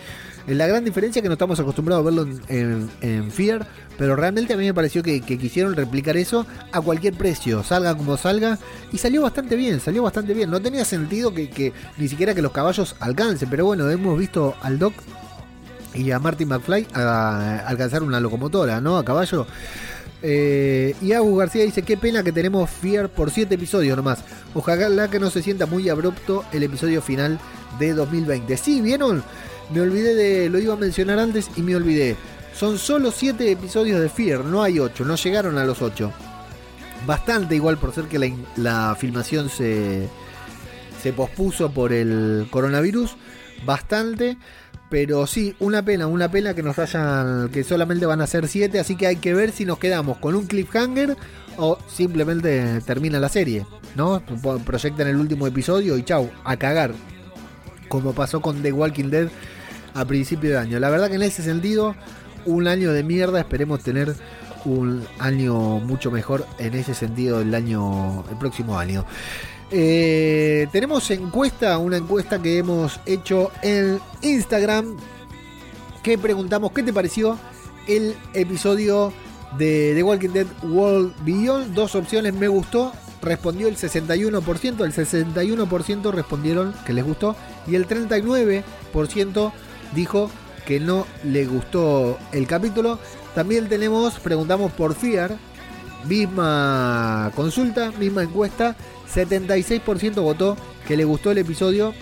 la 0.48 0.68
gran 0.68 0.84
diferencia 0.84 1.20
es 1.20 1.24
que 1.24 1.30
no 1.30 1.34
estamos 1.34 1.60
acostumbrados 1.60 2.02
a 2.02 2.06
verlo 2.06 2.28
en, 2.50 2.90
en- 3.02 3.32
Fear, 3.32 3.68
pero 3.98 4.16
realmente 4.16 4.54
a 4.54 4.58
mí 4.58 4.66
me 4.66 4.74
pareció 4.74 5.04
que, 5.04 5.22
quisieron 5.22 5.76
replicar 5.76 6.18
eso 6.18 6.46
a 6.72 6.82
cualquier 6.82 7.14
precio, 7.14 7.64
salga 7.64 7.96
como 7.96 8.18
salga, 8.18 8.58
y 8.92 8.98
salió 8.98 9.22
bastante 9.22 9.56
bien, 9.56 9.80
salió 9.80 10.04
bastante 10.04 10.34
bien. 10.34 10.50
No 10.50 10.60
tenía 10.60 10.84
sentido 10.86 11.34
que, 11.34 11.74
ni 11.98 12.08
siquiera 12.08 12.34
que 12.34 12.42
los 12.42 12.52
caballos 12.52 12.96
alcancen, 13.00 13.50
pero 13.50 13.66
bueno, 13.66 13.90
hemos 13.90 14.18
visto 14.18 14.56
al 14.62 14.80
Doc 14.80 14.94
y 15.94 16.10
a 16.12 16.20
Martin 16.20 16.48
McFly 16.48 16.88
alcanzar 16.94 18.02
una 18.04 18.20
locomotora, 18.20 18.82
¿no? 18.82 18.98
A 18.98 19.06
caballo. 19.06 19.46
Eh, 20.24 20.96
y 21.02 21.14
Agus 21.14 21.40
García 21.40 21.64
dice, 21.64 21.82
qué 21.82 21.98
pena 21.98 22.24
que 22.24 22.32
tenemos 22.32 22.70
Fear 22.70 23.10
por 23.10 23.32
7 23.32 23.56
episodios 23.56 23.98
nomás. 23.98 24.20
Ojalá 24.54 25.10
que 25.10 25.20
no 25.20 25.30
se 25.30 25.42
sienta 25.42 25.66
muy 25.66 25.90
abrupto 25.90 26.46
el 26.52 26.64
episodio 26.64 27.02
final 27.02 27.40
de 27.80 27.94
2020. 27.94 28.56
Sí, 28.58 28.82
¿vieron? 28.82 29.24
Me 29.74 29.82
olvidé 29.82 30.16
de, 30.16 30.50
lo 30.50 30.60
iba 30.60 30.74
a 30.74 30.78
mencionar 30.78 31.20
antes 31.20 31.50
y 31.56 31.62
me 31.62 31.76
olvidé. 31.76 32.18
Son 32.54 32.78
solo 32.78 33.12
7 33.12 33.52
episodios 33.52 34.02
de 34.02 34.10
Fear, 34.10 34.44
no 34.44 34.62
hay 34.62 34.80
8, 34.80 35.06
no 35.06 35.16
llegaron 35.16 35.58
a 35.58 35.64
los 35.64 35.82
8. 35.82 36.12
Bastante 37.08 37.56
igual 37.56 37.78
por 37.78 37.94
ser 37.94 38.06
que 38.06 38.36
la, 38.58 38.96
filmación 39.00 39.50
se, 39.50 40.08
se 41.02 41.14
pospuso 41.14 41.72
por 41.72 41.94
el 41.94 42.48
coronavirus. 42.52 43.16
Bastante. 43.66 44.38
Pero 44.90 45.26
sí, 45.26 45.56
una 45.60 45.84
pena, 45.84 46.08
una 46.08 46.30
pena 46.30 46.54
que 46.54 46.62
nos 46.62 46.78
hayan, 46.78 47.48
que 47.48 47.64
solamente 47.64 48.06
van 48.06 48.20
a 48.20 48.28
ser 48.28 48.50
7, 48.50 48.78
así 48.78 48.98
que 48.98 49.08
hay 49.08 49.16
que 49.16 49.34
ver 49.34 49.54
si 49.54 49.64
nos 49.64 49.80
quedamos 49.80 50.18
con 50.18 50.36
un 50.36 50.48
cliffhanger 50.48 51.16
o 51.56 51.78
simplemente 51.88 52.82
termina 52.86 53.18
la 53.18 53.30
serie, 53.30 53.66
¿no? 53.96 54.22
Proyectan 54.66 55.08
el 55.08 55.16
último 55.16 55.48
episodio 55.48 55.98
y 55.98 56.04
chau, 56.04 56.30
a 56.44 56.58
cagar. 56.58 56.92
Como 57.88 58.12
pasó 58.12 58.42
con 58.42 58.62
The 58.62 58.74
Walking 58.74 59.10
Dead 59.10 59.30
a 59.94 60.06
principio 60.06 60.52
de 60.52 60.58
año. 60.58 60.80
La 60.80 60.90
verdad 60.90 61.10
que 61.10 61.16
en 61.16 61.24
ese 61.24 61.44
sentido, 61.44 61.96
un 62.46 62.68
año 62.68 62.92
de 62.92 63.04
mierda, 63.04 63.40
esperemos 63.40 63.82
tener 63.82 64.16
un 64.66 65.06
año 65.20 65.80
mucho 65.80 66.12
mejor 66.12 66.46
en 66.60 66.76
ese 66.76 66.94
sentido 66.94 67.42
el 67.42 67.54
año, 67.54 68.24
el 68.30 68.38
próximo 68.38 68.78
año. 68.78 69.06
Eh, 69.72 70.68
tenemos 70.72 71.10
encuesta, 71.12 71.78
una 71.78 71.98
encuesta 71.98 72.42
que 72.42 72.58
hemos 72.58 73.00
hecho 73.06 73.52
en 73.62 74.00
Instagram. 74.22 74.98
Que 76.04 76.18
preguntamos 76.18 76.72
qué 76.72 76.84
te 76.84 76.92
pareció 76.92 77.38
el 77.88 78.16
episodio 78.34 79.14
de 79.58 79.94
The 79.96 80.04
Walking 80.04 80.30
Dead 80.30 80.48
World 80.64 81.14
Beyond. 81.24 81.74
Dos 81.74 81.96
opciones, 81.96 82.34
me 82.34 82.48
gustó. 82.48 82.92
Respondió 83.22 83.68
el 83.68 83.78
61%, 83.78 84.84
el 84.84 84.94
61% 84.94 86.12
respondieron 86.12 86.74
que 86.88 86.94
les 86.94 87.06
gustó 87.06 87.36
y 87.68 87.76
el 87.76 87.88
39% 87.88 89.52
dijo 89.94 90.30
que 90.66 90.80
no 90.80 91.06
le 91.24 91.46
gustó 91.46 92.18
el 92.32 92.48
capítulo. 92.48 93.00
También 93.36 93.68
tenemos, 93.70 94.20
preguntamos 94.20 94.72
por 94.72 94.96
Fear, 94.96 95.38
misma 96.08 97.32
consulta, 97.36 97.92
misma 97.92 98.24
encuesta, 98.24 98.76
76% 99.14 100.22
votó 100.22 100.58
que 100.88 100.98
le 100.98 101.06
gustó 101.06 101.32
el 101.32 101.38
episodio 101.38 101.94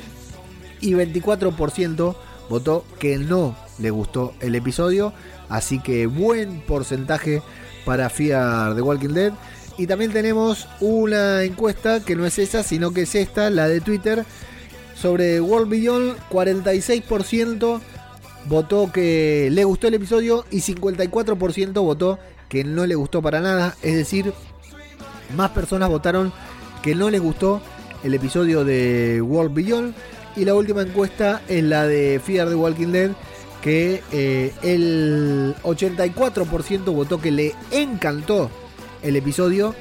y 0.82 0.94
24% 0.94 2.16
votó 2.50 2.86
que 3.00 3.18
no 3.18 3.56
le 3.78 3.90
gustó 3.92 4.34
el 4.40 4.56
episodio. 4.56 5.14
Así 5.50 5.80
que 5.80 6.06
buen 6.06 6.62
porcentaje 6.62 7.42
para 7.86 8.10
Fear 8.10 8.76
de 8.76 8.82
Walking 8.82 9.10
Dead. 9.10 9.34
Y 9.78 9.88
también 9.88 10.12
tenemos 10.12 10.68
una 10.82 11.44
encuesta 11.44 12.02
que 12.02 12.16
no 12.16 12.26
es 12.26 12.38
esa, 12.38 12.64
sino 12.64 12.92
que 12.92 13.04
es 13.04 13.16
esta, 13.16 13.50
la 13.50 13.68
de 13.68 13.80
Twitter, 13.80 14.26
sobre 15.00 15.42
World 15.42 15.70
Beyond. 15.70 16.18
46% 16.30 17.80
votó 18.48 18.92
que 18.92 19.50
le 19.52 19.64
gustó 19.64 19.88
el 19.88 19.96
episodio 19.96 20.46
y 20.52 20.62
54% 20.62 21.74
votó 21.82 22.20
que 22.48 22.64
no 22.64 22.86
le 22.86 22.96
gustó 22.96 23.22
para 23.22 23.40
nada. 23.40 23.76
Es 23.82 23.96
decir, 23.96 24.34
más 25.36 25.52
personas 25.52 25.90
votaron 25.90 26.34
que 26.82 26.96
no 26.96 27.10
les 27.10 27.22
gustó 27.22 27.62
el 28.04 28.14
episodio 28.14 28.64
de 28.64 29.22
World 29.22 29.54
Beyond. 29.54 29.94
Y 30.36 30.46
la 30.46 30.54
última 30.54 30.82
encuesta 30.82 31.42
es 31.48 31.64
la 31.64 31.86
de 31.86 32.22
Fear 32.24 32.50
the 32.50 32.56
Walking 32.56 32.92
Dead, 32.92 33.12
que 33.62 34.02
eh, 34.12 34.54
el 34.64 35.56
84% 35.64 36.94
votó 36.94 37.20
que 37.20 37.32
le 37.32 37.56
encantó 37.72 38.50
el 39.02 39.16
episodio 39.16 39.76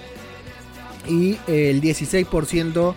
y 1.06 1.32
eh, 1.46 1.70
el 1.70 1.80
16% 1.80 2.94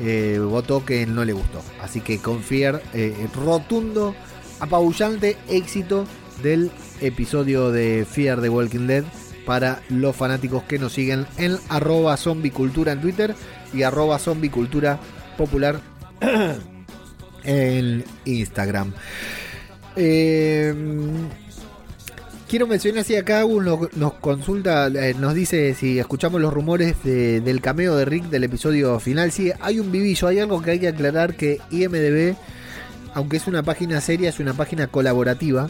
eh, 0.00 0.38
votó 0.40 0.84
que 0.84 1.06
no 1.06 1.24
le 1.24 1.32
gustó. 1.32 1.62
Así 1.80 2.00
que 2.00 2.18
con 2.18 2.42
Fear, 2.42 2.82
eh, 2.94 3.28
rotundo, 3.34 4.14
apabullante 4.60 5.36
éxito 5.48 6.06
del 6.42 6.70
episodio 7.00 7.70
de 7.70 8.06
Fear 8.08 8.40
the 8.40 8.48
Walking 8.48 8.86
Dead 8.86 9.04
para 9.44 9.80
los 9.88 10.14
fanáticos 10.14 10.62
que 10.64 10.78
nos 10.78 10.92
siguen 10.92 11.26
en 11.38 11.56
arroba 11.68 12.16
zombicultura 12.16 12.92
en 12.92 13.00
Twitter 13.00 13.34
y 13.72 13.82
arroba 13.82 14.18
zombicultura 14.18 15.00
popular 15.36 15.80
en 17.44 18.04
Instagram. 18.24 18.92
Eh, 19.96 20.74
quiero 22.48 22.66
mencionar 22.66 23.04
si 23.04 23.16
acá 23.16 23.44
uno 23.44 23.88
nos 23.96 24.14
consulta, 24.14 24.86
eh, 24.88 25.14
nos 25.18 25.34
dice 25.34 25.74
si 25.74 25.98
escuchamos 25.98 26.40
los 26.40 26.52
rumores 26.52 26.96
de- 27.04 27.40
del 27.40 27.60
cameo 27.60 27.96
de 27.96 28.04
Rick 28.04 28.24
del 28.24 28.44
episodio 28.44 28.98
final. 29.00 29.30
Sí, 29.32 29.52
hay 29.60 29.80
un 29.80 29.92
vivillo, 29.92 30.28
hay 30.28 30.38
algo 30.40 30.62
que 30.62 30.72
hay 30.72 30.78
que 30.80 30.88
aclarar 30.88 31.34
que 31.36 31.60
IMDB, 31.70 32.36
aunque 33.14 33.36
es 33.36 33.46
una 33.46 33.62
página 33.62 34.00
seria, 34.00 34.28
es 34.28 34.38
una 34.40 34.54
página 34.54 34.86
colaborativa. 34.86 35.68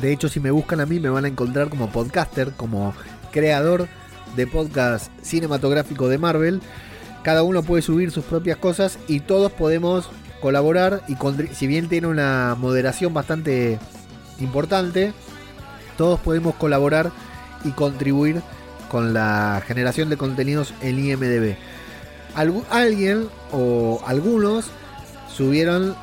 De 0.00 0.12
hecho, 0.12 0.28
si 0.28 0.40
me 0.40 0.50
buscan 0.50 0.80
a 0.80 0.86
mí, 0.86 1.00
me 1.00 1.10
van 1.10 1.24
a 1.24 1.28
encontrar 1.28 1.68
como 1.68 1.90
podcaster, 1.90 2.52
como 2.56 2.94
creador 3.32 3.88
de 4.36 4.46
podcast 4.46 5.10
cinematográfico 5.22 6.08
de 6.08 6.18
Marvel. 6.18 6.60
Cada 7.22 7.42
uno 7.42 7.62
puede 7.62 7.82
subir 7.82 8.10
sus 8.12 8.24
propias 8.24 8.56
cosas 8.56 8.98
y 9.08 9.20
todos 9.20 9.52
podemos 9.52 10.08
colaborar. 10.40 11.02
Y 11.08 11.16
si 11.54 11.66
bien 11.66 11.88
tiene 11.88 12.06
una 12.06 12.56
moderación 12.58 13.12
bastante 13.12 13.78
importante, 14.38 15.12
todos 16.00 16.18
podemos 16.18 16.54
colaborar 16.54 17.12
y 17.62 17.72
contribuir 17.72 18.40
con 18.88 19.12
la 19.12 19.62
generación 19.66 20.08
de 20.08 20.16
contenidos 20.16 20.72
en 20.80 20.98
IMDB. 20.98 21.56
Algu- 22.34 22.64
alguien 22.70 23.28
o 23.52 24.00
algunos 24.06 24.70
subieron 25.30 25.94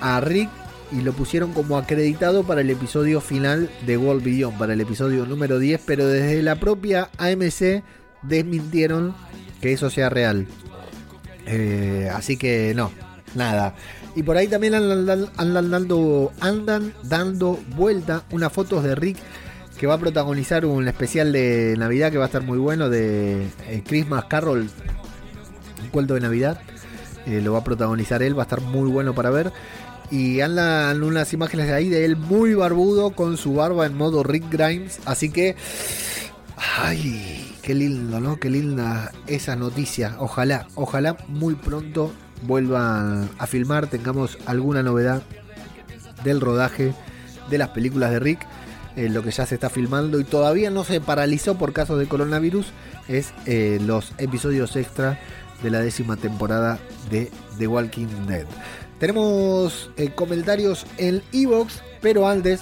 a 0.00 0.20
Rick 0.20 0.48
y 0.92 1.00
lo 1.00 1.12
pusieron 1.14 1.52
como 1.52 1.76
acreditado 1.78 2.44
para 2.44 2.60
el 2.60 2.70
episodio 2.70 3.20
final 3.20 3.68
de 3.84 3.96
World 3.96 4.22
Beyond, 4.22 4.56
para 4.56 4.74
el 4.74 4.80
episodio 4.80 5.26
número 5.26 5.58
10, 5.58 5.80
pero 5.84 6.06
desde 6.06 6.40
la 6.44 6.60
propia 6.60 7.08
AMC 7.18 7.82
desmintieron 8.22 9.16
que 9.60 9.72
eso 9.72 9.90
sea 9.90 10.10
real. 10.10 10.46
Eh, 11.46 12.08
así 12.14 12.36
que 12.36 12.72
no, 12.76 12.92
nada. 13.34 13.74
Y 14.16 14.22
por 14.22 14.36
ahí 14.36 14.46
también 14.46 14.74
andan, 14.74 15.06
dando, 15.70 16.32
andan 16.40 16.94
dando 17.02 17.58
vuelta 17.76 18.24
unas 18.30 18.52
fotos 18.52 18.84
de 18.84 18.94
Rick 18.94 19.18
que 19.78 19.86
va 19.86 19.94
a 19.94 19.98
protagonizar 19.98 20.64
un 20.64 20.86
especial 20.86 21.32
de 21.32 21.74
Navidad 21.76 22.12
que 22.12 22.18
va 22.18 22.24
a 22.24 22.26
estar 22.26 22.42
muy 22.42 22.58
bueno 22.58 22.88
de 22.88 23.48
eh, 23.66 23.82
Christmas 23.84 24.26
Carol, 24.26 24.70
un 25.82 25.88
cuento 25.90 26.14
de 26.14 26.20
Navidad. 26.20 26.60
Eh, 27.26 27.40
lo 27.42 27.54
va 27.54 27.60
a 27.60 27.64
protagonizar 27.64 28.22
él, 28.22 28.38
va 28.38 28.42
a 28.42 28.44
estar 28.44 28.60
muy 28.60 28.88
bueno 28.88 29.14
para 29.14 29.30
ver. 29.30 29.52
Y 30.10 30.40
andan 30.40 31.02
unas 31.02 31.32
imágenes 31.32 31.66
de 31.66 31.74
ahí 31.74 31.88
de 31.88 32.04
él 32.04 32.16
muy 32.16 32.54
barbudo 32.54 33.10
con 33.10 33.36
su 33.36 33.54
barba 33.54 33.86
en 33.86 33.96
modo 33.96 34.22
Rick 34.22 34.44
Grimes. 34.50 35.00
Así 35.06 35.30
que, 35.30 35.56
ay, 36.56 37.56
qué 37.62 37.74
lindo, 37.74 38.20
¿no? 38.20 38.36
Qué 38.38 38.50
linda 38.50 39.10
esa 39.26 39.56
noticia. 39.56 40.16
Ojalá, 40.18 40.68
ojalá 40.76 41.16
muy 41.26 41.54
pronto 41.54 42.12
vuelvan 42.46 43.30
a 43.38 43.46
filmar, 43.46 43.88
tengamos 43.88 44.38
alguna 44.46 44.82
novedad 44.82 45.22
del 46.24 46.40
rodaje 46.40 46.94
de 47.50 47.58
las 47.58 47.68
películas 47.70 48.10
de 48.10 48.20
Rick. 48.20 48.46
Eh, 48.96 49.08
lo 49.08 49.22
que 49.22 49.32
ya 49.32 49.44
se 49.44 49.56
está 49.56 49.70
filmando 49.70 50.20
y 50.20 50.24
todavía 50.24 50.70
no 50.70 50.84
se 50.84 51.00
paralizó 51.00 51.56
por 51.56 51.72
casos 51.72 51.98
de 51.98 52.06
coronavirus 52.06 52.66
es 53.08 53.32
eh, 53.44 53.80
los 53.84 54.12
episodios 54.18 54.76
extra 54.76 55.18
de 55.62 55.70
la 55.70 55.80
décima 55.80 56.16
temporada 56.16 56.78
de 57.10 57.30
The 57.58 57.66
Walking 57.66 58.26
Dead. 58.28 58.46
Tenemos 59.00 59.90
eh, 59.96 60.10
comentarios 60.14 60.86
en 60.96 61.22
Evox, 61.32 61.82
pero 62.00 62.28
antes 62.28 62.60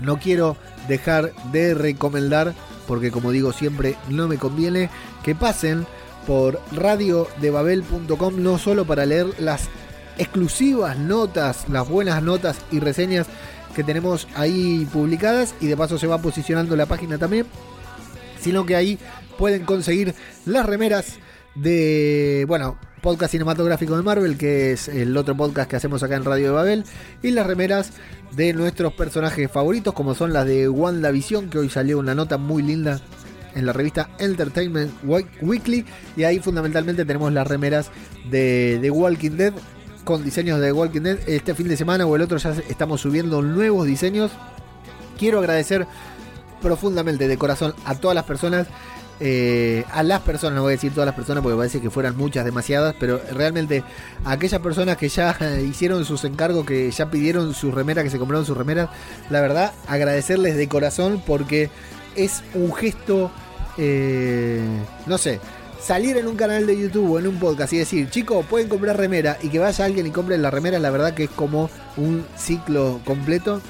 no 0.00 0.18
quiero 0.18 0.56
dejar 0.88 1.32
de 1.50 1.74
recomendar, 1.74 2.54
porque 2.86 3.10
como 3.10 3.32
digo 3.32 3.52
siempre, 3.52 3.96
no 4.08 4.28
me 4.28 4.38
conviene 4.38 4.88
que 5.24 5.34
pasen 5.34 5.86
por 6.26 6.60
radiodebabel.com 6.72 8.42
no 8.42 8.58
solo 8.58 8.84
para 8.84 9.06
leer 9.06 9.26
las 9.38 9.68
exclusivas 10.18 10.98
notas, 10.98 11.68
las 11.68 11.88
buenas 11.88 12.22
notas 12.22 12.58
y 12.70 12.80
reseñas 12.80 13.26
que 13.74 13.84
tenemos 13.84 14.28
ahí 14.34 14.86
publicadas 14.92 15.54
y 15.60 15.66
de 15.66 15.76
paso 15.76 15.98
se 15.98 16.06
va 16.06 16.18
posicionando 16.18 16.76
la 16.76 16.86
página 16.86 17.18
también, 17.18 17.46
sino 18.40 18.64
que 18.64 18.76
ahí 18.76 18.98
pueden 19.38 19.64
conseguir 19.64 20.14
las 20.46 20.64
remeras 20.64 21.18
de, 21.54 22.44
bueno, 22.48 22.78
podcast 23.00 23.32
cinematográfico 23.32 23.96
de 23.96 24.02
Marvel, 24.02 24.38
que 24.38 24.72
es 24.72 24.88
el 24.88 25.16
otro 25.16 25.36
podcast 25.36 25.68
que 25.68 25.76
hacemos 25.76 26.02
acá 26.02 26.16
en 26.16 26.24
Radio 26.24 26.46
de 26.46 26.52
Babel, 26.52 26.84
y 27.22 27.32
las 27.32 27.46
remeras 27.46 27.92
de 28.32 28.52
nuestros 28.54 28.92
personajes 28.94 29.50
favoritos, 29.50 29.92
como 29.94 30.14
son 30.14 30.32
las 30.32 30.46
de 30.46 30.68
WandaVision, 30.68 31.50
que 31.50 31.58
hoy 31.58 31.68
salió 31.68 31.98
una 31.98 32.14
nota 32.14 32.38
muy 32.38 32.62
linda 32.62 33.00
en 33.54 33.66
la 33.66 33.72
revista 33.72 34.10
Entertainment 34.18 34.92
Weekly, 35.40 35.84
y 36.16 36.24
ahí 36.24 36.38
fundamentalmente 36.38 37.04
tenemos 37.04 37.32
las 37.32 37.46
remeras 37.46 37.90
de 38.30 38.78
The 38.80 38.90
Walking 38.90 39.32
Dead, 39.32 39.52
con 40.04 40.22
diseños 40.22 40.60
de 40.60 40.72
Walking 40.72 41.02
Dead. 41.02 41.18
Este 41.26 41.54
fin 41.54 41.68
de 41.68 41.76
semana 41.76 42.06
o 42.06 42.16
el 42.16 42.22
otro 42.22 42.36
ya 42.38 42.54
estamos 42.68 43.00
subiendo 43.00 43.42
nuevos 43.42 43.86
diseños. 43.86 44.30
Quiero 45.18 45.38
agradecer 45.38 45.86
profundamente 46.60 47.28
de 47.28 47.36
corazón 47.38 47.74
a 47.84 47.94
todas 47.94 48.14
las 48.14 48.24
personas 48.24 48.66
eh, 49.20 49.84
a 49.92 50.02
las 50.02 50.22
personas, 50.22 50.56
no 50.56 50.62
voy 50.62 50.72
a 50.72 50.76
decir 50.76 50.92
todas 50.92 51.06
las 51.06 51.14
personas 51.14 51.42
porque 51.42 51.56
parece 51.56 51.80
que 51.80 51.88
fueran 51.88 52.16
muchas, 52.16 52.44
demasiadas, 52.44 52.96
pero 52.98 53.20
realmente 53.32 53.84
a 54.24 54.32
aquellas 54.32 54.60
personas 54.60 54.96
que 54.96 55.08
ya 55.08 55.36
hicieron 55.64 56.04
sus 56.04 56.24
encargos, 56.24 56.66
que 56.66 56.90
ya 56.90 57.10
pidieron 57.10 57.54
sus 57.54 57.72
remeras, 57.72 58.02
que 58.02 58.10
se 58.10 58.18
compraron 58.18 58.44
sus 58.44 58.56
remeras, 58.56 58.90
la 59.30 59.40
verdad, 59.40 59.72
agradecerles 59.86 60.56
de 60.56 60.68
corazón 60.68 61.22
porque 61.24 61.70
es 62.16 62.42
un 62.54 62.74
gesto, 62.74 63.30
eh, 63.78 64.60
no 65.06 65.18
sé, 65.18 65.40
salir 65.80 66.16
en 66.16 66.26
un 66.26 66.36
canal 66.36 66.66
de 66.66 66.80
YouTube 66.80 67.12
o 67.12 67.18
en 67.18 67.26
un 67.26 67.38
podcast 67.38 67.72
y 67.72 67.78
decir, 67.78 68.08
chicos, 68.08 68.44
pueden 68.46 68.68
comprar 68.68 68.96
remera 68.96 69.36
y 69.42 69.48
que 69.48 69.58
vaya 69.58 69.84
alguien 69.84 70.06
y 70.06 70.10
compre 70.10 70.38
la 70.38 70.50
remera, 70.50 70.78
la 70.78 70.90
verdad 70.90 71.14
que 71.14 71.24
es 71.24 71.30
como 71.30 71.70
un 71.96 72.24
ciclo 72.36 73.00
completo. 73.04 73.60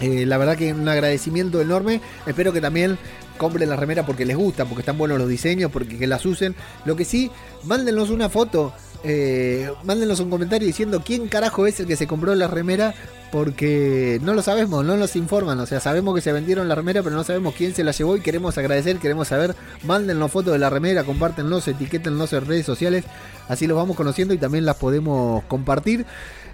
Eh, 0.00 0.26
la 0.26 0.36
verdad 0.36 0.56
que 0.56 0.72
un 0.72 0.88
agradecimiento 0.88 1.60
enorme. 1.60 2.00
Espero 2.26 2.52
que 2.52 2.60
también 2.60 2.98
compren 3.38 3.68
la 3.68 3.76
remera 3.76 4.04
porque 4.04 4.24
les 4.24 4.36
gusta, 4.36 4.64
porque 4.64 4.80
están 4.80 4.98
buenos 4.98 5.18
los 5.18 5.28
diseños, 5.28 5.70
porque 5.70 5.98
que 5.98 6.06
las 6.06 6.24
usen. 6.26 6.54
Lo 6.84 6.96
que 6.96 7.04
sí, 7.04 7.30
mándenos 7.64 8.10
una 8.10 8.28
foto, 8.28 8.72
eh, 9.04 9.70
mándenos 9.84 10.20
un 10.20 10.30
comentario 10.30 10.66
diciendo 10.66 11.02
quién 11.04 11.28
carajo 11.28 11.66
es 11.66 11.80
el 11.80 11.86
que 11.86 11.96
se 11.96 12.06
compró 12.06 12.34
la 12.34 12.48
remera, 12.48 12.94
porque 13.32 14.20
no 14.22 14.34
lo 14.34 14.42
sabemos, 14.42 14.84
no 14.84 14.96
nos 14.98 15.16
informan. 15.16 15.58
O 15.58 15.66
sea, 15.66 15.80
sabemos 15.80 16.14
que 16.14 16.20
se 16.20 16.32
vendieron 16.32 16.68
la 16.68 16.74
remera, 16.74 17.02
pero 17.02 17.16
no 17.16 17.24
sabemos 17.24 17.54
quién 17.54 17.74
se 17.74 17.82
la 17.82 17.92
llevó 17.92 18.14
y 18.14 18.20
queremos 18.20 18.58
agradecer, 18.58 18.98
queremos 18.98 19.28
saber. 19.28 19.56
Mándenos 19.84 20.30
fotos 20.30 20.52
de 20.52 20.58
la 20.58 20.68
remera, 20.68 21.02
compártenlos, 21.02 21.66
etiquétenlos 21.66 22.34
en 22.34 22.44
redes 22.44 22.66
sociales, 22.66 23.06
así 23.48 23.66
los 23.66 23.78
vamos 23.78 23.96
conociendo 23.96 24.34
y 24.34 24.38
también 24.38 24.66
las 24.66 24.76
podemos 24.76 25.42
compartir. 25.44 26.04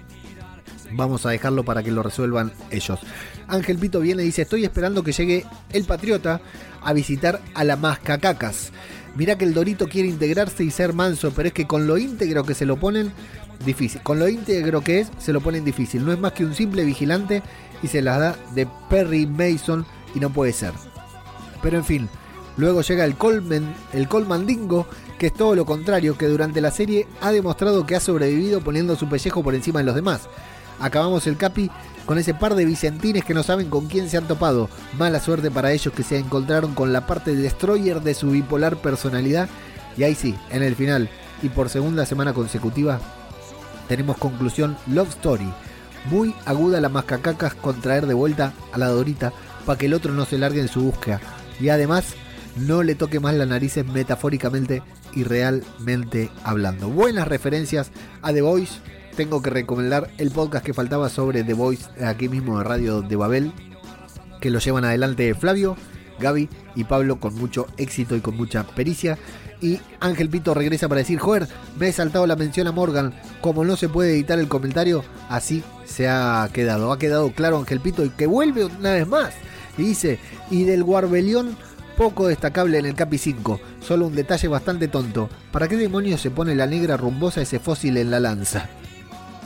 vamos 0.91 1.25
a 1.25 1.29
dejarlo 1.29 1.63
para 1.63 1.83
que 1.83 1.91
lo 1.91 2.03
resuelvan 2.03 2.51
ellos. 2.71 2.99
Ángel 3.47 3.77
Pito 3.77 3.99
viene 3.99 4.23
y 4.23 4.27
dice, 4.27 4.43
estoy 4.43 4.63
esperando 4.63 5.03
que 5.03 5.11
llegue 5.11 5.45
el 5.71 5.83
Patriota 5.83 6.41
a 6.81 6.93
visitar 6.93 7.41
a 7.53 7.63
la 7.63 7.75
Mascacacas. 7.75 8.71
Mirá 9.15 9.37
que 9.37 9.45
el 9.45 9.53
Dorito 9.53 9.87
quiere 9.87 10.07
integrarse 10.07 10.63
y 10.63 10.71
ser 10.71 10.93
manso, 10.93 11.31
pero 11.35 11.49
es 11.49 11.53
que 11.53 11.67
con 11.67 11.85
lo 11.85 11.97
íntegro 11.97 12.43
que 12.43 12.55
se 12.55 12.65
lo 12.65 12.77
ponen, 12.77 13.11
difícil. 13.63 14.01
Con 14.01 14.17
lo 14.17 14.27
íntegro 14.27 14.81
que 14.81 15.01
es, 15.01 15.11
se 15.19 15.33
lo 15.33 15.41
ponen 15.41 15.63
difícil. 15.63 16.03
No 16.03 16.11
es 16.11 16.19
más 16.19 16.31
que 16.31 16.45
un 16.45 16.55
simple 16.55 16.83
vigilante 16.83 17.43
y 17.83 17.87
se 17.87 18.01
las 18.01 18.19
da 18.19 18.35
de 18.55 18.67
Perry 18.89 19.27
Mason 19.27 19.85
y 20.15 20.19
no 20.19 20.31
puede 20.31 20.53
ser. 20.53 20.73
Pero 21.61 21.77
en 21.77 21.85
fin, 21.85 22.09
luego 22.57 22.81
llega 22.81 23.05
el 23.05 23.15
Colman, 23.15 23.75
el 23.93 24.07
Colmandingo, 24.07 24.87
que 25.19 25.27
es 25.27 25.33
todo 25.33 25.53
lo 25.55 25.65
contrario, 25.65 26.17
que 26.17 26.27
durante 26.27 26.61
la 26.61 26.71
serie 26.71 27.07
ha 27.21 27.31
demostrado 27.31 27.85
que 27.85 27.95
ha 27.95 27.99
sobrevivido 27.99 28.61
poniendo 28.61 28.95
su 28.95 29.07
pellejo 29.07 29.43
por 29.43 29.53
encima 29.53 29.79
de 29.79 29.85
los 29.85 29.95
demás. 29.95 30.21
Acabamos 30.79 31.27
el 31.27 31.37
capi 31.37 31.69
con 32.05 32.17
ese 32.17 32.33
par 32.33 32.55
de 32.55 32.65
vicentines 32.65 33.23
que 33.23 33.33
no 33.33 33.43
saben 33.43 33.69
con 33.69 33.87
quién 33.87 34.09
se 34.09 34.17
han 34.17 34.27
topado. 34.27 34.69
Mala 34.97 35.19
suerte 35.19 35.51
para 35.51 35.71
ellos 35.71 35.93
que 35.93 36.03
se 36.03 36.17
encontraron 36.17 36.73
con 36.73 36.91
la 36.91 37.05
parte 37.05 37.35
destroyer 37.35 38.01
de 38.01 38.13
su 38.15 38.31
bipolar 38.31 38.77
personalidad 38.77 39.47
Y 39.95 40.03
ahí 40.03 40.15
sí, 40.15 40.35
en 40.49 40.63
el 40.63 40.75
final 40.75 41.09
y 41.43 41.49
por 41.49 41.69
segunda 41.69 42.05
semana 42.05 42.33
consecutiva 42.33 42.99
tenemos 43.87 44.17
conclusión 44.17 44.77
Love 44.87 45.09
Story. 45.09 45.53
Muy 46.05 46.35
aguda 46.45 46.81
la 46.81 46.89
mascacacas 46.89 47.53
con 47.53 47.79
traer 47.79 48.07
de 48.07 48.13
vuelta 48.13 48.53
a 48.71 48.77
la 48.77 48.87
Dorita 48.87 49.31
para 49.65 49.77
que 49.77 49.85
el 49.85 49.93
otro 49.93 50.13
no 50.13 50.25
se 50.25 50.37
largue 50.37 50.59
en 50.59 50.67
su 50.67 50.81
búsqueda. 50.81 51.21
Y 51.59 51.69
además 51.69 52.15
no 52.57 52.83
le 52.83 52.95
toque 52.95 53.19
más 53.19 53.33
las 53.35 53.47
narices 53.47 53.85
metafóricamente 53.85 54.83
y 55.13 55.23
realmente 55.23 56.29
hablando. 56.43 56.89
Buenas 56.89 57.27
referencias 57.27 57.91
a 58.21 58.33
The 58.33 58.41
Voice. 58.41 58.79
Tengo 59.15 59.41
que 59.41 59.49
recomendar 59.49 60.09
el 60.17 60.31
podcast 60.31 60.65
que 60.65 60.73
faltaba 60.73 61.09
sobre 61.09 61.43
The 61.43 61.53
Voice 61.53 61.85
aquí 62.03 62.29
mismo 62.29 62.57
de 62.57 62.63
Radio 62.63 63.01
de 63.01 63.15
Babel, 63.15 63.53
que 64.41 64.49
lo 64.49 64.59
llevan 64.59 64.85
adelante 64.85 65.33
Flavio, 65.35 65.77
Gaby 66.19 66.49
y 66.75 66.83
Pablo 66.83 67.19
con 67.19 67.35
mucho 67.35 67.67
éxito 67.77 68.15
y 68.15 68.21
con 68.21 68.35
mucha 68.35 68.63
pericia. 68.63 69.17
Y 69.61 69.79
Ángel 69.99 70.29
Pito 70.29 70.53
regresa 70.53 70.89
para 70.89 70.99
decir, 70.99 71.19
joder, 71.19 71.47
me 71.79 71.87
he 71.87 71.93
saltado 71.93 72.27
la 72.27 72.35
mención 72.35 72.67
a 72.67 72.71
Morgan. 72.71 73.13
Como 73.39 73.63
no 73.63 73.77
se 73.77 73.87
puede 73.87 74.11
editar 74.11 74.37
el 74.39 74.49
comentario, 74.49 75.05
así 75.29 75.63
se 75.85 76.07
ha 76.07 76.49
quedado. 76.51 76.91
Ha 76.91 76.99
quedado 76.99 77.31
claro 77.31 77.57
Ángel 77.57 77.79
Pito 77.79 78.03
y 78.05 78.09
que 78.09 78.27
vuelve 78.27 78.65
una 78.65 78.93
vez 78.93 79.07
más. 79.07 79.33
Y 79.77 79.83
dice, 79.83 80.19
y 80.49 80.63
del 80.63 80.83
Guarbelión 80.83 81.57
poco 81.97 82.27
destacable 82.27 82.77
en 82.79 82.85
el 82.85 82.95
Capi 82.95 83.17
5, 83.17 83.59
solo 83.79 84.07
un 84.07 84.15
detalle 84.15 84.47
bastante 84.47 84.87
tonto. 84.87 85.29
¿Para 85.51 85.67
qué 85.67 85.77
demonios 85.77 86.21
se 86.21 86.31
pone 86.31 86.55
la 86.55 86.65
negra 86.65 86.97
rumbosa 86.97 87.41
ese 87.41 87.59
fósil 87.59 87.97
en 87.97 88.11
la 88.11 88.19
lanza? 88.19 88.67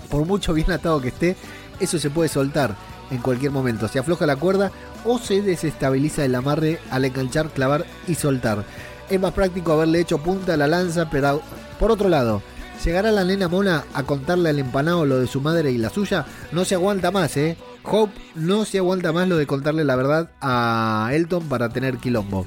Por 0.10 0.26
mucho 0.26 0.54
bien 0.54 0.72
atado 0.72 1.02
que 1.02 1.10
esté, 1.10 1.36
eso 1.80 2.00
se 2.00 2.10
puede 2.10 2.30
soltar 2.30 2.76
en 3.12 3.20
cualquier 3.20 3.52
momento. 3.52 3.88
Se 3.88 4.00
afloja 4.00 4.26
la 4.26 4.36
cuerda 4.36 4.72
o 5.06 5.20
se 5.20 5.42
desestabiliza 5.42 6.26
el 6.26 6.36
amarre 6.36 6.80
al 6.90 7.06
enganchar, 7.06 7.50
clavar 7.50 7.86
y 8.08 8.16
soltar. 8.16 8.64
Es 9.10 9.20
más 9.20 9.34
práctico 9.34 9.74
haberle 9.74 10.02
hecho 10.02 10.18
punta 10.18 10.54
a 10.54 10.58
la 10.58 10.68
lanza, 10.68 11.10
pero 11.10 11.42
por 11.80 11.92
otro 11.92 12.10
lado, 12.10 12.42
¿llegará 12.84 13.12
la 13.12 13.24
nena 13.24 13.48
mona 13.48 13.84
a 13.94 14.04
contarle 14.04 14.50
al 14.50 14.60
empanado 14.60 15.06
lo 15.06 15.20
de 15.20 15.28
su 15.28 15.42
madre 15.42 15.72
y 15.72 15.78
la 15.78 15.90
suya? 15.90 16.26
No 16.52 16.66
se 16.66 16.76
aguanta 16.76 17.12
más, 17.12 17.38
¿eh? 17.38 17.58
Hope 17.84 18.14
no 18.36 18.66
se 18.66 18.80
aguanta 18.80 19.12
más 19.12 19.28
lo 19.28 19.38
de 19.38 19.48
contarle 19.48 19.84
la 19.84 19.96
verdad 19.96 20.32
a 20.42 21.10
Elton 21.14 21.48
para 21.48 21.70
tener 21.70 21.98
quilombo. 21.98 22.46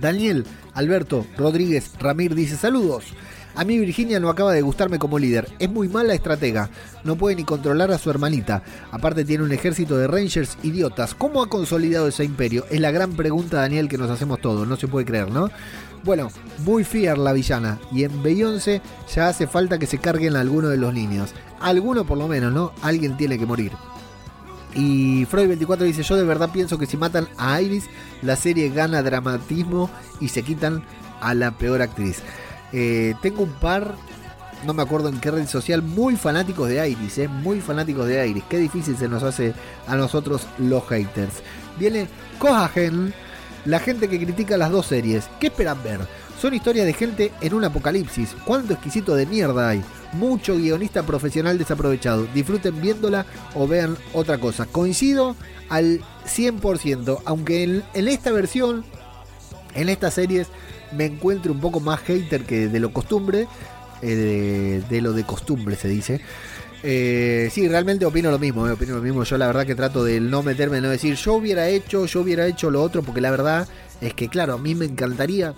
Daniel 0.00 0.46
Alberto 0.74 1.26
Rodríguez 1.36 1.92
Ramir 1.98 2.34
dice 2.34 2.56
saludos. 2.56 3.04
A 3.58 3.64
mí 3.64 3.76
Virginia 3.76 4.20
no 4.20 4.28
acaba 4.28 4.52
de 4.52 4.62
gustarme 4.62 5.00
como 5.00 5.18
líder. 5.18 5.48
Es 5.58 5.68
muy 5.68 5.88
mala 5.88 6.14
estratega. 6.14 6.70
No 7.02 7.16
puede 7.16 7.34
ni 7.34 7.42
controlar 7.42 7.90
a 7.90 7.98
su 7.98 8.08
hermanita. 8.08 8.62
Aparte 8.92 9.24
tiene 9.24 9.42
un 9.42 9.50
ejército 9.50 9.98
de 9.98 10.06
rangers 10.06 10.56
idiotas. 10.62 11.16
¿Cómo 11.16 11.42
ha 11.42 11.48
consolidado 11.48 12.06
ese 12.06 12.22
imperio? 12.22 12.66
Es 12.70 12.78
la 12.78 12.92
gran 12.92 13.14
pregunta, 13.14 13.56
Daniel, 13.56 13.88
que 13.88 13.98
nos 13.98 14.10
hacemos 14.10 14.40
todos. 14.40 14.68
No 14.68 14.76
se 14.76 14.86
puede 14.86 15.06
creer, 15.06 15.32
¿no? 15.32 15.50
Bueno, 16.04 16.30
muy 16.64 16.84
fiar 16.84 17.18
la 17.18 17.32
villana. 17.32 17.78
Y 17.92 18.04
en 18.04 18.22
Beyoncé 18.22 18.80
ya 19.14 19.28
hace 19.28 19.46
falta 19.46 19.78
que 19.78 19.86
se 19.86 19.98
carguen 19.98 20.36
a 20.36 20.40
alguno 20.40 20.68
de 20.68 20.76
los 20.76 20.92
niños. 20.94 21.34
Alguno 21.60 22.04
por 22.04 22.18
lo 22.18 22.28
menos, 22.28 22.52
¿no? 22.52 22.72
Alguien 22.82 23.16
tiene 23.16 23.38
que 23.38 23.46
morir. 23.46 23.72
Y 24.74 25.26
Freud24 25.26 25.78
dice, 25.78 26.02
yo 26.02 26.16
de 26.16 26.24
verdad 26.24 26.50
pienso 26.52 26.78
que 26.78 26.86
si 26.86 26.96
matan 26.96 27.28
a 27.36 27.60
Iris, 27.60 27.86
la 28.22 28.36
serie 28.36 28.68
gana 28.68 29.02
dramatismo 29.02 29.90
y 30.20 30.28
se 30.28 30.42
quitan 30.42 30.84
a 31.20 31.34
la 31.34 31.52
peor 31.52 31.82
actriz. 31.82 32.22
Eh, 32.72 33.14
tengo 33.22 33.42
un 33.42 33.52
par, 33.52 33.94
no 34.66 34.74
me 34.74 34.82
acuerdo 34.82 35.08
en 35.08 35.20
qué 35.20 35.30
red 35.30 35.46
social, 35.48 35.82
muy 35.82 36.16
fanáticos 36.16 36.68
de 36.68 36.88
Iris, 36.88 37.18
eh, 37.18 37.28
muy 37.28 37.60
fanáticos 37.60 38.06
de 38.06 38.28
Iris. 38.28 38.44
Qué 38.48 38.58
difícil 38.58 38.96
se 38.96 39.08
nos 39.08 39.22
hace 39.22 39.54
a 39.86 39.96
nosotros 39.96 40.46
los 40.58 40.86
haters. 40.86 41.42
Viene 41.78 42.06
Cohagen, 42.38 43.14
la 43.68 43.78
gente 43.78 44.08
que 44.08 44.18
critica 44.18 44.56
las 44.56 44.70
dos 44.70 44.86
series. 44.86 45.28
¿Qué 45.38 45.48
esperan 45.48 45.82
ver? 45.82 46.00
Son 46.40 46.54
historias 46.54 46.86
de 46.86 46.94
gente 46.94 47.32
en 47.42 47.52
un 47.52 47.64
apocalipsis. 47.64 48.34
¿Cuánto 48.46 48.72
exquisito 48.72 49.14
de 49.14 49.26
mierda 49.26 49.68
hay? 49.68 49.84
Mucho 50.14 50.56
guionista 50.56 51.02
profesional 51.02 51.58
desaprovechado. 51.58 52.26
Disfruten 52.32 52.80
viéndola 52.80 53.26
o 53.54 53.68
vean 53.68 53.98
otra 54.14 54.38
cosa. 54.38 54.64
Coincido 54.64 55.36
al 55.68 56.00
100%, 56.24 57.20
aunque 57.26 57.62
en, 57.92 58.08
esta 58.08 58.32
versión, 58.32 58.86
en 59.74 59.90
estas 59.90 60.14
series, 60.14 60.46
me 60.96 61.04
encuentro 61.04 61.52
un 61.52 61.60
poco 61.60 61.78
más 61.78 62.00
hater 62.00 62.44
que 62.44 62.68
de 62.68 62.80
lo 62.80 62.90
costumbre. 62.94 63.46
eh, 64.00 64.14
de, 64.14 64.80
de 64.88 65.02
lo 65.02 65.12
de 65.12 65.24
costumbre 65.24 65.76
se 65.76 65.88
dice. 65.88 66.22
Eh, 66.82 67.48
sí, 67.52 67.68
realmente 67.68 68.06
opino 68.06 68.30
lo 68.30 68.38
mismo, 68.38 68.68
eh, 68.68 68.72
opino 68.72 68.96
lo 68.96 69.02
mismo. 69.02 69.24
Yo 69.24 69.36
la 69.36 69.46
verdad 69.46 69.66
que 69.66 69.74
trato 69.74 70.04
de 70.04 70.20
no 70.20 70.42
meterme, 70.42 70.80
no 70.80 70.88
decir 70.88 71.14
yo 71.14 71.34
hubiera 71.34 71.68
hecho, 71.68 72.06
yo 72.06 72.20
hubiera 72.20 72.46
hecho 72.46 72.70
lo 72.70 72.82
otro, 72.82 73.02
porque 73.02 73.20
la 73.20 73.30
verdad 73.30 73.68
es 74.00 74.14
que 74.14 74.28
claro, 74.28 74.54
a 74.54 74.58
mí 74.58 74.74
me 74.74 74.84
encantaría 74.84 75.54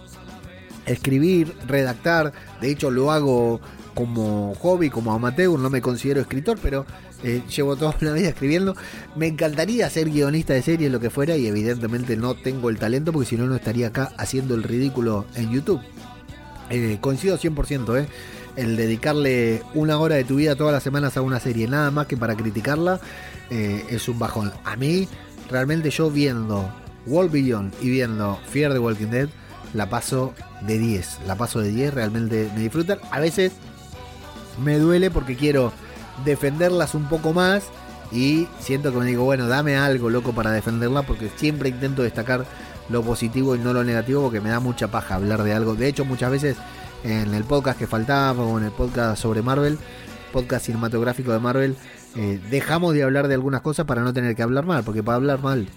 escribir, 0.87 1.55
redactar. 1.67 2.33
De 2.61 2.71
hecho, 2.71 2.91
lo 2.91 3.11
hago 3.11 3.61
como 3.95 4.55
hobby, 4.55 4.91
como 4.91 5.13
amateur. 5.13 5.59
No 5.59 5.71
me 5.71 5.81
considero 5.81 6.21
escritor, 6.21 6.59
pero 6.63 6.87
eh, 7.23 7.43
llevo 7.55 7.77
toda 7.77 7.95
una 8.01 8.13
vida 8.13 8.29
escribiendo. 8.29 8.77
Me 9.17 9.27
encantaría 9.27 9.89
ser 9.91 10.11
guionista 10.11 10.55
de 10.55 10.63
series, 10.63 10.91
lo 10.91 11.01
que 11.01 11.11
fuera, 11.11 11.37
y 11.37 11.47
evidentemente 11.47 12.17
no 12.17 12.35
tengo 12.35 12.71
el 12.71 12.79
talento 12.79 13.13
porque 13.13 13.29
si 13.29 13.37
no, 13.37 13.47
no 13.47 13.57
estaría 13.57 13.89
acá 13.89 14.13
haciendo 14.17 14.55
el 14.55 14.63
ridículo 14.63 15.27
en 15.35 15.51
YouTube. 15.51 15.81
Eh, 16.71 16.99
coincido 17.01 17.37
100%, 17.37 18.01
¿eh? 18.01 18.07
El 18.61 18.77
dedicarle 18.77 19.63
una 19.73 19.99
hora 19.99 20.17
de 20.17 20.25
tu 20.25 20.37
vida 20.37 20.55
todas 20.55 20.75
las 20.75 20.83
semanas 20.83 21.17
a 21.17 21.23
una 21.23 21.41
serie, 21.41 21.67
nada 21.67 21.91
más 21.91 22.07
que 22.07 22.19
para 22.19 22.37
criticarla, 22.37 23.01
eh, 23.49 23.87
es 23.89 24.07
un 24.07 24.19
bajón. 24.19 24.53
A 24.67 24.77
mí, 24.77 25.09
realmente 25.49 25.89
yo 25.89 26.11
viendo 26.11 26.71
World 27.07 27.33
Beyond 27.33 27.73
y 27.81 27.89
viendo 27.89 28.39
Fear 28.51 28.75
the 28.75 28.79
Walking 28.79 29.07
Dead, 29.07 29.31
la 29.73 29.89
paso 29.89 30.35
de 30.61 30.77
10. 30.77 31.21
La 31.27 31.37
paso 31.37 31.61
de 31.61 31.71
10, 31.71 31.95
realmente 31.95 32.51
me 32.55 32.61
disfrutan. 32.61 32.99
A 33.11 33.19
veces 33.19 33.53
me 34.63 34.79
duele 34.79 35.11
porque 35.11 35.37
quiero 35.37 35.73
defenderlas 36.27 36.95
un 36.95 37.09
poco 37.09 37.33
más 37.33 37.65
y 38.13 38.47
siento 38.59 38.93
que 38.93 38.99
me 38.99 39.07
digo, 39.07 39.25
bueno, 39.25 39.49
dame 39.49 39.79
algo 39.79 40.11
loco 40.11 40.35
para 40.35 40.51
defenderla 40.51 41.01
porque 41.01 41.31
siempre 41.35 41.71
intento 41.71 42.03
destacar 42.03 42.45
lo 42.91 43.03
positivo 43.03 43.57
y 43.57 43.59
no 43.59 43.73
lo 43.73 43.85
negativo 43.85 44.21
porque 44.21 44.43
me 44.43 44.51
da 44.51 44.61
mucha 44.61 44.89
paja 44.89 45.15
hablar 45.15 45.45
de 45.45 45.55
algo. 45.55 45.77
De 45.77 45.89
hecho, 45.89 46.05
muchas 46.05 46.31
veces 46.31 46.57
en 47.05 47.35
el 47.35 47.45
podcast 47.45 47.79
que 47.79 47.87
faltaba 47.87 48.43
o 48.43 48.59
en 48.59 48.65
el 48.65 48.73
podcast 48.73 49.21
sobre 49.21 49.43
Marvel, 49.43 49.79
podcast 50.33 50.67
cinematográfico 50.67 51.33
de 51.33 51.39
Marvel, 51.39 51.77
eh, 52.17 52.41
dejamos 52.51 52.95
de 52.95 53.03
hablar 53.03 53.29
de 53.29 53.35
algunas 53.35 53.61
cosas 53.61 53.87
para 53.87 54.03
no 54.03 54.13
tener 54.13 54.35
que 54.35 54.43
hablar 54.43 54.67
mal, 54.67 54.85
porque 54.85 55.03
para 55.03 55.17
hablar 55.17 55.41
mal, 55.41 55.69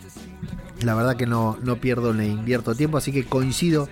la 0.81 0.95
verdad 0.95 1.15
que 1.15 1.25
no, 1.25 1.57
no 1.61 1.77
pierdo 1.77 2.13
ni 2.13 2.27
invierto 2.27 2.75
tiempo, 2.75 2.97
así 2.97 3.11
que 3.11 3.25
coincido 3.25 3.87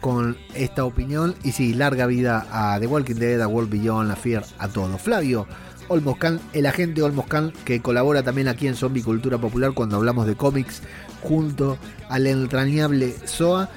con 0.00 0.36
esta 0.54 0.84
opinión 0.84 1.34
y 1.42 1.52
sí, 1.52 1.74
larga 1.74 2.06
vida 2.06 2.46
a 2.50 2.78
The 2.78 2.86
Walking 2.86 3.14
Dead, 3.16 3.40
a 3.40 3.48
World 3.48 3.70
Beyond, 3.70 4.10
a 4.10 4.16
Fear, 4.16 4.44
a 4.58 4.68
todo. 4.68 4.98
Flavio 4.98 5.46
Olmoscan, 5.88 6.40
el 6.52 6.66
agente 6.66 7.02
Olmoscan 7.02 7.52
que 7.64 7.80
colabora 7.80 8.22
también 8.22 8.48
aquí 8.48 8.66
en 8.66 8.74
Zombie 8.74 9.02
Cultura 9.02 9.38
Popular 9.38 9.72
cuando 9.72 9.96
hablamos 9.96 10.26
de 10.26 10.36
cómics 10.36 10.82
junto 11.22 11.78
al 12.08 12.26
entrañable 12.26 13.14
Soa. 13.24 13.68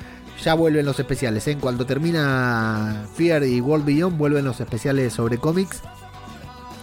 Ya 0.43 0.53
vuelven 0.53 0.85
los 0.85 0.99
especiales, 0.99 1.45
¿eh? 1.47 1.51
en 1.51 1.59
cuanto 1.59 1.85
termina 1.85 3.05
Fear 3.15 3.43
y 3.43 3.59
World 3.59 3.85
Beyond 3.85 4.17
vuelven 4.17 4.45
los 4.45 4.61
especiales 4.61 5.13
sobre 5.13 5.37
cómics. 5.37 5.81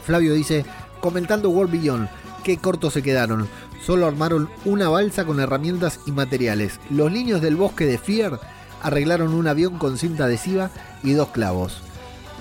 Flavio 0.04 0.34
dice, 0.34 0.66
comentando 1.00 1.48
World 1.48 1.72
Beyond, 1.72 2.08
qué 2.44 2.58
cortos 2.58 2.92
se 2.92 3.02
quedaron. 3.02 3.48
Solo 3.82 4.06
armaron 4.06 4.50
una 4.64 4.88
balsa 4.88 5.24
con 5.24 5.40
herramientas 5.40 6.00
y 6.06 6.12
materiales. 6.12 6.80
Los 6.90 7.10
niños 7.10 7.40
del 7.40 7.56
bosque 7.56 7.86
de 7.86 7.98
Fear 7.98 8.38
arreglaron 8.82 9.32
un 9.32 9.48
avión 9.48 9.78
con 9.78 9.96
cinta 9.96 10.24
adhesiva 10.24 10.70
y 11.02 11.12
dos 11.12 11.28
clavos. 11.28 11.80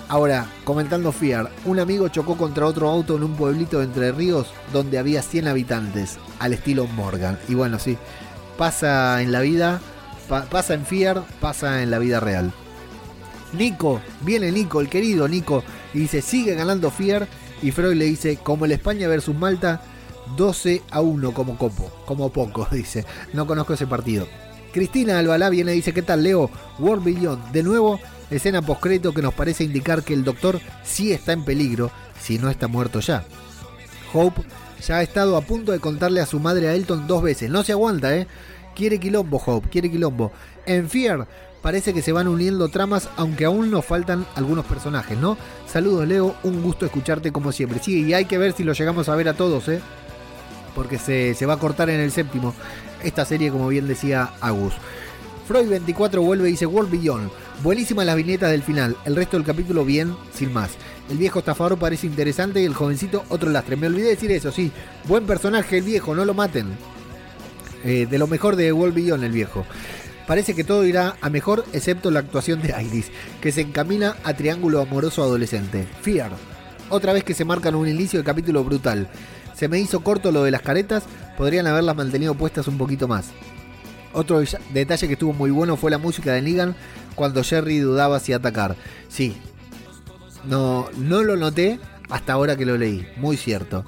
Ahora, 0.08 0.48
comentando 0.66 1.12
Fear, 1.12 1.50
un 1.66 1.80
amigo 1.80 2.10
chocó 2.10 2.38
contra 2.38 2.68
otro 2.68 2.90
auto 2.90 3.16
en 3.16 3.24
un 3.24 3.36
pueblito 3.36 3.80
de 3.80 3.86
Entre 3.86 4.12
Ríos 4.12 4.48
donde 4.72 5.00
había 5.00 5.22
100 5.22 5.48
habitantes, 5.48 6.20
al 6.40 6.54
estilo 6.54 6.86
Morgan. 6.88 7.40
Y 7.48 7.56
bueno, 7.56 7.80
sí, 7.80 7.98
pasa 8.58 9.22
en 9.24 9.32
la 9.32 9.40
vida, 9.40 9.82
pa- 10.28 10.46
pasa 10.46 10.74
en 10.74 10.86
Fear, 10.86 11.24
pasa 11.40 11.82
en 11.84 11.92
la 11.92 12.00
vida 12.00 12.20
real. 12.20 12.52
Nico, 13.54 14.02
viene 14.22 14.52
Nico, 14.52 14.82
el 14.82 14.90
querido 14.90 15.28
Nico, 15.28 15.64
y 15.94 16.00
dice, 16.00 16.22
sigue 16.22 16.56
ganando 16.56 16.92
Fear. 16.92 17.28
Y 17.62 17.72
Freud 17.72 17.96
le 17.96 18.06
dice, 18.06 18.38
como 18.38 18.66
el 18.66 18.74
España 18.74 19.08
versus 19.08 19.36
Malta, 19.36 19.82
12 20.36 20.82
a 20.92 21.02
1 21.02 21.32
como 21.34 21.58
copo, 21.58 21.90
como 22.06 22.30
poco, 22.32 22.68
dice. 22.72 23.06
No 23.34 23.48
conozco 23.48 23.74
ese 23.74 23.88
partido. 23.88 24.28
Cristina 24.74 25.20
Albalá 25.20 25.50
viene 25.50 25.72
y 25.72 25.78
dice, 25.78 25.94
¿qué 25.94 26.02
tal 26.02 26.24
Leo? 26.24 26.50
World 26.80 27.06
Beyond, 27.06 27.52
de 27.52 27.64
nuevo, 27.64 28.00
escena 28.30 28.62
postcrédito 28.62 29.14
que 29.14 29.22
nos 29.22 29.34
parece 29.34 29.64
indicar 29.64 30.04
que 30.04 30.14
el 30.14 30.26
doctor 30.26 30.60
sí 30.84 31.14
está 31.14 31.32
en 31.32 31.46
peligro, 31.46 31.92
si 32.22 32.38
no 32.40 32.50
está 32.50 32.68
muerto 32.68 33.00
ya. 33.00 33.24
Hope 34.14 34.42
ya 34.86 34.98
ha 34.98 35.02
estado 35.02 35.38
a 35.38 35.42
punto 35.42 35.72
de 35.72 35.80
contarle 35.80 36.20
a 36.20 36.26
su 36.26 36.42
madre 36.42 36.68
a 36.68 36.74
Elton 36.74 37.08
dos 37.08 37.24
veces. 37.24 37.50
No 37.50 37.64
se 37.64 37.72
aguanta, 37.72 38.14
¿eh? 38.18 38.28
Quiere 38.76 39.00
quilombo, 39.00 39.42
Hope, 39.44 39.70
quiere 39.70 39.90
quilombo. 39.90 40.32
En 40.66 40.90
Fear 40.90 41.28
parece 41.62 41.94
que 41.94 42.02
se 42.02 42.12
van 42.12 42.28
uniendo 42.28 42.68
tramas, 42.70 43.10
aunque 43.16 43.46
aún 43.46 43.72
nos 43.72 43.86
faltan 43.86 44.26
algunos 44.36 44.66
personajes, 44.66 45.18
¿no? 45.18 45.38
Saludos, 45.66 46.08
Leo, 46.08 46.36
un 46.44 46.62
gusto 46.62 46.86
escucharte 46.86 47.32
como 47.32 47.52
siempre. 47.52 47.80
Sí, 47.82 48.04
y 48.04 48.14
hay 48.14 48.26
que 48.26 48.38
ver 48.38 48.52
si 48.52 48.64
lo 48.64 48.74
llegamos 48.74 49.10
a 49.10 49.16
ver 49.16 49.30
a 49.30 49.34
todos, 49.34 49.68
¿eh? 49.70 49.80
Porque 50.76 51.00
se, 51.00 51.34
se 51.34 51.46
va 51.46 51.54
a 51.54 51.60
cortar 51.60 51.90
en 51.90 52.02
el 52.02 52.12
séptimo 52.12 52.54
esta 53.04 53.26
serie, 53.26 53.50
como 53.50 53.70
bien 53.70 53.88
decía 53.88 54.32
Agus. 54.42 54.74
Freud 55.48 55.70
24 55.70 56.22
vuelve 56.22 56.50
y 56.50 56.52
dice 56.52 56.66
World 56.66 56.92
Beyond. 56.92 57.32
Buenísimas 57.64 58.06
las 58.06 58.16
viñetas 58.16 58.52
del 58.52 58.64
final, 58.64 58.98
el 59.06 59.16
resto 59.16 59.38
del 59.38 59.46
capítulo 59.46 59.86
bien, 59.86 60.16
sin 60.34 60.52
más. 60.52 60.72
El 61.10 61.18
viejo 61.18 61.40
estafador 61.40 61.78
parece 61.78 62.08
interesante 62.08 62.62
y 62.62 62.66
el 62.66 62.74
jovencito 62.74 63.24
otro 63.30 63.50
lastre. 63.50 63.76
Me 63.76 63.88
olvidé 63.88 64.10
decir 64.10 64.32
eso, 64.32 64.52
sí. 64.52 64.72
Buen 65.08 65.26
personaje 65.26 65.78
el 65.78 65.84
viejo, 65.84 66.16
no 66.16 66.26
lo 66.26 66.34
maten. 66.34 66.76
Eh, 67.86 68.08
de 68.10 68.18
lo 68.18 68.26
mejor 68.26 68.56
de 68.56 68.74
World 68.74 68.96
Beyond 68.96 69.24
el 69.24 69.32
viejo. 69.32 69.64
Parece 70.28 70.56
que 70.56 70.64
todo 70.64 70.86
irá 70.86 71.18
a 71.22 71.30
mejor 71.30 71.66
excepto 71.72 72.10
la 72.10 72.20
actuación 72.20 72.62
de 72.62 72.74
Iris, 72.84 73.12
que 73.42 73.52
se 73.52 73.62
encamina 73.62 74.16
a 74.24 74.34
triángulo 74.34 74.82
amoroso 74.82 75.22
adolescente. 75.22 75.88
Fear. 76.02 76.32
Otra 76.90 77.14
vez 77.14 77.24
que 77.24 77.36
se 77.36 77.46
marcan 77.46 77.76
un 77.76 77.88
inicio 77.88 78.20
de 78.20 78.26
capítulo 78.26 78.64
brutal. 78.64 79.08
Se 79.54 79.68
me 79.68 79.80
hizo 79.80 80.02
corto 80.02 80.32
lo 80.32 80.44
de 80.44 80.52
las 80.52 80.64
caretas, 80.64 81.04
podrían 81.38 81.68
haberlas 81.68 81.96
mantenido 81.96 82.34
puestas 82.34 82.68
un 82.68 82.80
poquito 82.80 83.08
más. 83.08 83.28
Otro 84.14 84.42
detalle 84.74 85.08
que 85.08 85.14
estuvo 85.14 85.34
muy 85.34 85.52
bueno 85.52 85.78
fue 85.78 85.92
la 85.92 85.98
música 86.00 86.34
de 86.34 86.42
Negan 86.42 86.76
cuando 87.14 87.44
Jerry 87.44 87.78
dudaba 87.78 88.20
si 88.20 88.34
atacar. 88.34 88.76
Sí, 89.10 89.38
no, 90.46 90.90
no 90.98 91.22
lo 91.22 91.36
noté 91.38 91.80
hasta 92.10 92.34
ahora 92.34 92.56
que 92.56 92.66
lo 92.66 92.78
leí, 92.78 93.08
muy 93.18 93.38
cierto. 93.38 93.86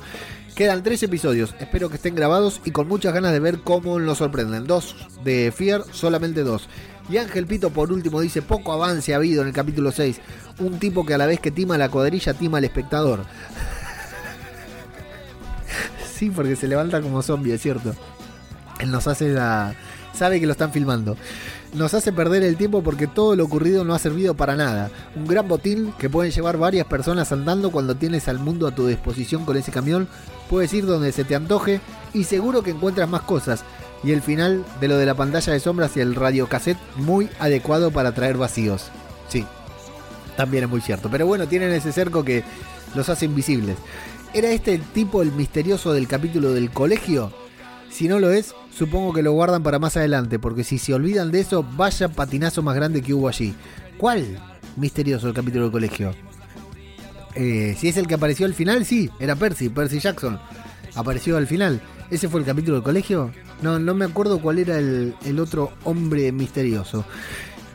Quedan 0.57 0.81
tres 0.81 1.03
episodios, 1.03 1.53
espero 1.59 1.87
que 1.87 1.97
estén 1.97 2.15
grabados 2.15 2.61
y 2.65 2.71
con 2.71 2.87
muchas 2.87 3.13
ganas 3.13 3.31
de 3.31 3.39
ver 3.39 3.59
cómo 3.59 3.99
nos 3.99 4.17
sorprenden. 4.17 4.65
Dos 4.65 4.95
de 5.23 5.53
Fear, 5.55 5.83
solamente 5.91 6.41
dos. 6.41 6.67
Y 7.07 7.17
Ángel 7.17 7.45
Pito 7.45 7.69
por 7.69 7.91
último 7.91 8.21
dice, 8.21 8.41
poco 8.41 8.73
avance 8.73 9.13
ha 9.13 9.17
habido 9.17 9.43
en 9.43 9.49
el 9.49 9.53
capítulo 9.53 9.91
6. 9.91 10.19
Un 10.57 10.79
tipo 10.79 11.05
que 11.05 11.13
a 11.13 11.19
la 11.19 11.27
vez 11.27 11.39
que 11.39 11.51
tima 11.51 11.77
la 11.77 11.89
cuadrilla, 11.89 12.33
tima 12.33 12.57
al 12.57 12.63
espectador. 12.63 13.23
sí, 16.11 16.31
porque 16.31 16.55
se 16.55 16.67
levanta 16.67 17.03
como 17.03 17.21
zombie, 17.21 17.53
es 17.53 17.61
cierto. 17.61 17.93
Él 18.79 18.89
nos 18.89 19.05
hace 19.05 19.29
la... 19.29 19.75
Sabe 20.11 20.39
que 20.39 20.47
lo 20.47 20.53
están 20.53 20.71
filmando. 20.71 21.17
Nos 21.73 21.93
hace 21.93 22.13
perder 22.13 22.43
el 22.43 22.55
tiempo 22.55 22.81
porque 22.81 23.07
todo 23.07 23.35
lo 23.35 23.43
ocurrido 23.43 23.83
no 23.83 23.93
ha 23.93 23.99
servido 23.99 24.35
para 24.35 24.55
nada. 24.55 24.89
Un 25.15 25.27
gran 25.27 25.47
botín 25.47 25.93
que 25.99 26.09
pueden 26.09 26.31
llevar 26.31 26.57
varias 26.57 26.87
personas 26.87 27.31
andando 27.31 27.71
cuando 27.71 27.95
tienes 27.95 28.27
al 28.27 28.39
mundo 28.39 28.67
a 28.67 28.75
tu 28.75 28.87
disposición 28.87 29.45
con 29.45 29.57
ese 29.57 29.71
camión. 29.71 30.07
Puedes 30.49 30.73
ir 30.73 30.85
donde 30.85 31.11
se 31.11 31.25
te 31.25 31.35
antoje 31.35 31.81
y 32.13 32.23
seguro 32.23 32.63
que 32.63 32.71
encuentras 32.71 33.09
más 33.09 33.21
cosas. 33.21 33.63
Y 34.03 34.11
el 34.11 34.21
final 34.21 34.63
de 34.79 34.87
lo 34.87 34.97
de 34.97 35.05
la 35.05 35.15
pantalla 35.15 35.53
de 35.53 35.59
sombras 35.59 35.97
y 35.97 35.99
el 35.99 36.15
radiocassette 36.15 36.77
muy 36.95 37.29
adecuado 37.39 37.91
para 37.91 38.13
traer 38.13 38.37
vacíos. 38.37 38.85
Sí, 39.27 39.45
también 40.37 40.63
es 40.63 40.69
muy 40.69 40.81
cierto. 40.81 41.09
Pero 41.11 41.27
bueno, 41.27 41.47
tienen 41.47 41.71
ese 41.71 41.91
cerco 41.91 42.23
que 42.23 42.43
los 42.95 43.09
hace 43.09 43.25
invisibles. 43.25 43.77
¿Era 44.33 44.49
este 44.51 44.73
el 44.73 44.81
tipo 44.81 45.21
el 45.21 45.31
misterioso 45.31 45.93
del 45.93 46.07
capítulo 46.07 46.53
del 46.53 46.71
colegio? 46.71 47.33
Si 47.89 48.07
no 48.07 48.19
lo 48.19 48.31
es, 48.31 48.53
supongo 48.77 49.13
que 49.13 49.23
lo 49.23 49.31
guardan 49.31 49.63
para 49.63 49.79
más 49.79 49.97
adelante, 49.97 50.37
porque 50.39 50.63
si 50.63 50.77
se 50.77 50.93
olvidan 50.93 51.31
de 51.31 51.39
eso, 51.39 51.65
vaya 51.75 52.09
patinazo 52.09 52.61
más 52.61 52.75
grande 52.75 53.01
que 53.01 53.13
hubo 53.13 53.27
allí. 53.27 53.55
¿Cuál 53.97 54.39
misterioso 54.75 55.27
el 55.27 55.33
capítulo 55.33 55.63
del 55.63 55.71
colegio? 55.71 56.13
Eh, 57.33 57.75
si 57.77 57.87
es 57.87 57.97
el 57.97 58.07
que 58.07 58.13
apareció 58.13 58.45
al 58.45 58.53
final, 58.53 58.85
sí, 58.85 59.09
era 59.19 59.35
Percy, 59.35 59.69
Percy 59.69 59.99
Jackson. 59.99 60.39
Apareció 60.95 61.37
al 61.37 61.47
final. 61.47 61.81
¿Ese 62.09 62.29
fue 62.29 62.39
el 62.39 62.45
capítulo 62.45 62.75
del 62.75 62.83
colegio? 62.83 63.31
No, 63.61 63.79
no 63.79 63.93
me 63.93 64.05
acuerdo 64.05 64.39
cuál 64.41 64.59
era 64.59 64.77
el, 64.77 65.15
el 65.25 65.39
otro 65.39 65.71
hombre 65.83 66.31
misterioso. 66.31 67.03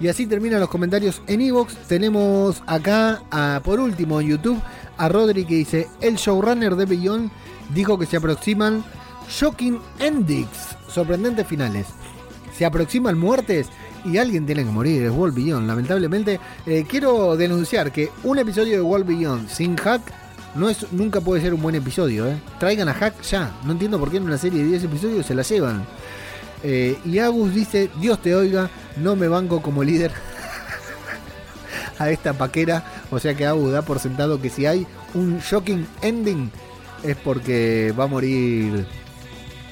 Y 0.01 0.09
así 0.09 0.27
terminan 0.27 0.61
los 0.61 0.69
comentarios 0.69 1.23
en 1.27 1.41
Evox. 1.41 1.77
Tenemos 1.87 2.63
acá, 2.67 3.23
por 3.63 3.79
último, 3.79 4.21
en 4.21 4.29
YouTube, 4.29 4.61
a 4.97 5.09
Rodri 5.09 5.45
que 5.45 5.55
dice: 5.55 5.87
El 6.01 6.17
showrunner 6.17 6.75
de 6.75 6.87
Beyond 6.87 7.31
dijo 7.73 7.99
que 7.99 8.07
se 8.07 8.17
aproximan 8.17 8.85
shocking 9.33 9.81
endings, 9.99 10.77
sorprendentes 10.89 11.47
finales. 11.47 11.87
Se 12.57 12.67
aproximan 12.67 13.19
muertes 13.19 13.69
y 14.05 14.19
alguien 14.19 14.45
tiene 14.45 14.65
que 14.65 14.71
morir, 14.71 15.05
es 15.05 15.11
World 15.11 15.35
Beyond. 15.35 15.67
Lamentablemente, 15.67 16.39
eh, 16.67 16.85
quiero 16.89 17.37
denunciar 17.37 17.91
que 17.93 18.11
un 18.25 18.39
episodio 18.39 18.75
de 18.75 18.83
World 18.83 19.07
Beyond 19.07 19.49
sin 19.49 19.77
hack 19.77 20.03
no 20.55 20.69
es, 20.69 20.93
nunca 20.93 21.21
puede 21.21 21.41
ser 21.41 21.55
un 21.55 21.63
buen 21.63 21.75
episodio. 21.75 22.27
eh. 22.27 22.37
Traigan 22.61 22.89
a 22.89 22.95
hack 22.95 23.23
ya. 23.23 23.59
No 23.65 23.73
entiendo 23.73 23.99
por 23.99 24.11
qué 24.11 24.19
en 24.19 24.25
una 24.25 24.37
serie 24.37 24.63
de 24.63 24.69
10 24.71 24.85
episodios 24.85 25.25
se 25.27 25.35
la 25.35 25.43
llevan. 25.43 25.85
Eh, 26.63 26.99
y 27.05 27.19
Agus 27.19 27.55
dice, 27.55 27.91
Dios 27.99 28.21
te 28.21 28.35
oiga, 28.35 28.69
no 28.97 29.17
me 29.17 29.29
banco 29.29 29.63
como 29.63 29.83
líder 29.83 30.13
a 31.99 32.11
esta 32.11 32.35
paquera. 32.35 32.85
O 33.11 33.19
sea 33.19 33.35
que 33.35 33.47
Agus 33.47 33.73
da 33.73 33.81
por 33.83 33.99
sentado 33.99 34.41
que 34.43 34.51
si 34.51 34.67
hay 34.67 34.87
un 35.15 35.39
shocking 35.39 35.87
ending 36.03 36.51
es 37.03 37.17
porque 37.17 37.95
va 37.99 38.05
a 38.05 38.09
morir 38.09 38.87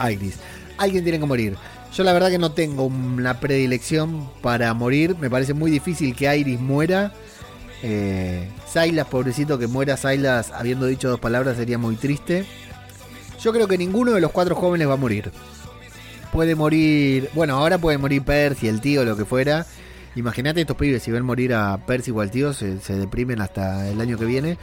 Iris. 0.09 0.36
Alguien 0.78 1.05
tiene 1.05 1.18
que 1.18 1.27
morir. 1.27 1.56
Yo 1.93 2.05
la 2.05 2.12
verdad 2.12 2.31
que 2.31 2.39
no 2.39 2.52
tengo 2.52 2.85
una 2.85 3.40
predilección 3.40 4.31
para 4.43 4.72
morir. 4.74 5.16
Me 5.20 5.28
parece 5.28 5.55
muy 5.55 5.70
difícil 5.70 6.14
que 6.14 6.35
Iris 6.36 6.60
muera. 6.60 7.12
Eh, 7.82 8.48
Silas, 8.66 9.06
pobrecito 9.06 9.59
que 9.59 9.66
muera 9.66 9.97
Silas 9.97 10.52
habiendo 10.52 10.86
dicho 10.86 11.09
dos 11.09 11.20
palabras 11.20 11.56
sería 11.56 11.78
muy 11.78 11.97
triste. 11.97 12.44
Yo 13.43 13.52
creo 13.52 13.66
que 13.66 13.78
ninguno 13.78 14.12
de 14.12 14.20
los 14.20 14.31
cuatro 14.31 14.55
jóvenes 14.55 14.89
va 14.89 14.94
a 14.94 14.97
morir. 14.97 15.32
Puede 16.32 16.55
morir, 16.55 17.28
bueno, 17.35 17.56
ahora 17.56 17.78
puede 17.78 17.98
morir 17.98 18.22
Percy, 18.22 18.68
el 18.68 18.81
tío, 18.81 19.05
lo 19.05 19.16
que 19.16 19.24
fuera. 19.24 19.66
Imagínate 20.21 20.61
estos 20.61 20.77
pibes, 20.77 21.03
si 21.03 21.11
ven 21.11 21.25
morir 21.25 21.55
a 21.55 21.79
Percy 21.87 22.11
o 22.11 22.21
al 22.21 22.31
tío, 22.31 22.53
se, 22.53 22.77
deprimen 22.99 23.41
hasta 23.41 23.89
el 23.89 24.01
año 24.01 24.19
que 24.19 24.27
viene. 24.27 24.59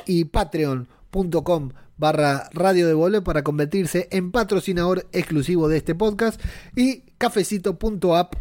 Y 0.06 0.26
patreon.com 0.26 1.70
barra 1.96 2.50
Radio 2.52 2.88
de 2.88 3.22
para 3.22 3.42
convertirse 3.42 4.08
en 4.10 4.32
patrocinador 4.32 5.06
exclusivo 5.12 5.66
de 5.68 5.78
este 5.78 5.94
podcast. 5.94 6.38
Y 6.76 7.04
cafecito.app 7.18 8.34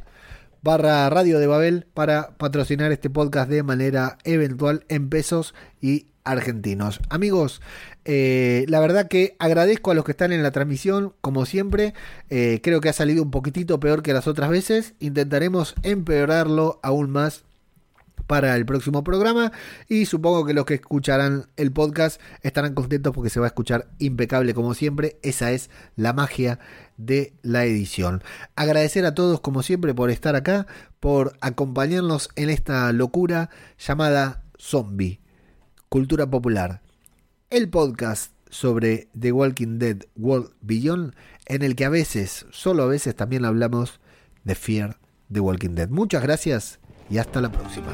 barra 0.64 1.10
Radio 1.10 1.40
de 1.40 1.48
Babel 1.48 1.86
para 1.94 2.38
patrocinar 2.38 2.92
este 2.94 3.10
podcast 3.10 3.50
de 3.50 3.64
manera 3.64 4.18
eventual 4.24 4.86
en 4.88 5.10
pesos 5.10 5.54
y 5.82 6.08
argentinos. 6.24 7.02
Amigos, 7.10 7.62
eh, 8.06 8.66
la 8.70 8.80
verdad 8.80 9.10
que 9.10 9.36
agradezco 9.40 9.92
a 9.92 9.94
los 9.94 10.06
que 10.06 10.12
están 10.12 10.32
en 10.32 10.42
la 10.42 10.52
transmisión, 10.52 11.14
como 11.20 11.46
siempre. 11.46 11.94
Eh, 12.30 12.62
creo 12.64 12.80
que 12.80 12.88
ha 12.88 12.94
salido 12.94 13.24
un 13.24 13.32
poquitito 13.32 13.82
peor 13.82 14.04
que 14.04 14.14
las 14.14 14.26
otras 14.26 14.50
veces. 14.50 14.94
Intentaremos 15.00 15.76
empeorarlo 15.84 16.80
aún 16.82 17.10
más 17.12 17.44
para 18.34 18.56
el 18.56 18.66
próximo 18.66 19.04
programa 19.04 19.52
y 19.88 20.08
supongo 20.08 20.44
que 20.44 20.56
los 20.56 20.66
que 20.66 20.74
escucharán 20.74 21.46
el 21.56 21.72
podcast 21.72 22.20
estarán 22.42 22.74
contentos 22.74 23.14
porque 23.14 23.30
se 23.30 23.40
va 23.40 23.46
a 23.46 23.50
escuchar 23.50 23.92
impecable 24.00 24.56
como 24.56 24.74
siempre. 24.74 25.20
Esa 25.22 25.52
es 25.52 25.70
la 25.96 26.14
magia 26.14 26.58
de 26.98 27.36
la 27.44 27.64
edición. 27.66 28.24
Agradecer 28.56 29.06
a 29.06 29.14
todos 29.14 29.40
como 29.40 29.62
siempre 29.62 29.94
por 29.94 30.10
estar 30.10 30.36
acá, 30.36 30.66
por 31.00 31.38
acompañarnos 31.42 32.30
en 32.36 32.50
esta 32.50 32.92
locura 32.92 33.52
llamada 33.78 34.42
Zombie, 34.60 35.20
Cultura 35.88 36.28
Popular. 36.28 36.82
El 37.52 37.70
podcast 37.70 38.32
sobre 38.50 39.10
The 39.20 39.32
Walking 39.32 39.78
Dead 39.78 39.98
World 40.16 40.54
Beyond 40.62 41.14
en 41.46 41.62
el 41.62 41.76
que 41.76 41.86
a 41.86 41.90
veces, 41.90 42.48
solo 42.50 42.82
a 42.82 42.88
veces 42.88 43.16
también 43.16 43.46
hablamos 43.46 44.00
de 44.44 44.56
Fear 44.56 44.98
The 45.32 45.40
Walking 45.40 45.76
Dead. 45.76 45.90
Muchas 45.90 46.24
gracias 46.24 46.80
y 47.14 47.20
hasta 47.20 47.40
la 47.40 47.50
próxima. 47.50 47.94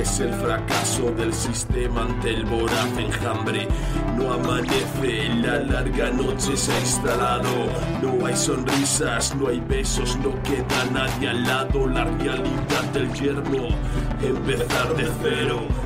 Es 0.00 0.20
el 0.20 0.32
fracaso 0.34 1.10
del 1.12 1.32
sistema 1.32 2.02
ante 2.02 2.30
el 2.30 2.44
voraz 2.44 2.86
enjambre. 2.98 3.66
No 4.16 4.32
amanece, 4.32 5.28
la 5.42 5.58
larga 5.60 6.10
noche 6.10 6.56
se 6.56 6.72
ha 6.72 6.80
instalado. 6.80 7.48
No 8.02 8.26
hay 8.26 8.36
sonrisas, 8.36 9.34
no 9.36 9.48
hay 9.48 9.60
besos, 9.60 10.16
no 10.18 10.30
queda 10.42 10.84
nadie 10.92 11.30
al 11.30 11.42
lado. 11.44 11.86
La 11.86 12.04
realidad 12.04 12.84
del 12.92 13.12
yermo, 13.14 13.68
empezar 14.22 14.94
de 14.96 15.08
cero. 15.22 15.85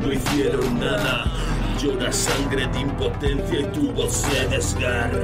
no 0.00 0.12
hicieron 0.12 0.78
nada. 0.78 1.24
Llora 1.80 2.12
sangre 2.12 2.66
de 2.68 2.80
impotencia 2.80 3.60
y 3.60 3.64
tu 3.66 3.90
voz 3.92 4.12
se 4.12 4.46
desgarra. 4.48 5.20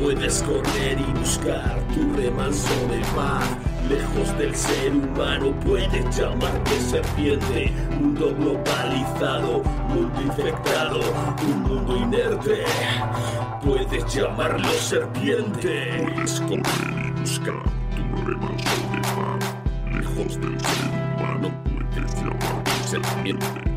Puedes 0.00 0.42
correr 0.42 0.98
y 1.00 1.18
buscar 1.18 1.78
tu 1.94 2.14
remanso 2.16 2.68
de 2.88 3.00
paz. 3.16 3.44
Lejos 3.88 4.38
del 4.38 4.54
ser 4.54 4.94
humano 4.94 5.52
puedes 5.64 6.16
llamarte 6.16 6.51
serpiente. 6.92 7.72
Mundo 7.98 8.34
globalizado, 8.36 9.62
mundo 9.88 10.22
infectado, 10.22 11.00
un 11.42 11.62
mundo 11.62 11.96
inerte. 11.96 12.64
Puedes 13.64 14.14
llamarlo 14.14 14.68
serpiente. 14.72 16.04
Puedes 16.14 16.40
correr 16.42 17.06
y 17.06 17.20
buscar 17.20 17.62
tu 17.96 18.30
de 18.30 18.36
paz. 18.36 19.56
Lejos 19.90 20.40
del 20.40 20.60
ser 20.60 20.88
humano 21.16 21.50
puedes 21.64 22.14
llamarte 22.16 22.70
serpiente. 22.84 23.71